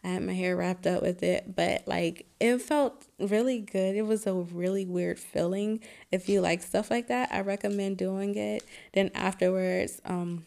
I 0.05 0.09
had 0.09 0.23
my 0.23 0.35
hair 0.35 0.57
wrapped 0.57 0.87
up 0.87 1.01
with 1.03 1.23
it, 1.23 1.57
but 1.57 1.89
like 1.89 2.27
it 2.39 2.59
felt 2.59 3.07
really 3.19 3.61
good. 3.61 3.97
It 3.97 4.03
was 4.03 4.27
a 4.27 4.35
really 4.35 4.85
weird 4.85 5.19
feeling. 5.19 5.81
If 6.11 6.29
you 6.29 6.43
like 6.43 6.63
stuff 6.63 6.91
like 6.91 7.09
that, 7.09 7.31
I 7.33 7.41
recommend 7.41 7.97
doing 7.97 8.37
it. 8.37 8.63
Then 8.93 9.11
afterwards, 9.15 10.03
um, 10.05 10.45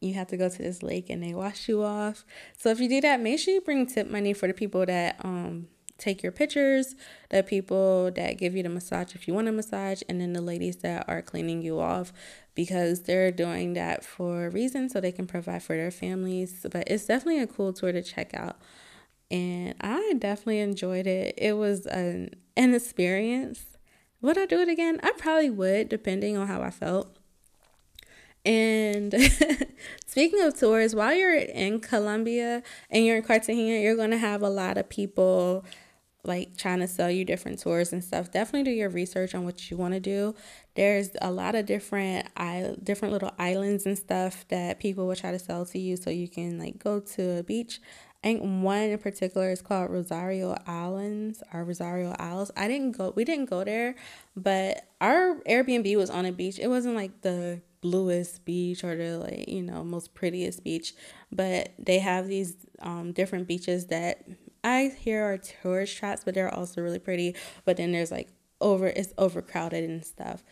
you 0.00 0.14
have 0.14 0.28
to 0.28 0.36
go 0.36 0.48
to 0.48 0.58
this 0.58 0.84
lake 0.84 1.10
and 1.10 1.20
they 1.20 1.34
wash 1.34 1.68
you 1.68 1.82
off. 1.82 2.24
So 2.56 2.70
if 2.70 2.78
you 2.78 2.88
do 2.88 3.00
that, 3.00 3.20
make 3.20 3.40
sure 3.40 3.54
you 3.54 3.60
bring 3.60 3.86
tip 3.86 4.08
money 4.08 4.34
for 4.34 4.46
the 4.46 4.54
people 4.54 4.86
that 4.86 5.16
um 5.24 5.66
take 5.98 6.22
your 6.22 6.32
pictures, 6.32 6.94
the 7.30 7.42
people 7.42 8.10
that 8.12 8.38
give 8.38 8.54
you 8.56 8.62
the 8.62 8.68
massage 8.68 9.14
if 9.14 9.28
you 9.28 9.34
want 9.34 9.48
a 9.48 9.52
massage, 9.52 10.02
and 10.08 10.20
then 10.20 10.32
the 10.32 10.40
ladies 10.40 10.76
that 10.76 11.04
are 11.08 11.20
cleaning 11.20 11.60
you 11.60 11.80
off 11.80 12.12
because 12.54 13.02
they're 13.02 13.30
doing 13.30 13.74
that 13.74 14.04
for 14.04 14.46
a 14.46 14.50
reason 14.50 14.88
so 14.88 15.00
they 15.00 15.12
can 15.12 15.26
provide 15.26 15.62
for 15.62 15.76
their 15.76 15.90
families. 15.90 16.66
But 16.70 16.84
it's 16.86 17.06
definitely 17.06 17.40
a 17.40 17.46
cool 17.46 17.72
tour 17.72 17.92
to 17.92 18.02
check 18.02 18.32
out. 18.34 18.56
And 19.30 19.74
I 19.80 20.14
definitely 20.18 20.60
enjoyed 20.60 21.06
it. 21.06 21.34
It 21.36 21.52
was 21.52 21.86
an, 21.86 22.34
an 22.56 22.74
experience. 22.74 23.64
Would 24.22 24.38
I 24.38 24.46
do 24.46 24.60
it 24.60 24.68
again? 24.68 24.98
I 25.02 25.12
probably 25.18 25.50
would, 25.50 25.88
depending 25.88 26.36
on 26.36 26.46
how 26.46 26.62
I 26.62 26.70
felt. 26.70 27.18
And 28.44 29.14
speaking 30.06 30.40
of 30.42 30.58
tours, 30.58 30.94
while 30.94 31.14
you're 31.14 31.36
in 31.36 31.80
Colombia 31.80 32.62
and 32.90 33.04
you're 33.04 33.16
in 33.16 33.22
Cartagena, 33.22 33.78
you're 33.78 33.96
going 33.96 34.10
to 34.10 34.18
have 34.18 34.42
a 34.42 34.48
lot 34.48 34.78
of 34.78 34.88
people 34.88 35.64
like 36.24 36.56
trying 36.56 36.80
to 36.80 36.88
sell 36.88 37.10
you 37.10 37.24
different 37.24 37.58
tours 37.60 37.92
and 37.92 38.02
stuff, 38.02 38.30
definitely 38.30 38.70
do 38.70 38.76
your 38.76 38.90
research 38.90 39.34
on 39.34 39.44
what 39.44 39.70
you 39.70 39.76
want 39.76 39.94
to 39.94 40.00
do. 40.00 40.34
There's 40.74 41.10
a 41.20 41.30
lot 41.30 41.54
of 41.54 41.66
different 41.66 42.28
I 42.36 42.74
different 42.82 43.12
little 43.12 43.32
islands 43.38 43.86
and 43.86 43.96
stuff 43.96 44.44
that 44.48 44.78
people 44.80 45.06
will 45.06 45.16
try 45.16 45.30
to 45.30 45.38
sell 45.38 45.64
to 45.66 45.78
you 45.78 45.96
so 45.96 46.10
you 46.10 46.28
can 46.28 46.58
like 46.58 46.78
go 46.78 47.00
to 47.00 47.38
a 47.38 47.42
beach. 47.42 47.80
I 48.22 48.28
think 48.28 48.64
one 48.64 48.82
in 48.90 48.98
particular 48.98 49.50
is 49.50 49.62
called 49.62 49.90
Rosario 49.90 50.56
Islands 50.66 51.42
or 51.54 51.64
Rosario 51.64 52.14
Isles. 52.18 52.50
I 52.56 52.66
didn't 52.66 52.92
go 52.92 53.12
we 53.14 53.24
didn't 53.24 53.48
go 53.48 53.64
there, 53.64 53.94
but 54.36 54.84
our 55.00 55.36
Airbnb 55.48 55.96
was 55.96 56.10
on 56.10 56.26
a 56.26 56.32
beach. 56.32 56.58
It 56.58 56.68
wasn't 56.68 56.96
like 56.96 57.20
the 57.22 57.60
bluest 57.80 58.44
beach 58.44 58.82
or 58.82 58.96
the 58.96 59.18
like, 59.18 59.48
you 59.48 59.62
know, 59.62 59.84
most 59.84 60.14
prettiest 60.14 60.64
beach, 60.64 60.94
but 61.30 61.72
they 61.78 62.00
have 62.00 62.26
these 62.26 62.56
um 62.80 63.12
different 63.12 63.46
beaches 63.46 63.86
that 63.86 64.24
I 64.68 64.88
hear 64.88 65.24
are 65.24 65.38
tourist 65.38 65.96
traps, 65.96 66.22
but 66.24 66.34
they're 66.34 66.52
also 66.52 66.80
really 66.80 66.98
pretty. 66.98 67.34
But 67.64 67.76
then 67.76 67.92
there's 67.92 68.10
like 68.10 68.28
over 68.60 68.88
it's 68.88 69.14
overcrowded 69.16 69.88
and 69.88 70.04
stuff. 70.04 70.42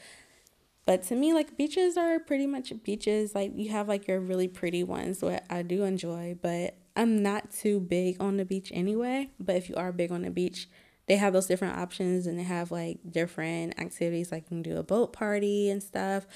But 0.87 1.03
to 1.05 1.17
me, 1.17 1.33
like 1.33 1.57
beaches 1.57 1.97
are 1.97 2.19
pretty 2.21 2.47
much 2.47 2.73
beaches. 2.85 3.35
Like 3.35 3.53
you 3.55 3.71
have 3.71 3.89
like 3.89 4.07
your 4.09 4.21
really 4.21 4.49
pretty 4.49 4.85
ones, 4.85 5.21
what 5.21 5.45
I 5.51 5.63
do 5.63 5.83
enjoy, 5.83 6.39
but 6.41 6.77
I'm 6.95 7.23
not 7.23 7.51
too 7.51 7.81
big 7.81 8.17
on 8.21 8.37
the 8.37 8.45
beach 8.45 8.71
anyway. 8.73 9.31
But 9.39 9.57
if 9.57 9.69
you 9.69 9.75
are 9.75 9.93
big 9.93 10.13
on 10.13 10.23
the 10.23 10.31
beach, 10.31 10.69
they 11.07 11.17
have 11.17 11.33
those 11.33 11.47
different 11.47 11.77
options 11.77 12.27
and 12.27 12.39
they 12.39 12.45
have 12.45 12.71
like 12.71 12.99
different 13.09 13.79
activities 13.79 14.33
like 14.33 14.45
you 14.45 14.49
can 14.49 14.63
do 14.63 14.77
a 14.77 14.83
boat 14.83 15.13
party 15.13 15.69
and 15.69 15.83
stuff. 15.83 16.27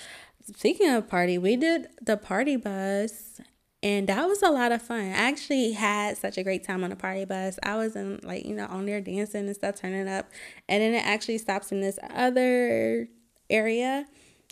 Speaking 0.56 0.90
of 0.90 1.08
party, 1.08 1.38
we 1.38 1.56
did 1.56 1.88
the 2.02 2.16
party 2.16 2.56
bus 2.56 3.40
and 3.82 4.08
that 4.08 4.28
was 4.28 4.42
a 4.42 4.50
lot 4.50 4.72
of 4.72 4.82
fun. 4.82 5.00
I 5.00 5.08
actually 5.08 5.72
had 5.72 6.18
such 6.18 6.36
a 6.36 6.42
great 6.42 6.64
time 6.64 6.84
on 6.84 6.90
the 6.90 6.96
party 6.96 7.24
bus. 7.24 7.58
I 7.62 7.76
was 7.76 7.96
in 7.96 8.20
like, 8.22 8.44
you 8.44 8.54
know, 8.54 8.66
on 8.66 8.84
there 8.84 9.00
dancing 9.00 9.46
and 9.46 9.54
stuff, 9.54 9.76
turning 9.76 10.06
up. 10.06 10.28
And 10.68 10.82
then 10.82 10.92
it 10.92 11.04
actually 11.06 11.38
stops 11.38 11.72
in 11.72 11.80
this 11.80 11.98
other 12.10 13.08
area. 13.48 14.06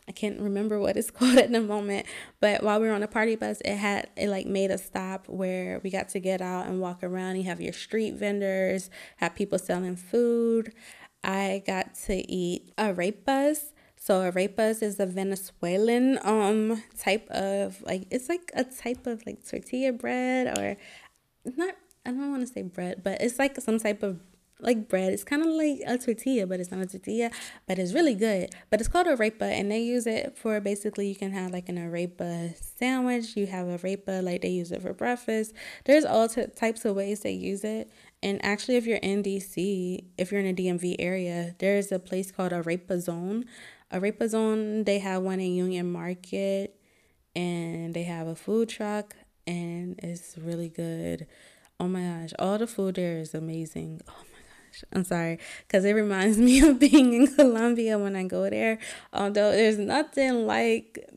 I 0.08 0.12
can't 0.12 0.40
remember 0.40 0.80
what 0.80 0.96
it's 0.96 1.10
called 1.12 1.36
at 1.36 1.52
the 1.52 1.60
moment, 1.60 2.06
but 2.40 2.62
while 2.62 2.80
we 2.80 2.88
were 2.88 2.94
on 2.94 3.02
the 3.02 3.08
party 3.08 3.36
bus, 3.36 3.60
it 3.62 3.76
had 3.76 4.08
it 4.16 4.28
like 4.28 4.46
made 4.46 4.70
a 4.70 4.78
stop 4.78 5.28
where 5.28 5.80
we 5.84 5.90
got 5.90 6.08
to 6.10 6.20
get 6.20 6.40
out 6.40 6.66
and 6.66 6.80
walk 6.80 7.02
around. 7.02 7.36
You 7.36 7.44
have 7.44 7.60
your 7.60 7.74
street 7.74 8.14
vendors, 8.14 8.88
have 9.18 9.34
people 9.34 9.58
selling 9.58 9.96
food. 9.96 10.72
I 11.22 11.62
got 11.66 11.94
to 12.06 12.14
eat 12.32 12.74
arepas 12.78 13.72
so 13.98 14.20
arepas 14.20 14.82
is 14.82 14.98
a 15.00 15.06
Venezuelan 15.06 16.18
um 16.22 16.82
type 16.98 17.28
of 17.30 17.82
like 17.82 18.06
it's 18.10 18.28
like 18.28 18.50
a 18.54 18.64
type 18.64 19.06
of 19.06 19.24
like 19.26 19.46
tortilla 19.46 19.92
bread 19.92 20.58
or 20.58 20.76
not 21.56 21.74
I 22.08 22.10
don't 22.10 22.30
want 22.30 22.46
to 22.46 22.52
say 22.52 22.62
bread, 22.62 23.02
but 23.02 23.20
it's 23.20 23.38
like 23.38 23.60
some 23.60 23.78
type 23.78 24.02
of 24.02 24.18
like 24.60 24.88
bread. 24.88 25.12
It's 25.12 25.24
kind 25.24 25.42
of 25.42 25.48
like 25.48 25.80
a 25.86 25.98
tortilla, 25.98 26.46
but 26.46 26.58
it's 26.58 26.70
not 26.70 26.80
a 26.80 26.86
tortilla, 26.86 27.30
but 27.66 27.78
it's 27.78 27.92
really 27.92 28.14
good. 28.14 28.54
But 28.70 28.80
it's 28.80 28.88
called 28.88 29.06
arepa, 29.06 29.42
and 29.42 29.70
they 29.70 29.80
use 29.80 30.06
it 30.06 30.36
for 30.36 30.58
basically 30.60 31.08
you 31.08 31.14
can 31.14 31.32
have 31.32 31.52
like 31.52 31.68
an 31.68 31.76
arepa 31.76 32.56
sandwich. 32.56 33.36
You 33.36 33.46
have 33.46 33.66
arepa 33.66 34.22
like 34.22 34.42
they 34.42 34.48
use 34.48 34.72
it 34.72 34.82
for 34.82 34.94
breakfast. 34.94 35.52
There's 35.84 36.04
all 36.04 36.28
t- 36.28 36.46
types 36.56 36.84
of 36.84 36.96
ways 36.96 37.20
they 37.20 37.32
use 37.32 37.62
it. 37.62 37.90
And 38.22 38.44
actually, 38.44 38.76
if 38.76 38.86
you're 38.86 38.96
in 38.96 39.22
DC, 39.22 40.04
if 40.16 40.32
you're 40.32 40.40
in 40.40 40.46
a 40.46 40.54
DMV 40.54 40.96
area, 40.98 41.54
there 41.58 41.76
is 41.76 41.92
a 41.92 41.98
place 41.98 42.32
called 42.32 42.52
Arepa 42.52 43.00
Zone 43.00 43.44
Arepa 43.92 44.28
Zone, 44.28 44.84
they 44.84 44.98
have 44.98 45.22
one 45.22 45.40
in 45.40 45.54
Union 45.54 45.90
Market 45.90 46.78
and 47.34 47.94
they 47.94 48.02
have 48.02 48.26
a 48.26 48.34
food 48.34 48.68
truck 48.68 49.14
and 49.46 49.98
it's 50.02 50.36
really 50.36 50.68
good. 50.68 51.26
Oh 51.80 51.88
my 51.88 52.02
gosh, 52.02 52.32
all 52.38 52.58
the 52.58 52.66
food 52.66 52.96
there 52.96 53.18
is 53.18 53.34
amazing. 53.34 54.00
Oh 54.08 54.12
my 54.12 54.40
gosh, 54.72 54.84
I'm 54.92 55.04
sorry 55.04 55.38
because 55.66 55.84
it 55.84 55.92
reminds 55.92 56.38
me 56.48 56.60
of 56.60 56.78
being 56.78 57.14
in 57.14 57.34
Colombia 57.34 57.98
when 57.98 58.14
I 58.14 58.24
go 58.24 58.50
there. 58.50 58.78
Although 59.12 59.52
there's 59.52 59.78
nothing 59.78 60.46
like 60.46 61.08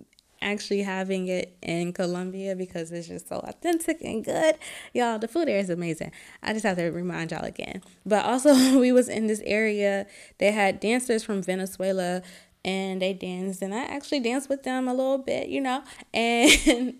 actually 0.41 0.81
having 0.81 1.27
it 1.27 1.55
in 1.61 1.93
Colombia 1.93 2.55
because 2.55 2.91
it's 2.91 3.07
just 3.07 3.29
so 3.29 3.37
authentic 3.39 4.01
and 4.01 4.23
good. 4.25 4.55
Y'all, 4.93 5.19
the 5.19 5.27
food 5.27 5.47
there 5.47 5.59
is 5.59 5.69
amazing. 5.69 6.11
I 6.41 6.53
just 6.53 6.65
have 6.65 6.77
to 6.77 6.85
remind 6.89 7.31
y'all 7.31 7.45
again. 7.45 7.81
But 8.05 8.25
also 8.25 8.79
we 8.79 8.91
was 8.91 9.07
in 9.07 9.27
this 9.27 9.41
area, 9.45 10.07
they 10.39 10.51
had 10.51 10.79
dancers 10.79 11.23
from 11.23 11.43
Venezuela 11.43 12.23
and 12.63 13.01
they 13.01 13.13
danced 13.13 13.61
and 13.61 13.73
I 13.73 13.83
actually 13.85 14.19
danced 14.19 14.49
with 14.49 14.63
them 14.63 14.87
a 14.87 14.93
little 14.93 15.17
bit, 15.17 15.47
you 15.49 15.61
know. 15.61 15.83
And 16.13 16.95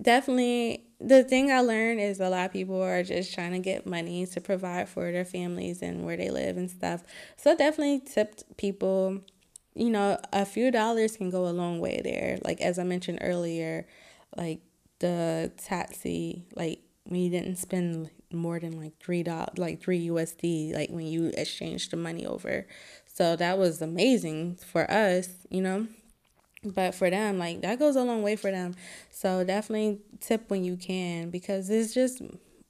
definitely 0.00 0.84
the 1.00 1.24
thing 1.24 1.50
I 1.50 1.60
learned 1.60 2.00
is 2.00 2.20
a 2.20 2.28
lot 2.28 2.46
of 2.46 2.52
people 2.52 2.80
are 2.82 3.02
just 3.02 3.34
trying 3.34 3.52
to 3.52 3.58
get 3.58 3.86
money 3.86 4.26
to 4.26 4.40
provide 4.40 4.88
for 4.88 5.10
their 5.10 5.24
families 5.24 5.82
and 5.82 6.04
where 6.04 6.16
they 6.16 6.30
live 6.30 6.56
and 6.56 6.70
stuff. 6.70 7.02
So 7.36 7.56
definitely 7.56 8.00
tipped 8.00 8.44
people 8.56 9.20
you 9.74 9.90
know, 9.90 10.18
a 10.32 10.44
few 10.44 10.70
dollars 10.70 11.16
can 11.16 11.30
go 11.30 11.46
a 11.46 11.50
long 11.50 11.78
way 11.80 12.00
there. 12.02 12.38
Like 12.44 12.60
as 12.60 12.78
I 12.78 12.82
mentioned 12.82 13.18
earlier, 13.22 13.86
like 14.36 14.60
the 14.98 15.52
taxi, 15.56 16.44
like 16.54 16.80
we 17.08 17.28
didn't 17.28 17.56
spend 17.56 18.10
more 18.32 18.60
than 18.60 18.78
like 18.80 18.98
three 19.00 19.22
dollars, 19.22 19.56
like 19.56 19.80
three 19.80 19.98
USD, 19.98 20.72
like 20.74 20.90
when 20.90 21.06
you 21.06 21.26
exchange 21.36 21.90
the 21.90 21.96
money 21.96 22.26
over. 22.26 22.66
So 23.20 23.36
that 23.36 23.58
was 23.58 23.82
amazing 23.82 24.56
for 24.72 24.90
us, 24.90 25.28
you 25.50 25.60
know. 25.60 25.88
But 26.64 26.94
for 26.94 27.10
them, 27.10 27.38
like 27.38 27.60
that 27.60 27.78
goes 27.78 27.94
a 27.94 28.02
long 28.02 28.22
way 28.22 28.34
for 28.34 28.50
them. 28.50 28.74
So 29.10 29.44
definitely 29.44 29.98
tip 30.20 30.48
when 30.48 30.64
you 30.64 30.78
can 30.78 31.28
because 31.28 31.68
it's 31.68 31.92
just 31.92 32.22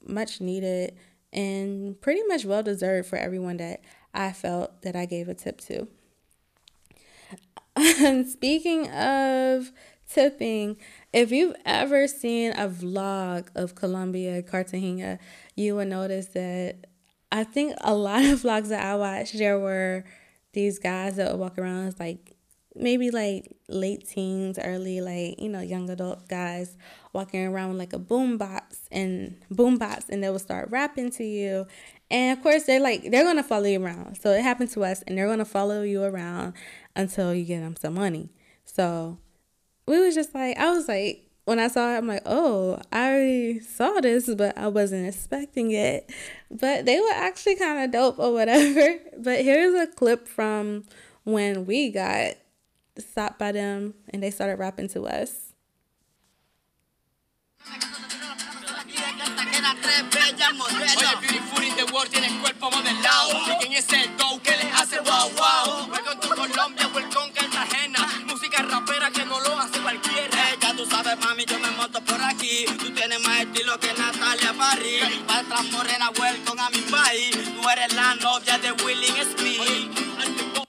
much 0.05 0.41
needed 0.41 0.97
and 1.31 1.99
pretty 2.01 2.21
much 2.27 2.43
well 2.43 2.63
deserved 2.63 3.07
for 3.07 3.15
everyone 3.15 3.55
that 3.57 3.79
I 4.13 4.33
felt 4.33 4.81
that 4.81 4.93
I 4.93 5.05
gave 5.05 5.29
a 5.29 5.33
tip 5.33 5.61
to. 5.61 5.87
And 7.77 8.27
speaking 8.29 8.89
of 8.91 9.71
tipping, 10.09 10.75
if 11.13 11.31
you've 11.31 11.55
ever 11.63 12.09
seen 12.09 12.51
a 12.57 12.67
vlog 12.67 13.47
of 13.55 13.75
Colombia, 13.75 14.43
Cartagena, 14.43 15.17
you 15.55 15.75
will 15.75 15.85
notice 15.85 16.25
that 16.33 16.87
I 17.31 17.45
think 17.45 17.75
a 17.79 17.93
lot 17.93 18.25
of 18.25 18.41
vlogs 18.41 18.67
that 18.67 18.85
I 18.85 18.95
watched, 18.95 19.37
there 19.37 19.57
were 19.57 20.03
these 20.53 20.79
guys 20.79 21.15
that 21.15 21.31
would 21.31 21.39
walk 21.39 21.57
around 21.57 21.95
like 21.99 22.35
maybe 22.75 23.11
like 23.11 23.55
late 23.67 24.07
teens, 24.07 24.57
early 24.61 25.01
like 25.01 25.39
you 25.39 25.49
know 25.49 25.61
young 25.61 25.89
adult 25.89 26.27
guys 26.27 26.77
walking 27.13 27.45
around 27.45 27.69
with 27.69 27.79
like 27.79 27.93
a 27.93 27.99
boom 27.99 28.37
box 28.37 28.87
and 28.91 29.37
boom 29.49 29.77
box, 29.77 30.05
and 30.09 30.23
they 30.23 30.29
will 30.29 30.39
start 30.39 30.69
rapping 30.71 31.11
to 31.11 31.23
you, 31.23 31.65
and 32.11 32.37
of 32.37 32.43
course, 32.43 32.63
they're 32.63 32.81
like, 32.81 33.09
they're 33.09 33.23
to 33.37 33.43
follow 33.43 33.67
you 33.67 33.81
around. 33.81 34.15
So 34.17 34.31
it 34.31 34.41
happened 34.41 34.69
to 34.71 34.83
us, 34.83 35.01
and 35.03 35.17
they're 35.17 35.27
to 35.39 35.45
follow 35.45 35.81
you 35.81 36.03
around 36.03 36.53
until 36.93 37.33
you 37.33 37.45
get 37.45 37.61
them 37.61 37.77
some 37.77 37.93
money. 37.93 38.29
So 38.65 39.17
we 39.87 39.97
was 39.97 40.13
just 40.13 40.35
like, 40.35 40.57
I 40.57 40.71
was 40.71 40.89
like, 40.89 41.30
when 41.45 41.59
I 41.59 41.67
saw 41.67 41.93
it, 41.93 41.97
I'm 41.97 42.07
like, 42.07 42.21
oh, 42.25 42.79
I 42.91 43.59
saw 43.67 43.99
this, 43.99 44.33
but 44.35 44.57
I 44.57 44.67
wasn't 44.67 45.07
expecting 45.07 45.71
it. 45.71 46.09
But 46.49 46.85
they 46.85 46.99
were 46.99 47.13
actually 47.13 47.55
kind 47.55 47.83
of 47.83 47.91
dope 47.91 48.19
or 48.19 48.33
whatever. 48.33 48.99
But 49.17 49.41
here's 49.41 49.75
a 49.75 49.87
clip 49.87 50.27
from 50.27 50.85
when 51.23 51.65
we 51.65 51.91
got 51.91 52.33
stopped 52.97 53.37
by 53.37 53.51
them 53.51 53.93
and 54.09 54.23
they 54.23 54.31
started 54.31 54.57
rapping 54.57 54.87
to 54.89 55.03
us. 55.03 55.53
Para 76.45 76.65
a 76.65 76.69
mi 76.71 76.81
país. 76.91 77.35
Tú 77.35 77.69
eres 77.69 77.93
la 77.93 78.15
novia 78.15 78.57
de 78.57 78.71
Willing 78.83 79.15
Smith. 79.37 80.65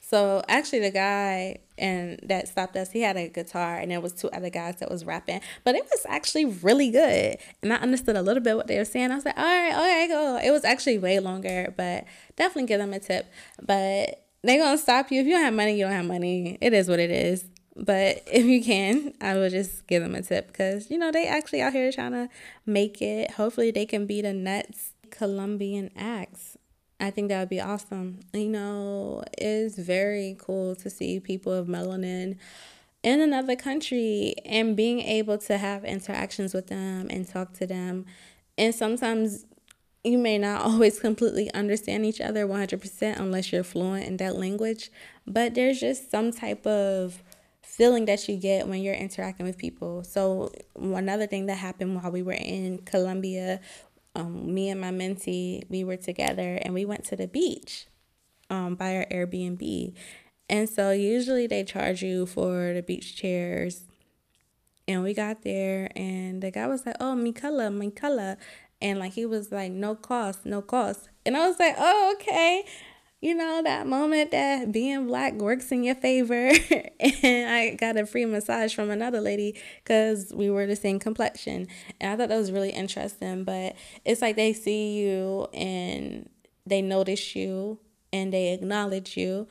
So 0.00 0.42
actually, 0.48 0.80
the 0.80 0.92
guy 0.92 1.58
and 1.76 2.20
that 2.22 2.46
stopped 2.46 2.76
us, 2.76 2.92
he 2.92 3.02
had 3.02 3.16
a 3.16 3.28
guitar, 3.28 3.76
and 3.78 3.90
there 3.90 4.00
was 4.00 4.12
two 4.12 4.30
other 4.30 4.50
guys 4.50 4.76
that 4.76 4.88
was 4.88 5.04
rapping, 5.04 5.40
but 5.64 5.74
it 5.74 5.84
was 5.90 6.06
actually 6.08 6.44
really 6.44 6.90
good. 6.90 7.38
And 7.62 7.72
I 7.72 7.76
understood 7.76 8.16
a 8.16 8.22
little 8.22 8.42
bit 8.42 8.56
what 8.56 8.68
they 8.68 8.78
were 8.78 8.84
saying. 8.84 9.10
I 9.10 9.16
was 9.16 9.24
like, 9.24 9.36
all 9.36 9.44
right, 9.44 9.72
all 9.74 9.82
right, 9.82 10.08
go. 10.08 10.40
It 10.42 10.52
was 10.52 10.64
actually 10.64 10.98
way 10.98 11.18
longer, 11.18 11.74
but 11.76 12.04
definitely 12.36 12.68
give 12.68 12.78
them 12.78 12.92
a 12.92 13.00
tip. 13.00 13.26
But 13.60 14.24
they're 14.42 14.62
gonna 14.62 14.78
stop 14.78 15.10
you 15.10 15.20
if 15.20 15.26
you 15.26 15.32
don't 15.32 15.44
have 15.44 15.54
money. 15.54 15.76
You 15.76 15.86
don't 15.86 15.92
have 15.92 16.06
money. 16.06 16.58
It 16.60 16.72
is 16.72 16.88
what 16.88 17.00
it 17.00 17.10
is. 17.10 17.44
But 17.76 18.22
if 18.26 18.46
you 18.46 18.64
can, 18.64 19.12
I 19.20 19.34
will 19.34 19.50
just 19.50 19.86
give 19.86 20.02
them 20.02 20.14
a 20.14 20.22
tip 20.22 20.48
because 20.48 20.90
you 20.90 20.96
know 20.96 21.12
they 21.12 21.26
actually 21.26 21.60
out 21.60 21.74
here 21.74 21.92
trying 21.92 22.12
to 22.12 22.28
make 22.64 23.02
it. 23.02 23.32
Hopefully, 23.32 23.70
they 23.70 23.84
can 23.84 24.06
be 24.06 24.22
the 24.22 24.32
next 24.32 24.92
Colombian 25.10 25.90
acts. 25.94 26.56
I 26.98 27.10
think 27.10 27.28
that 27.28 27.40
would 27.40 27.50
be 27.50 27.60
awesome. 27.60 28.20
You 28.32 28.48
know, 28.48 29.22
it's 29.36 29.76
very 29.76 30.36
cool 30.38 30.74
to 30.76 30.88
see 30.88 31.20
people 31.20 31.52
of 31.52 31.66
melanin 31.66 32.38
in 33.02 33.20
another 33.20 33.54
country 33.54 34.34
and 34.46 34.74
being 34.74 35.00
able 35.00 35.38
to 35.38 35.58
have 35.58 35.84
interactions 35.84 36.54
with 36.54 36.68
them 36.68 37.08
and 37.10 37.28
talk 37.28 37.52
to 37.54 37.66
them. 37.66 38.06
And 38.56 38.74
sometimes 38.74 39.44
you 40.02 40.18
may 40.18 40.38
not 40.38 40.62
always 40.66 40.98
completely 40.98 41.52
understand 41.52 42.06
each 42.06 42.20
other 42.20 42.46
100% 42.46 43.18
unless 43.18 43.52
you're 43.52 43.62
fluent 43.62 44.06
in 44.06 44.16
that 44.16 44.36
language, 44.36 44.90
but 45.26 45.54
there's 45.54 45.80
just 45.80 46.10
some 46.10 46.32
type 46.32 46.66
of 46.66 47.22
feeling 47.66 48.06
that 48.06 48.28
you 48.28 48.36
get 48.36 48.68
when 48.68 48.80
you're 48.80 48.94
interacting 48.94 49.44
with 49.44 49.58
people. 49.58 50.04
So, 50.04 50.52
another 50.76 51.26
thing 51.26 51.46
that 51.46 51.58
happened 51.58 51.96
while 51.96 52.10
we 52.10 52.22
were 52.22 52.32
in 52.32 52.78
Colombia 52.78 53.60
um, 54.16 54.54
me 54.54 54.70
and 54.70 54.80
my 54.80 54.90
mentee, 54.90 55.62
we 55.68 55.84
were 55.84 55.96
together 55.96 56.58
and 56.62 56.72
we 56.72 56.84
went 56.84 57.04
to 57.04 57.16
the 57.16 57.28
beach 57.28 57.86
um, 58.48 58.74
by 58.74 58.96
our 58.96 59.06
Airbnb. 59.06 59.94
And 60.48 60.68
so 60.68 60.90
usually 60.90 61.46
they 61.46 61.64
charge 61.64 62.02
you 62.02 62.24
for 62.24 62.72
the 62.72 62.82
beach 62.82 63.14
chairs. 63.14 63.84
And 64.88 65.02
we 65.02 65.12
got 65.14 65.42
there 65.42 65.90
and 65.94 66.42
the 66.42 66.50
guy 66.50 66.66
was 66.66 66.86
like, 66.86 66.96
oh, 66.98 67.14
mi 67.14 67.32
color, 67.32 67.70
mi 67.70 67.90
color. 67.90 68.38
And 68.80 68.98
like 68.98 69.12
he 69.12 69.26
was 69.26 69.52
like, 69.52 69.72
no 69.72 69.94
cost, 69.94 70.46
no 70.46 70.62
cost. 70.62 71.08
And 71.26 71.36
I 71.36 71.46
was 71.46 71.58
like, 71.58 71.74
oh, 71.76 72.14
okay 72.16 72.64
you 73.20 73.34
know, 73.34 73.62
that 73.62 73.86
moment 73.86 74.30
that 74.32 74.72
being 74.72 75.06
black 75.06 75.34
works 75.34 75.72
in 75.72 75.82
your 75.82 75.94
favor. 75.94 76.50
and 77.00 77.50
I 77.50 77.74
got 77.78 77.96
a 77.96 78.04
free 78.04 78.26
massage 78.26 78.74
from 78.74 78.90
another 78.90 79.20
lady 79.20 79.58
because 79.82 80.32
we 80.34 80.50
were 80.50 80.66
the 80.66 80.76
same 80.76 80.98
complexion. 80.98 81.66
And 82.00 82.12
I 82.12 82.16
thought 82.16 82.28
that 82.28 82.38
was 82.38 82.52
really 82.52 82.70
interesting. 82.70 83.44
But 83.44 83.74
it's 84.04 84.20
like 84.20 84.36
they 84.36 84.52
see 84.52 84.98
you 84.98 85.48
and 85.54 86.28
they 86.66 86.82
notice 86.82 87.34
you 87.34 87.78
and 88.12 88.32
they 88.32 88.52
acknowledge 88.52 89.16
you. 89.16 89.48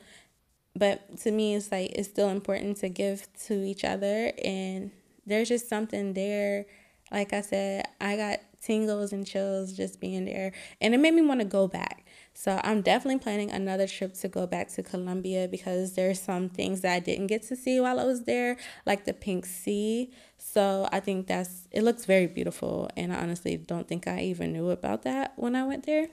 But 0.76 1.18
to 1.18 1.32
me, 1.32 1.56
it's 1.56 1.72
like 1.72 1.90
it's 1.92 2.08
still 2.08 2.28
important 2.28 2.76
to 2.78 2.88
give 2.88 3.26
to 3.46 3.64
each 3.64 3.84
other. 3.84 4.32
And 4.44 4.92
there's 5.26 5.48
just 5.48 5.68
something 5.68 6.12
there. 6.12 6.66
Like 7.10 7.32
I 7.32 7.40
said, 7.40 7.86
I 8.00 8.16
got 8.16 8.40
tingles 8.62 9.12
and 9.12 9.26
chills 9.26 9.72
just 9.72 10.00
being 10.00 10.24
there. 10.24 10.52
And 10.80 10.94
it 10.94 10.98
made 10.98 11.14
me 11.14 11.22
want 11.22 11.40
to 11.40 11.46
go 11.46 11.66
back 11.66 12.05
so 12.38 12.60
I'm 12.62 12.82
definitely 12.82 13.18
planning 13.20 13.50
another 13.50 13.86
trip 13.86 14.12
to 14.16 14.28
go 14.28 14.46
back 14.46 14.68
to 14.74 14.82
Colombia 14.82 15.48
because 15.48 15.94
there's 15.94 16.20
some 16.20 16.50
things 16.50 16.82
that 16.82 16.92
I 16.92 17.00
didn't 17.00 17.28
get 17.28 17.42
to 17.44 17.56
see 17.56 17.80
while 17.80 17.98
I 17.98 18.04
was 18.04 18.24
there, 18.24 18.58
like 18.84 19.06
the 19.06 19.14
Pink 19.14 19.46
Sea. 19.46 20.10
So 20.36 20.86
I 20.92 21.00
think 21.00 21.28
that's 21.28 21.66
it 21.70 21.82
looks 21.82 22.04
very 22.04 22.26
beautiful 22.26 22.90
and 22.94 23.10
I 23.10 23.16
honestly 23.16 23.56
don't 23.56 23.88
think 23.88 24.06
I 24.06 24.20
even 24.20 24.52
knew 24.52 24.68
about 24.68 25.00
that 25.04 25.32
when 25.36 25.56
I 25.56 25.64
went 25.64 25.86
there. 25.86 26.08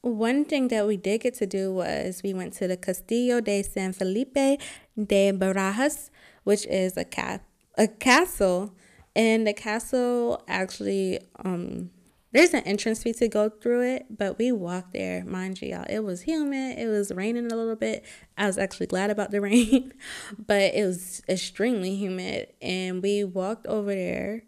One 0.00 0.46
thing 0.46 0.68
that 0.68 0.86
we 0.86 0.96
did 0.96 1.20
get 1.20 1.34
to 1.34 1.46
do 1.46 1.70
was 1.70 2.22
we 2.24 2.32
went 2.32 2.54
to 2.54 2.66
the 2.66 2.78
Castillo 2.78 3.42
de 3.42 3.62
San 3.62 3.92
Felipe 3.92 4.58
de 4.96 5.32
Barajas, 5.32 6.08
which 6.44 6.64
is 6.64 6.96
a 6.96 7.04
ca- 7.04 7.40
a 7.76 7.88
castle, 7.88 8.74
and 9.14 9.46
the 9.46 9.52
castle 9.52 10.42
actually 10.48 11.20
um 11.44 11.90
there's 12.32 12.54
an 12.54 12.60
entrance 12.60 13.02
fee 13.02 13.12
to 13.14 13.28
go 13.28 13.50
through 13.50 13.82
it, 13.82 14.06
but 14.10 14.38
we 14.38 14.52
walked 14.52 14.94
there, 14.94 15.24
mind 15.24 15.60
you, 15.60 15.68
y'all. 15.68 15.84
It 15.88 16.00
was 16.00 16.22
humid. 16.22 16.78
It 16.78 16.88
was 16.88 17.12
raining 17.12 17.52
a 17.52 17.56
little 17.56 17.76
bit. 17.76 18.04
I 18.38 18.46
was 18.46 18.56
actually 18.56 18.86
glad 18.86 19.10
about 19.10 19.30
the 19.30 19.40
rain, 19.42 19.92
but 20.38 20.74
it 20.74 20.86
was 20.86 21.22
extremely 21.28 21.94
humid. 21.94 22.48
And 22.62 23.02
we 23.02 23.22
walked 23.24 23.66
over 23.66 23.94
there, 23.94 24.44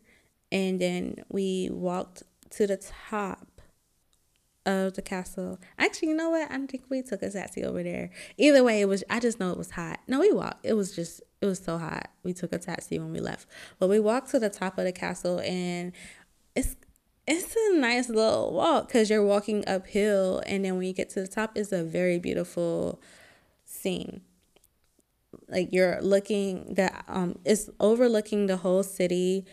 and 0.50 0.80
then 0.80 1.24
we 1.28 1.68
walked 1.70 2.22
to 2.50 2.66
the 2.66 2.78
top 2.78 3.60
of 4.64 4.94
the 4.94 5.02
castle. 5.02 5.60
Actually, 5.78 6.08
you 6.08 6.14
know 6.14 6.30
what? 6.30 6.50
I 6.50 6.56
think 6.66 6.84
we 6.88 7.02
took 7.02 7.22
a 7.22 7.30
taxi 7.30 7.64
over 7.64 7.82
there. 7.82 8.10
Either 8.38 8.64
way, 8.64 8.80
it 8.80 8.88
was. 8.88 9.04
I 9.10 9.20
just 9.20 9.38
know 9.38 9.50
it 9.50 9.58
was 9.58 9.72
hot. 9.72 10.00
No, 10.08 10.20
we 10.20 10.32
walked. 10.32 10.64
It 10.64 10.72
was 10.72 10.96
just. 10.96 11.20
It 11.42 11.46
was 11.46 11.58
so 11.58 11.76
hot. 11.76 12.08
We 12.22 12.32
took 12.32 12.54
a 12.54 12.58
taxi 12.58 12.98
when 12.98 13.12
we 13.12 13.20
left, 13.20 13.46
but 13.78 13.90
we 13.90 14.00
walked 14.00 14.30
to 14.30 14.38
the 14.38 14.48
top 14.48 14.78
of 14.78 14.84
the 14.84 14.92
castle, 14.92 15.40
and 15.40 15.92
it's 16.56 16.76
it's 17.26 17.56
a 17.56 17.78
nice 17.78 18.08
little 18.08 18.52
walk 18.52 18.88
because 18.88 19.10
you're 19.10 19.24
walking 19.24 19.64
uphill, 19.66 20.42
and 20.46 20.64
then 20.64 20.76
when 20.76 20.86
you 20.86 20.92
get 20.92 21.10
to 21.10 21.20
the 21.20 21.28
top, 21.28 21.56
it's 21.56 21.72
a 21.72 21.82
very 21.82 22.18
beautiful 22.18 23.00
scene. 23.64 24.20
Like 25.48 25.70
you're 25.72 26.00
looking 26.00 26.74
that 26.74 27.04
um, 27.08 27.38
it's 27.44 27.70
overlooking 27.80 28.46
the 28.46 28.58
whole 28.58 28.82
city. 28.82 29.46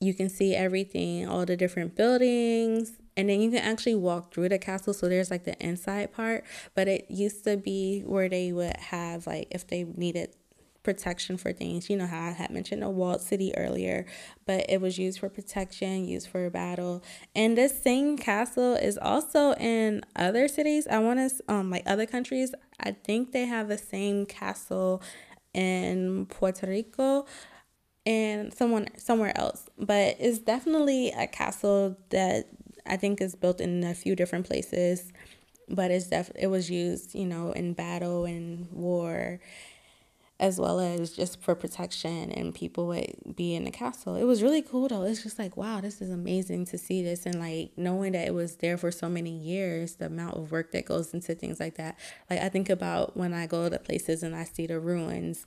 You 0.00 0.14
can 0.14 0.28
see 0.28 0.54
everything, 0.54 1.28
all 1.28 1.44
the 1.44 1.56
different 1.56 1.96
buildings, 1.96 2.92
and 3.18 3.28
then 3.28 3.40
you 3.40 3.50
can 3.50 3.58
actually 3.58 3.96
walk 3.96 4.32
through 4.32 4.48
the 4.48 4.58
castle 4.58 4.94
so 4.94 5.08
there's 5.08 5.30
like 5.30 5.42
the 5.42 5.58
inside 5.60 6.12
part 6.12 6.44
but 6.74 6.86
it 6.86 7.04
used 7.10 7.42
to 7.42 7.56
be 7.56 8.00
where 8.06 8.28
they 8.28 8.52
would 8.52 8.76
have 8.76 9.26
like 9.26 9.48
if 9.50 9.66
they 9.66 9.82
needed 9.82 10.34
protection 10.82 11.36
for 11.36 11.52
things. 11.52 11.90
You 11.90 11.96
know 11.96 12.06
how 12.06 12.28
i 12.28 12.30
had 12.30 12.50
mentioned 12.50 12.82
a 12.82 12.90
walled 12.90 13.20
city 13.20 13.52
earlier 13.56 14.06
but 14.46 14.64
it 14.68 14.80
was 14.80 14.98
used 14.98 15.20
for 15.20 15.28
protection 15.28 16.06
used 16.06 16.28
for 16.28 16.48
battle. 16.50 17.02
And 17.34 17.56
this 17.56 17.80
same 17.82 18.16
castle 18.16 18.74
is 18.74 18.98
also 18.98 19.52
in 19.54 20.02
other 20.16 20.48
cities. 20.48 20.86
I 20.88 20.98
want 20.98 21.18
to 21.18 21.52
um 21.52 21.70
like 21.70 21.82
other 21.86 22.06
countries. 22.06 22.54
I 22.80 22.92
think 22.92 23.32
they 23.32 23.46
have 23.46 23.68
the 23.68 23.78
same 23.78 24.24
castle 24.26 25.02
in 25.54 26.26
puerto 26.26 26.66
rico 26.66 27.26
and 28.06 28.54
someone 28.54 28.88
somewhere 28.96 29.36
else. 29.36 29.68
But 29.78 30.16
it's 30.18 30.38
definitely 30.38 31.10
a 31.10 31.26
castle 31.26 31.96
that 32.10 32.48
I 32.86 32.96
think 32.96 33.20
is 33.20 33.34
built 33.34 33.60
in 33.60 33.84
a 33.84 33.94
few 33.94 34.16
different 34.16 34.46
places, 34.46 35.12
but 35.68 35.90
it's 35.90 36.06
def- 36.06 36.32
it 36.34 36.46
was 36.46 36.70
used, 36.70 37.14
you 37.14 37.26
know, 37.26 37.52
in 37.52 37.74
battle 37.74 38.24
and 38.24 38.66
war 38.72 39.40
as 40.40 40.60
well 40.60 40.78
as 40.78 41.10
just 41.10 41.40
for 41.40 41.54
protection 41.54 42.30
and 42.30 42.54
people 42.54 42.86
would 42.86 43.34
be 43.34 43.54
in 43.54 43.64
the 43.64 43.70
castle. 43.70 44.14
It 44.14 44.24
was 44.24 44.42
really 44.42 44.62
cool 44.62 44.86
though. 44.86 45.02
It's 45.02 45.22
just 45.22 45.38
like, 45.38 45.56
wow, 45.56 45.80
this 45.80 46.00
is 46.00 46.10
amazing 46.10 46.66
to 46.66 46.78
see 46.78 47.02
this 47.02 47.26
and 47.26 47.40
like 47.40 47.72
knowing 47.76 48.12
that 48.12 48.26
it 48.26 48.34
was 48.34 48.56
there 48.56 48.76
for 48.76 48.92
so 48.92 49.08
many 49.08 49.36
years, 49.36 49.96
the 49.96 50.06
amount 50.06 50.36
of 50.36 50.52
work 50.52 50.70
that 50.72 50.84
goes 50.84 51.12
into 51.12 51.34
things 51.34 51.58
like 51.58 51.76
that. 51.76 51.98
Like 52.30 52.40
I 52.40 52.48
think 52.48 52.70
about 52.70 53.16
when 53.16 53.34
I 53.34 53.46
go 53.46 53.68
to 53.68 53.78
places 53.78 54.22
and 54.22 54.36
I 54.36 54.44
see 54.44 54.66
the 54.66 54.78
ruins. 54.78 55.44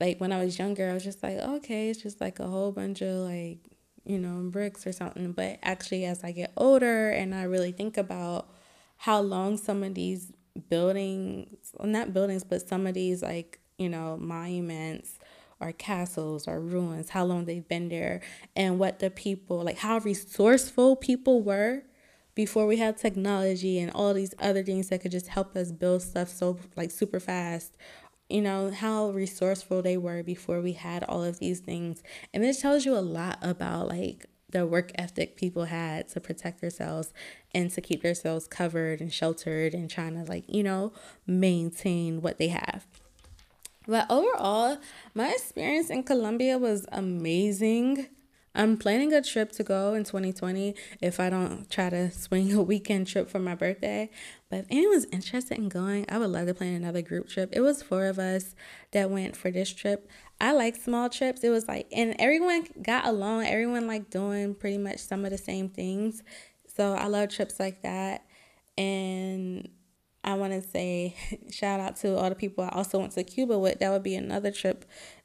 Like 0.00 0.18
when 0.18 0.32
I 0.32 0.42
was 0.42 0.58
younger, 0.58 0.88
I 0.88 0.94
was 0.94 1.04
just 1.04 1.22
like, 1.22 1.36
okay, 1.36 1.90
it's 1.90 2.02
just 2.02 2.20
like 2.20 2.40
a 2.40 2.46
whole 2.46 2.72
bunch 2.72 3.02
of 3.02 3.14
like 3.28 3.58
you 4.04 4.18
know, 4.18 4.48
bricks 4.50 4.86
or 4.86 4.92
something. 4.92 5.32
But 5.32 5.58
actually, 5.62 6.04
as 6.04 6.24
I 6.24 6.32
get 6.32 6.52
older 6.56 7.10
and 7.10 7.34
I 7.34 7.44
really 7.44 7.72
think 7.72 7.96
about 7.96 8.48
how 8.96 9.20
long 9.20 9.56
some 9.56 9.82
of 9.82 9.94
these 9.94 10.32
buildings, 10.68 11.72
well, 11.78 11.88
not 11.88 12.12
buildings, 12.12 12.44
but 12.44 12.66
some 12.66 12.86
of 12.86 12.94
these, 12.94 13.22
like, 13.22 13.60
you 13.82 13.88
know, 13.88 14.16
monuments 14.20 15.18
or 15.60 15.72
castles 15.72 16.48
or 16.48 16.60
ruins, 16.60 17.10
how 17.10 17.24
long 17.24 17.44
they've 17.44 17.68
been 17.68 17.88
there, 17.88 18.20
and 18.56 18.78
what 18.78 18.98
the 18.98 19.10
people, 19.10 19.62
like, 19.62 19.78
how 19.78 19.98
resourceful 19.98 20.96
people 20.96 21.42
were 21.42 21.82
before 22.34 22.66
we 22.66 22.78
had 22.78 22.96
technology 22.96 23.78
and 23.78 23.92
all 23.92 24.14
these 24.14 24.34
other 24.38 24.62
things 24.62 24.88
that 24.88 25.02
could 25.02 25.12
just 25.12 25.28
help 25.28 25.54
us 25.54 25.70
build 25.70 26.00
stuff 26.00 26.30
so 26.30 26.58
like 26.76 26.90
super 26.90 27.20
fast 27.20 27.76
you 28.32 28.40
know, 28.40 28.70
how 28.70 29.10
resourceful 29.10 29.82
they 29.82 29.98
were 29.98 30.22
before 30.22 30.62
we 30.62 30.72
had 30.72 31.04
all 31.04 31.22
of 31.22 31.38
these 31.38 31.60
things. 31.60 32.02
And 32.32 32.42
this 32.42 32.62
tells 32.62 32.86
you 32.86 32.96
a 32.96 33.00
lot 33.00 33.38
about 33.42 33.88
like 33.88 34.24
the 34.48 34.66
work 34.66 34.90
ethic 34.94 35.36
people 35.36 35.66
had 35.66 36.08
to 36.08 36.20
protect 36.20 36.62
themselves 36.62 37.12
and 37.54 37.70
to 37.70 37.80
keep 37.82 38.02
themselves 38.02 38.46
covered 38.46 39.00
and 39.00 39.12
sheltered 39.12 39.74
and 39.74 39.90
trying 39.90 40.14
to 40.14 40.30
like, 40.30 40.44
you 40.48 40.62
know, 40.62 40.92
maintain 41.26 42.22
what 42.22 42.38
they 42.38 42.48
have. 42.48 42.86
But 43.86 44.06
overall, 44.10 44.78
my 45.14 45.30
experience 45.30 45.90
in 45.90 46.02
Colombia 46.04 46.58
was 46.58 46.86
amazing. 46.92 48.08
I'm 48.54 48.76
planning 48.76 49.14
a 49.14 49.22
trip 49.22 49.50
to 49.52 49.64
go 49.64 49.94
in 49.94 50.04
2020 50.04 50.74
if 51.00 51.18
I 51.18 51.30
don't 51.30 51.70
try 51.70 51.88
to 51.88 52.10
swing 52.10 52.52
a 52.52 52.62
weekend 52.62 53.06
trip 53.06 53.30
for 53.30 53.38
my 53.38 53.54
birthday. 53.54 54.10
But 54.50 54.60
if 54.60 54.66
anyone's 54.70 55.06
interested 55.06 55.56
in 55.56 55.70
going, 55.70 56.04
I 56.10 56.18
would 56.18 56.30
love 56.30 56.46
to 56.46 56.54
plan 56.54 56.74
another 56.74 57.00
group 57.00 57.28
trip. 57.28 57.50
It 57.52 57.60
was 57.60 57.82
four 57.82 58.06
of 58.06 58.18
us 58.18 58.54
that 58.90 59.10
went 59.10 59.36
for 59.36 59.50
this 59.50 59.72
trip. 59.72 60.08
I 60.40 60.52
like 60.52 60.76
small 60.76 61.08
trips. 61.08 61.42
It 61.42 61.48
was 61.48 61.66
like, 61.66 61.86
and 61.92 62.14
everyone 62.18 62.66
got 62.82 63.06
along. 63.06 63.46
Everyone 63.46 63.86
liked 63.86 64.10
doing 64.10 64.54
pretty 64.54 64.78
much 64.78 64.98
some 64.98 65.24
of 65.24 65.30
the 65.30 65.38
same 65.38 65.70
things. 65.70 66.22
So 66.66 66.92
I 66.94 67.06
love 67.06 67.30
trips 67.30 67.58
like 67.58 67.82
that. 67.82 68.26
And 68.76 69.68
I 70.24 70.34
want 70.34 70.52
to 70.52 70.62
say 70.62 71.16
shout 71.50 71.80
out 71.80 71.96
to 71.96 72.16
all 72.16 72.28
the 72.28 72.34
people 72.34 72.64
I 72.64 72.68
also 72.68 72.98
went 72.98 73.12
to 73.12 73.24
Cuba 73.24 73.58
with. 73.58 73.80
That 73.80 73.90
would 73.90 74.02
be 74.02 74.14
another 74.14 74.50
trip 74.50 74.84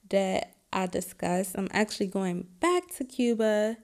that 0.09 0.55
I 0.73 0.87
discussed. 0.87 1.55
I'm 1.57 1.69
actually 1.71 2.07
going 2.07 2.47
back 2.59 2.93
to 2.97 3.03
Cuba 3.03 3.77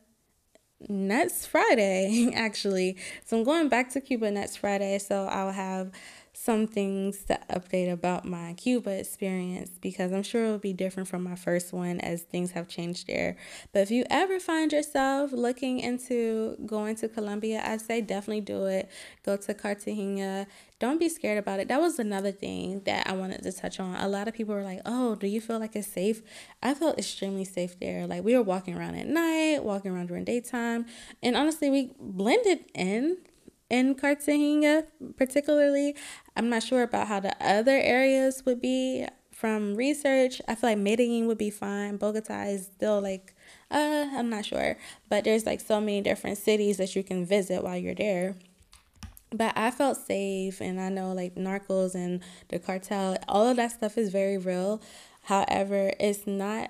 next 0.89 1.47
Friday, 1.47 2.31
actually. 2.35 2.97
So 3.25 3.37
I'm 3.37 3.43
going 3.43 3.69
back 3.69 3.91
to 3.91 4.01
Cuba 4.01 4.31
next 4.31 4.57
Friday. 4.57 4.99
So 4.99 5.25
I'll 5.25 5.51
have 5.51 5.91
some 6.35 6.65
things 6.65 7.23
to 7.25 7.39
update 7.49 7.91
about 7.91 8.25
my 8.25 8.53
Cuba 8.53 8.89
experience 8.89 9.69
because 9.79 10.11
I'm 10.11 10.23
sure 10.23 10.45
it'll 10.45 10.57
be 10.57 10.73
different 10.73 11.07
from 11.07 11.23
my 11.23 11.35
first 11.35 11.71
one 11.71 11.99
as 11.99 12.23
things 12.23 12.51
have 12.51 12.67
changed 12.67 13.07
there. 13.07 13.37
But 13.71 13.83
if 13.83 13.91
you 13.91 14.03
ever 14.09 14.39
find 14.39 14.71
yourself 14.71 15.31
looking 15.31 15.79
into 15.79 16.57
going 16.65 16.95
to 16.97 17.07
Colombia, 17.07 17.61
I 17.63 17.77
say 17.77 18.01
definitely 18.01 18.41
do 18.41 18.65
it. 18.65 18.89
Go 19.23 19.37
to 19.37 19.53
Cartagena. 19.53 20.47
Don't 20.79 20.99
be 20.99 21.07
scared 21.07 21.37
about 21.37 21.59
it. 21.59 21.67
That 21.67 21.79
was 21.79 21.99
another 21.99 22.31
thing 22.31 22.81
that 22.85 23.07
I 23.07 23.13
wanted 23.13 23.43
to 23.43 23.51
touch 23.51 23.79
on. 23.79 23.95
A 23.95 24.07
lot 24.07 24.27
of 24.27 24.33
people 24.33 24.55
were 24.55 24.63
like, 24.63 24.81
"Oh, 24.85 25.15
do 25.15 25.27
you 25.27 25.39
feel 25.39 25.59
like 25.59 25.75
it's 25.75 25.87
safe?" 25.87 26.23
I 26.61 26.73
felt 26.73 26.97
extremely 26.97 27.45
safe 27.45 27.79
there. 27.79 28.07
Like 28.07 28.23
we 28.23 28.35
were 28.35 28.41
walking 28.41 28.75
around 28.75 28.95
at 28.95 29.07
night, 29.07 29.63
walking 29.63 29.91
around 29.91 30.07
during 30.07 30.25
daytime, 30.25 30.87
and 31.21 31.37
honestly, 31.37 31.69
we 31.69 31.91
blended 31.99 32.65
in 32.73 33.17
in 33.73 33.95
Cartagena, 33.95 34.83
particularly. 35.17 35.95
I'm 36.37 36.47
not 36.47 36.61
sure 36.61 36.83
about 36.83 37.07
how 37.07 37.19
the 37.19 37.35
other 37.43 37.71
areas 37.71 38.43
would 38.45 38.61
be 38.61 39.07
from 39.31 39.73
research. 39.73 40.39
I 40.47 40.53
feel 40.53 40.69
like 40.69 40.77
Medellin 40.77 41.25
would 41.25 41.39
be 41.39 41.49
fine. 41.49 41.97
Bogota 41.97 42.43
is 42.43 42.67
still 42.67 43.01
like, 43.01 43.33
uh, 43.71 44.09
I'm 44.13 44.29
not 44.29 44.45
sure. 44.45 44.77
But 45.09 45.23
there's 45.23 45.47
like 45.47 45.59
so 45.59 45.81
many 45.81 46.01
different 46.01 46.37
cities 46.37 46.77
that 46.77 46.95
you 46.95 47.03
can 47.03 47.25
visit 47.25 47.63
while 47.63 47.75
you're 47.75 47.95
there. 47.95 48.35
But 49.31 49.57
I 49.57 49.71
felt 49.71 49.97
safe, 49.97 50.61
and 50.61 50.79
I 50.79 50.89
know 50.89 51.11
like 51.13 51.33
narcos 51.33 51.95
and 51.95 52.21
the 52.49 52.59
cartel, 52.59 53.17
all 53.27 53.47
of 53.47 53.55
that 53.57 53.71
stuff 53.71 53.97
is 53.97 54.11
very 54.11 54.37
real. 54.37 54.83
However, 55.23 55.91
it's 55.99 56.27
not 56.27 56.69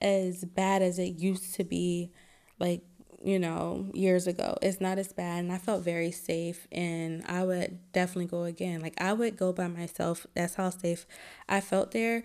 as 0.00 0.46
bad 0.46 0.80
as 0.80 0.98
it 0.98 1.18
used 1.18 1.54
to 1.56 1.64
be. 1.64 2.12
Like 2.58 2.80
you 3.22 3.38
know, 3.38 3.86
years 3.92 4.26
ago. 4.26 4.56
It's 4.62 4.80
not 4.80 4.98
as 4.98 5.12
bad 5.12 5.40
and 5.40 5.52
I 5.52 5.58
felt 5.58 5.82
very 5.82 6.10
safe 6.10 6.66
and 6.72 7.24
I 7.26 7.44
would 7.44 7.78
definitely 7.92 8.26
go 8.26 8.44
again. 8.44 8.80
Like 8.80 9.00
I 9.00 9.12
would 9.12 9.36
go 9.36 9.52
by 9.52 9.68
myself. 9.68 10.26
That's 10.34 10.54
how 10.54 10.70
safe 10.70 11.06
I 11.48 11.60
felt 11.60 11.92
there. 11.92 12.22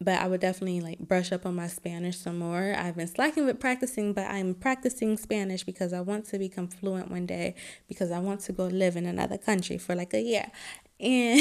But 0.00 0.20
I 0.20 0.26
would 0.26 0.40
definitely 0.40 0.80
like 0.80 0.98
brush 0.98 1.30
up 1.30 1.46
on 1.46 1.54
my 1.54 1.68
Spanish 1.68 2.18
some 2.18 2.38
more. 2.38 2.74
I've 2.76 2.96
been 2.96 3.06
slacking 3.06 3.46
with 3.46 3.60
practicing, 3.60 4.12
but 4.12 4.26
I'm 4.26 4.54
practicing 4.54 5.16
Spanish 5.16 5.62
because 5.62 5.92
I 5.92 6.00
want 6.00 6.26
to 6.26 6.38
become 6.38 6.66
fluent 6.66 7.10
one 7.10 7.26
day 7.26 7.54
because 7.86 8.10
I 8.10 8.18
want 8.18 8.40
to 8.42 8.52
go 8.52 8.66
live 8.66 8.96
in 8.96 9.06
another 9.06 9.38
country 9.38 9.78
for 9.78 9.94
like 9.94 10.12
a 10.12 10.20
year 10.20 10.50
and 10.98 11.40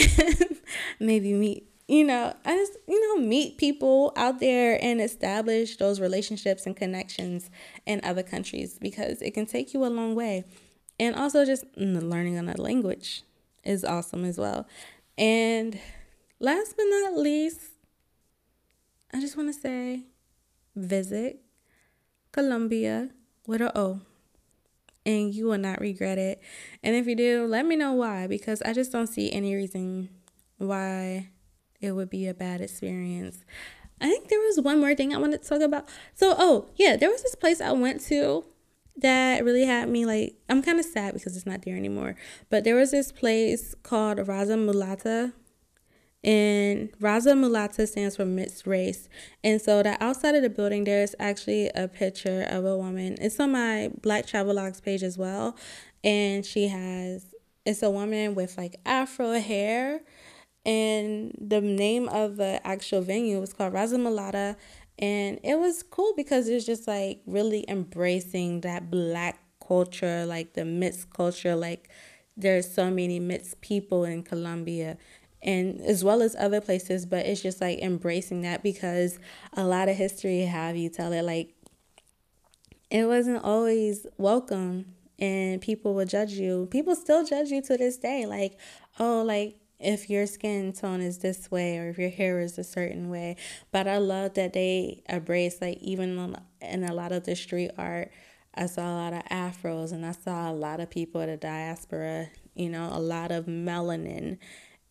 maybe 0.99 1.33
meet 1.33 1.72
you 1.93 2.03
know, 2.03 2.33
I 2.43 2.55
just, 2.55 2.75
you 2.87 2.99
know, 2.99 3.23
meet 3.23 3.59
people 3.59 4.13
out 4.15 4.39
there 4.39 4.83
and 4.83 4.99
establish 4.99 5.77
those 5.77 5.99
relationships 5.99 6.65
and 6.65 6.75
connections 6.75 7.51
in 7.85 8.01
other 8.03 8.23
countries 8.23 8.79
because 8.81 9.21
it 9.21 9.35
can 9.35 9.45
take 9.45 9.75
you 9.75 9.85
a 9.85 9.87
long 9.87 10.15
way. 10.15 10.43
And 10.99 11.15
also, 11.15 11.45
just 11.45 11.71
mm, 11.75 12.01
learning 12.01 12.35
another 12.35 12.61
language 12.63 13.21
is 13.63 13.85
awesome 13.85 14.25
as 14.25 14.39
well. 14.39 14.67
And 15.19 15.79
last 16.39 16.75
but 16.75 16.85
not 16.89 17.15
least, 17.15 17.61
I 19.13 19.21
just 19.21 19.37
want 19.37 19.53
to 19.53 19.59
say 19.59 20.05
visit 20.75 21.41
Colombia 22.31 23.09
with 23.45 23.61
an 23.61 23.71
O. 23.75 24.01
And 25.05 25.31
you 25.31 25.45
will 25.45 25.59
not 25.59 25.79
regret 25.79 26.17
it. 26.17 26.41
And 26.81 26.95
if 26.95 27.05
you 27.05 27.15
do, 27.15 27.45
let 27.45 27.67
me 27.67 27.75
know 27.75 27.91
why 27.91 28.25
because 28.25 28.63
I 28.63 28.73
just 28.73 28.91
don't 28.91 29.05
see 29.05 29.31
any 29.31 29.53
reason 29.53 30.09
why 30.57 31.29
it 31.83 31.91
would 31.91 32.09
be 32.09 32.27
a 32.27 32.33
bad 32.33 32.61
experience. 32.61 33.43
I 33.99 34.07
think 34.07 34.29
there 34.29 34.39
was 34.39 34.59
one 34.61 34.79
more 34.79 34.95
thing 34.95 35.13
I 35.13 35.17
wanted 35.17 35.43
to 35.43 35.49
talk 35.49 35.61
about. 35.61 35.87
So, 36.15 36.33
oh, 36.37 36.69
yeah, 36.75 36.95
there 36.95 37.09
was 37.09 37.21
this 37.21 37.35
place 37.35 37.61
I 37.61 37.73
went 37.73 38.01
to 38.05 38.45
that 38.97 39.43
really 39.43 39.65
had 39.65 39.89
me 39.89 40.05
like, 40.05 40.35
I'm 40.49 40.61
kind 40.61 40.79
of 40.79 40.85
sad 40.85 41.13
because 41.13 41.35
it's 41.35 41.45
not 41.45 41.63
there 41.63 41.75
anymore. 41.75 42.15
But 42.49 42.63
there 42.63 42.75
was 42.75 42.91
this 42.91 43.11
place 43.11 43.75
called 43.83 44.17
Raza 44.19 44.57
Mulata. 44.57 45.33
And 46.23 46.89
Raza 46.99 47.37
Mulata 47.37 47.85
stands 47.85 48.15
for 48.15 48.23
mixed 48.23 48.65
race. 48.65 49.09
And 49.43 49.61
so 49.61 49.83
the 49.83 50.01
outside 50.01 50.35
of 50.35 50.41
the 50.41 50.49
building, 50.49 50.85
there's 50.85 51.15
actually 51.19 51.69
a 51.75 51.89
picture 51.89 52.47
of 52.49 52.65
a 52.65 52.77
woman. 52.77 53.17
It's 53.19 53.39
on 53.41 53.51
my 53.51 53.91
Black 54.01 54.25
Travelogues 54.25 54.81
page 54.81 55.03
as 55.03 55.17
well. 55.17 55.57
And 56.01 56.45
she 56.45 56.69
has 56.69 57.33
it's 57.65 57.83
a 57.83 57.89
woman 57.89 58.35
with 58.35 58.57
like 58.57 58.79
afro 58.85 59.39
hair 59.39 60.01
and 60.65 61.35
the 61.39 61.61
name 61.61 62.07
of 62.09 62.37
the 62.37 62.65
actual 62.65 63.01
venue 63.01 63.39
was 63.39 63.53
called 63.53 63.73
Raza 63.73 63.99
Mulata. 63.99 64.55
And 64.99 65.39
it 65.43 65.59
was 65.59 65.83
cool 65.83 66.13
because 66.15 66.47
it's 66.47 66.65
just 66.65 66.87
like 66.87 67.21
really 67.25 67.65
embracing 67.67 68.61
that 68.61 68.89
black 68.91 69.39
culture 69.65 70.25
like 70.25 70.53
the 70.53 70.65
mixed 70.65 71.11
culture. 71.11 71.55
Like 71.55 71.89
there's 72.37 72.71
so 72.71 72.89
many 72.89 73.19
mixed 73.19 73.61
people 73.61 74.03
in 74.05 74.23
Colombia 74.23 74.97
and 75.41 75.81
as 75.81 76.03
well 76.03 76.21
as 76.21 76.35
other 76.37 76.61
places 76.61 77.05
but 77.05 77.25
it's 77.25 77.41
just 77.41 77.59
like 77.59 77.77
embracing 77.79 78.41
that 78.41 78.63
because 78.63 79.19
a 79.53 79.63
lot 79.63 79.89
of 79.89 79.95
history 79.95 80.41
have 80.41 80.75
you 80.75 80.89
tell 80.89 81.11
it. 81.11 81.23
Like 81.23 81.53
it 82.89 83.05
wasn't 83.05 83.43
always 83.43 84.05
welcome 84.17 84.93
and 85.19 85.61
people 85.61 85.93
would 85.95 86.09
judge 86.09 86.33
you. 86.33 86.67
People 86.71 86.95
still 86.95 87.25
judge 87.25 87.49
you 87.49 87.61
to 87.63 87.77
this 87.77 87.97
day. 87.97 88.25
Like 88.25 88.57
oh 88.99 89.23
like 89.23 89.57
if 89.83 90.09
your 90.09 90.25
skin 90.25 90.73
tone 90.73 91.01
is 91.01 91.19
this 91.19 91.51
way 91.51 91.77
or 91.77 91.89
if 91.89 91.97
your 91.97 92.09
hair 92.09 92.39
is 92.39 92.57
a 92.57 92.63
certain 92.63 93.09
way. 93.09 93.35
But 93.71 93.87
i 93.87 93.97
love 93.97 94.33
that 94.35 94.53
they 94.53 95.03
embrace 95.09 95.61
like 95.61 95.77
even 95.79 96.37
in 96.61 96.83
a 96.83 96.93
lot 96.93 97.11
of 97.11 97.25
the 97.25 97.35
street 97.35 97.71
art 97.77 98.11
i 98.55 98.65
saw 98.65 98.83
a 98.83 98.95
lot 98.95 99.13
of 99.13 99.23
afros 99.25 99.91
and 99.91 100.05
i 100.05 100.11
saw 100.11 100.51
a 100.51 100.53
lot 100.53 100.79
of 100.79 100.89
people 100.89 101.21
in 101.21 101.29
the 101.29 101.37
diaspora 101.37 102.29
you 102.55 102.69
know 102.69 102.89
a 102.91 102.99
lot 102.99 103.31
of 103.31 103.45
melanin. 103.45 104.37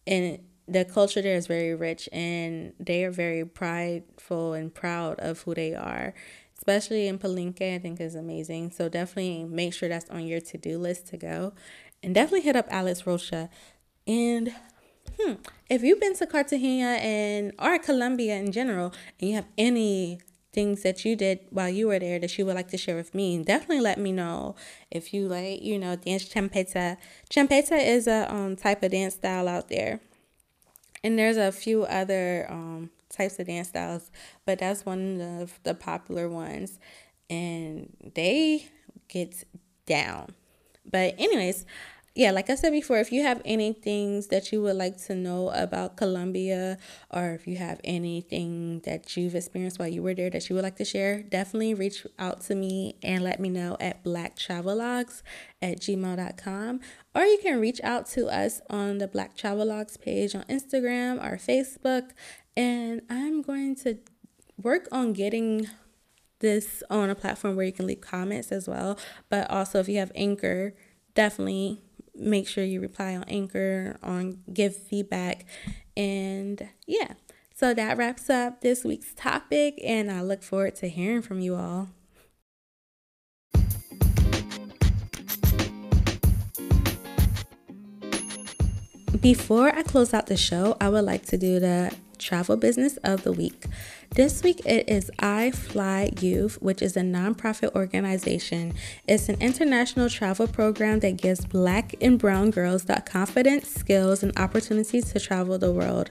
And 0.06 0.38
the 0.68 0.84
culture 0.84 1.22
there 1.22 1.36
is 1.36 1.46
very 1.46 1.74
rich 1.74 2.08
and 2.12 2.72
they 2.78 3.04
are 3.04 3.10
very 3.10 3.44
prideful 3.44 4.52
and 4.54 4.74
proud 4.74 5.18
of 5.20 5.42
who 5.42 5.54
they 5.54 5.74
are. 5.74 6.14
Especially 6.56 7.08
in 7.08 7.18
palenque 7.18 7.74
i 7.74 7.78
think 7.78 8.00
is 8.00 8.14
amazing. 8.14 8.70
So 8.70 8.88
definitely 8.88 9.44
make 9.44 9.74
sure 9.74 9.88
that's 9.88 10.10
on 10.10 10.26
your 10.26 10.40
to-do 10.40 10.78
list 10.78 11.06
to 11.08 11.16
go. 11.16 11.54
And 12.02 12.14
definitely 12.14 12.42
hit 12.42 12.56
up 12.56 12.66
alex 12.70 13.06
rocha. 13.06 13.48
And 14.06 14.54
hmm, 15.18 15.34
if 15.68 15.82
you've 15.82 16.00
been 16.00 16.14
to 16.16 16.26
cartagena 16.26 16.98
and 17.00 17.52
or 17.58 17.78
colombia 17.78 18.36
in 18.36 18.52
general 18.52 18.92
and 19.20 19.30
you 19.30 19.34
have 19.34 19.46
any 19.56 20.20
things 20.52 20.82
that 20.82 21.04
you 21.04 21.16
did 21.16 21.40
while 21.50 21.68
you 21.68 21.88
were 21.88 21.98
there 21.98 22.18
that 22.18 22.36
you 22.36 22.44
would 22.44 22.54
like 22.54 22.68
to 22.68 22.76
share 22.76 22.96
with 22.96 23.14
me, 23.14 23.42
definitely 23.42 23.80
let 23.80 23.98
me 23.98 24.12
know. 24.12 24.54
If 24.90 25.14
you 25.14 25.26
like, 25.26 25.62
you 25.62 25.78
know, 25.78 25.96
dance 25.96 26.28
champeta. 26.28 26.98
Champeta 27.30 27.82
is 27.82 28.06
a 28.06 28.32
um, 28.32 28.56
type 28.56 28.82
of 28.82 28.92
dance 28.92 29.14
style 29.14 29.48
out 29.48 29.68
there. 29.68 30.00
And 31.02 31.18
there's 31.18 31.36
a 31.36 31.50
few 31.50 31.84
other 31.84 32.46
um, 32.48 32.90
types 33.08 33.38
of 33.38 33.46
dance 33.46 33.68
styles, 33.68 34.10
but 34.44 34.58
that's 34.58 34.86
one 34.86 35.20
of 35.20 35.58
the 35.64 35.74
popular 35.74 36.28
ones. 36.28 36.78
And 37.28 37.92
they 38.14 38.68
get 39.08 39.44
down. 39.86 40.34
But 40.88 41.14
anyways, 41.18 41.64
yeah, 42.14 42.30
like 42.30 42.50
I 42.50 42.56
said 42.56 42.72
before, 42.72 42.98
if 42.98 43.10
you 43.10 43.22
have 43.22 43.40
any 43.42 43.72
things 43.72 44.26
that 44.26 44.52
you 44.52 44.60
would 44.60 44.76
like 44.76 44.98
to 45.06 45.14
know 45.14 45.48
about 45.48 45.96
Colombia, 45.96 46.76
or 47.10 47.30
if 47.30 47.46
you 47.46 47.56
have 47.56 47.80
anything 47.84 48.80
that 48.80 49.16
you've 49.16 49.34
experienced 49.34 49.78
while 49.78 49.88
you 49.88 50.02
were 50.02 50.12
there 50.12 50.28
that 50.28 50.50
you 50.50 50.54
would 50.54 50.62
like 50.62 50.76
to 50.76 50.84
share, 50.84 51.22
definitely 51.22 51.72
reach 51.72 52.06
out 52.18 52.42
to 52.42 52.54
me 52.54 52.96
and 53.02 53.24
let 53.24 53.40
me 53.40 53.48
know 53.48 53.78
at 53.80 54.04
blacktravelogues 54.04 55.22
at 55.62 55.80
gmail.com. 55.80 56.80
Or 57.14 57.22
you 57.22 57.38
can 57.42 57.58
reach 57.58 57.80
out 57.82 58.06
to 58.08 58.26
us 58.26 58.60
on 58.68 58.98
the 58.98 59.08
Black 59.08 59.34
Travelogues 59.34 59.98
page 59.98 60.34
on 60.34 60.42
Instagram 60.44 61.16
or 61.24 61.38
Facebook. 61.38 62.10
And 62.54 63.00
I'm 63.08 63.40
going 63.40 63.74
to 63.76 63.96
work 64.62 64.86
on 64.92 65.14
getting 65.14 65.66
this 66.40 66.82
on 66.90 67.08
a 67.08 67.14
platform 67.14 67.56
where 67.56 67.64
you 67.64 67.72
can 67.72 67.86
leave 67.86 68.02
comments 68.02 68.52
as 68.52 68.68
well. 68.68 68.98
But 69.30 69.50
also, 69.50 69.80
if 69.80 69.88
you 69.88 69.96
have 69.98 70.12
Anchor, 70.14 70.74
definitely 71.14 71.80
make 72.14 72.46
sure 72.46 72.64
you 72.64 72.80
reply 72.80 73.16
on 73.16 73.24
Anchor, 73.24 73.98
on 74.02 74.38
give 74.52 74.76
feedback. 74.76 75.44
And 75.96 76.68
yeah, 76.86 77.14
so 77.54 77.74
that 77.74 77.96
wraps 77.96 78.28
up 78.30 78.60
this 78.60 78.84
week's 78.84 79.14
topic, 79.14 79.80
and 79.84 80.10
I 80.10 80.22
look 80.22 80.42
forward 80.42 80.74
to 80.76 80.88
hearing 80.88 81.22
from 81.22 81.40
you 81.40 81.54
all. 81.54 81.90
Before 89.20 89.68
I 89.68 89.84
close 89.84 90.12
out 90.12 90.26
the 90.26 90.36
show, 90.36 90.76
I 90.80 90.88
would 90.88 91.04
like 91.04 91.26
to 91.26 91.38
do 91.38 91.60
the 91.60 91.94
travel 92.22 92.56
business 92.56 92.96
of 92.98 93.22
the 93.22 93.32
week. 93.32 93.66
This 94.14 94.42
week 94.42 94.60
it 94.66 94.88
is 94.88 95.10
iFly 95.18 96.22
Youth, 96.22 96.60
which 96.60 96.82
is 96.82 96.96
a 96.96 97.00
nonprofit 97.00 97.74
organization. 97.74 98.74
It's 99.08 99.28
an 99.28 99.40
international 99.40 100.10
travel 100.10 100.46
program 100.46 101.00
that 101.00 101.16
gives 101.16 101.46
black 101.46 101.94
and 102.00 102.18
brown 102.18 102.50
girls 102.50 102.84
the 102.84 103.02
confidence, 103.06 103.68
skills, 103.68 104.22
and 104.22 104.36
opportunities 104.38 105.12
to 105.12 105.20
travel 105.20 105.58
the 105.58 105.72
world. 105.72 106.10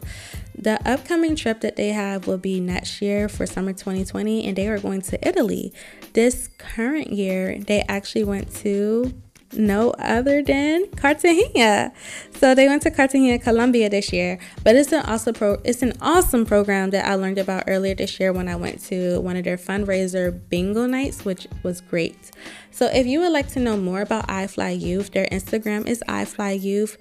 The 0.56 0.80
upcoming 0.88 1.36
trip 1.36 1.62
that 1.62 1.76
they 1.76 1.90
have 1.90 2.28
will 2.28 2.38
be 2.38 2.60
next 2.60 3.02
year 3.02 3.30
for 3.30 3.46
summer 3.46 3.74
2020, 3.74 4.48
and 4.48 4.56
they 4.56 4.68
are 4.68 4.80
going 4.80 5.02
to 5.04 5.28
Italy. 5.28 5.74
This 6.14 6.50
current 6.58 7.12
year, 7.12 7.60
they 7.60 7.84
actually 7.88 8.24
went 8.24 8.54
to 8.58 9.14
no 9.54 9.92
other 9.92 10.42
than 10.44 10.88
Cartagena. 10.92 11.92
So 12.38 12.56
they 12.56 12.68
went 12.68 12.82
to 12.84 12.92
Cartagena, 12.92 13.40
Colombia 13.40 13.90
this 13.90 14.12
year. 14.14 14.40
But 14.64 14.76
it's 14.76 14.92
an 14.92 15.04
awesome 15.06 15.34
pro 15.34 15.60
it's 15.64 15.82
an 15.82 15.94
awesome 16.02 16.46
program 16.46 16.90
that 16.92 17.06
I 17.06 17.16
learned 17.16 17.38
about 17.38 17.64
earlier 17.68 17.96
this 17.96 18.20
year 18.20 18.34
when 18.34 18.48
I 18.48 18.56
went 18.56 18.82
to 18.86 19.20
one 19.22 19.36
of 19.36 19.44
their 19.44 19.58
fundraiser 19.58 20.40
bingo 20.50 20.86
nights, 20.86 21.26
which 21.26 21.48
was 21.64 21.82
great. 21.82 22.32
So 22.72 22.88
if 22.88 23.06
you 23.06 23.20
would 23.20 23.32
like 23.32 23.50
to 23.50 23.60
know 23.60 23.78
more 23.78 24.02
about 24.02 24.28
iFly 24.28 24.80
Youth, 24.80 25.12
their 25.12 25.28
Instagram 25.28 25.88
is 25.88 26.04
iFly 26.08 26.62
Youth. 26.62 26.98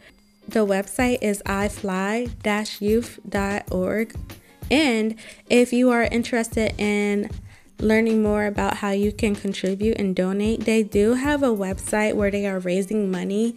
The 0.48 0.66
website 0.66 1.18
is 1.22 1.42
ifly-youth.org. 1.46 2.30
And 4.70 5.16
if 5.48 5.72
you 5.72 5.90
are 5.90 6.02
interested 6.02 6.74
in 6.78 7.30
learning 7.80 8.22
more 8.22 8.46
about 8.46 8.76
how 8.76 8.90
you 8.90 9.12
can 9.12 9.34
contribute 9.34 9.98
and 9.98 10.14
donate, 10.14 10.64
they 10.64 10.82
do 10.82 11.14
have 11.14 11.42
a 11.42 11.48
website 11.48 12.14
where 12.14 12.30
they 12.30 12.46
are 12.46 12.58
raising 12.58 13.10
money. 13.10 13.56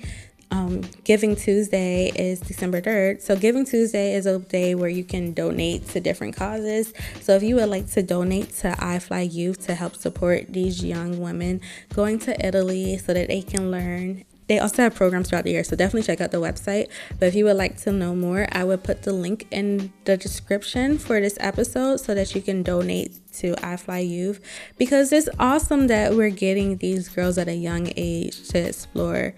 Um, 0.52 0.82
Giving 1.04 1.36
Tuesday 1.36 2.12
is 2.16 2.40
December 2.40 2.80
3rd. 2.80 3.22
So, 3.22 3.36
Giving 3.36 3.66
Tuesday 3.66 4.14
is 4.14 4.28
a 4.28 4.38
day 4.38 4.76
where 4.76 4.90
you 4.90 5.04
can 5.04 5.34
donate 5.34 5.88
to 5.90 6.00
different 6.00 6.36
causes. 6.36 6.94
So, 7.22 7.36
if 7.36 7.42
you 7.42 7.56
would 7.56 7.70
like 7.70 7.90
to 7.92 8.04
donate 8.04 8.52
to 8.58 8.72
iFly 8.74 9.34
Youth 9.34 9.66
to 9.66 9.74
help 9.74 9.96
support 9.96 10.54
these 10.54 10.84
young 10.84 11.20
women 11.20 11.60
going 11.94 12.20
to 12.20 12.46
Italy 12.46 12.98
so 13.00 13.14
that 13.16 13.30
they 13.30 13.42
can 13.42 13.72
learn 13.72 14.26
they 14.48 14.60
also 14.60 14.84
have 14.84 14.96
programs 14.96 15.30
throughout 15.30 15.46
the 15.46 15.52
year, 15.52 15.64
so 15.64 15.76
definitely 15.76 16.04
check 16.04 16.20
out 16.20 16.32
the 16.32 16.42
website. 16.42 16.90
But 17.20 17.28
if 17.28 17.36
you 17.36 17.46
would 17.46 17.56
like 17.56 17.78
to 17.82 17.92
know 17.92 18.16
more, 18.16 18.48
I 18.52 18.64
would 18.64 18.84
put 18.84 19.04
the 19.04 19.14
link 19.14 19.48
in 19.52 19.94
the 20.06 20.18
description 20.18 20.98
for 20.98 21.22
this 21.22 21.38
episode 21.40 21.98
so 21.98 22.14
that 22.14 22.36
you 22.36 22.42
can 22.42 22.64
donate 22.64 23.20
to 23.34 23.54
iFly 23.56 24.08
Youth 24.08 24.42
because 24.78 25.12
it's 25.12 25.30
awesome 25.40 25.88
that 25.88 26.14
we're 26.14 26.30
getting 26.30 26.78
these 26.78 27.10
girls 27.10 27.38
at 27.38 27.48
a 27.48 27.56
young 27.56 27.92
age 27.96 28.48
to 28.50 28.60
explore. 28.60 29.34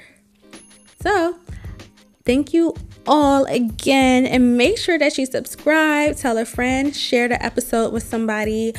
So, 1.01 1.37
thank 2.25 2.51
you 2.51 2.73
all 3.05 3.45
again, 3.45 4.25
and 4.25 4.57
make 4.57 4.79
sure 4.79 4.97
that 4.97 5.17
you 5.19 5.27
subscribe, 5.27 6.15
tell 6.15 6.37
a 6.39 6.45
friend, 6.45 6.95
share 6.95 7.27
the 7.27 7.43
episode 7.45 7.93
with 7.93 8.03
somebody, 8.03 8.73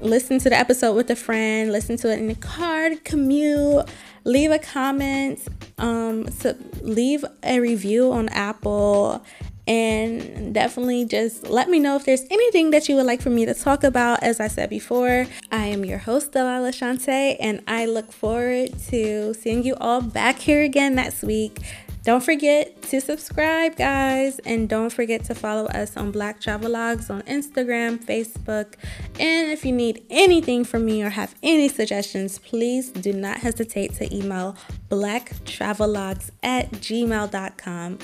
listen 0.00 0.38
to 0.38 0.48
the 0.48 0.56
episode 0.56 0.94
with 0.94 1.10
a 1.10 1.16
friend, 1.16 1.72
listen 1.72 1.96
to 1.96 2.12
it 2.12 2.18
in 2.20 2.28
the 2.28 2.36
car, 2.36 2.90
commute 3.02 3.88
leave 4.24 4.50
a 4.50 4.58
comment, 4.58 5.40
um, 5.78 6.30
so 6.30 6.54
leave 6.82 7.24
a 7.42 7.60
review 7.60 8.12
on 8.12 8.28
Apple, 8.30 9.24
and 9.66 10.52
definitely 10.52 11.06
just 11.06 11.48
let 11.48 11.70
me 11.70 11.78
know 11.78 11.96
if 11.96 12.04
there's 12.04 12.24
anything 12.30 12.70
that 12.70 12.88
you 12.88 12.96
would 12.96 13.06
like 13.06 13.22
for 13.22 13.30
me 13.30 13.46
to 13.46 13.54
talk 13.54 13.82
about. 13.82 14.22
As 14.22 14.40
I 14.40 14.48
said 14.48 14.68
before, 14.68 15.26
I 15.50 15.66
am 15.66 15.84
your 15.84 15.98
host, 15.98 16.32
Delilah 16.32 16.72
Shonte, 16.72 17.36
and 17.40 17.62
I 17.66 17.86
look 17.86 18.12
forward 18.12 18.78
to 18.88 19.32
seeing 19.34 19.64
you 19.64 19.74
all 19.76 20.02
back 20.02 20.38
here 20.38 20.62
again 20.62 20.94
next 20.94 21.22
week. 21.22 21.60
Don't 22.04 22.22
forget 22.22 22.82
to 22.82 23.00
subscribe, 23.00 23.76
guys, 23.76 24.38
and 24.40 24.68
don't 24.68 24.92
forget 24.92 25.24
to 25.24 25.34
follow 25.34 25.64
us 25.68 25.96
on 25.96 26.10
Black 26.10 26.38
Travelogues 26.38 27.08
on 27.08 27.22
Instagram, 27.22 27.98
Facebook. 27.98 28.74
And 29.18 29.50
if 29.50 29.64
you 29.64 29.72
need 29.72 30.04
anything 30.10 30.64
from 30.64 30.84
me 30.84 31.02
or 31.02 31.08
have 31.08 31.34
any 31.42 31.66
suggestions, 31.66 32.38
please 32.38 32.90
do 32.90 33.14
not 33.14 33.38
hesitate 33.38 33.94
to 33.94 34.14
email 34.14 34.54
blacktravelogues 34.90 36.30
at 36.42 36.70
gmail.com. 36.72 37.98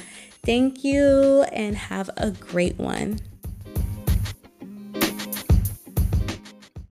Thank 0.47 0.83
you 0.83 1.45
and 1.53 1.77
have 1.77 2.09
a 2.17 2.31
great 2.31 2.79
one. 2.79 3.19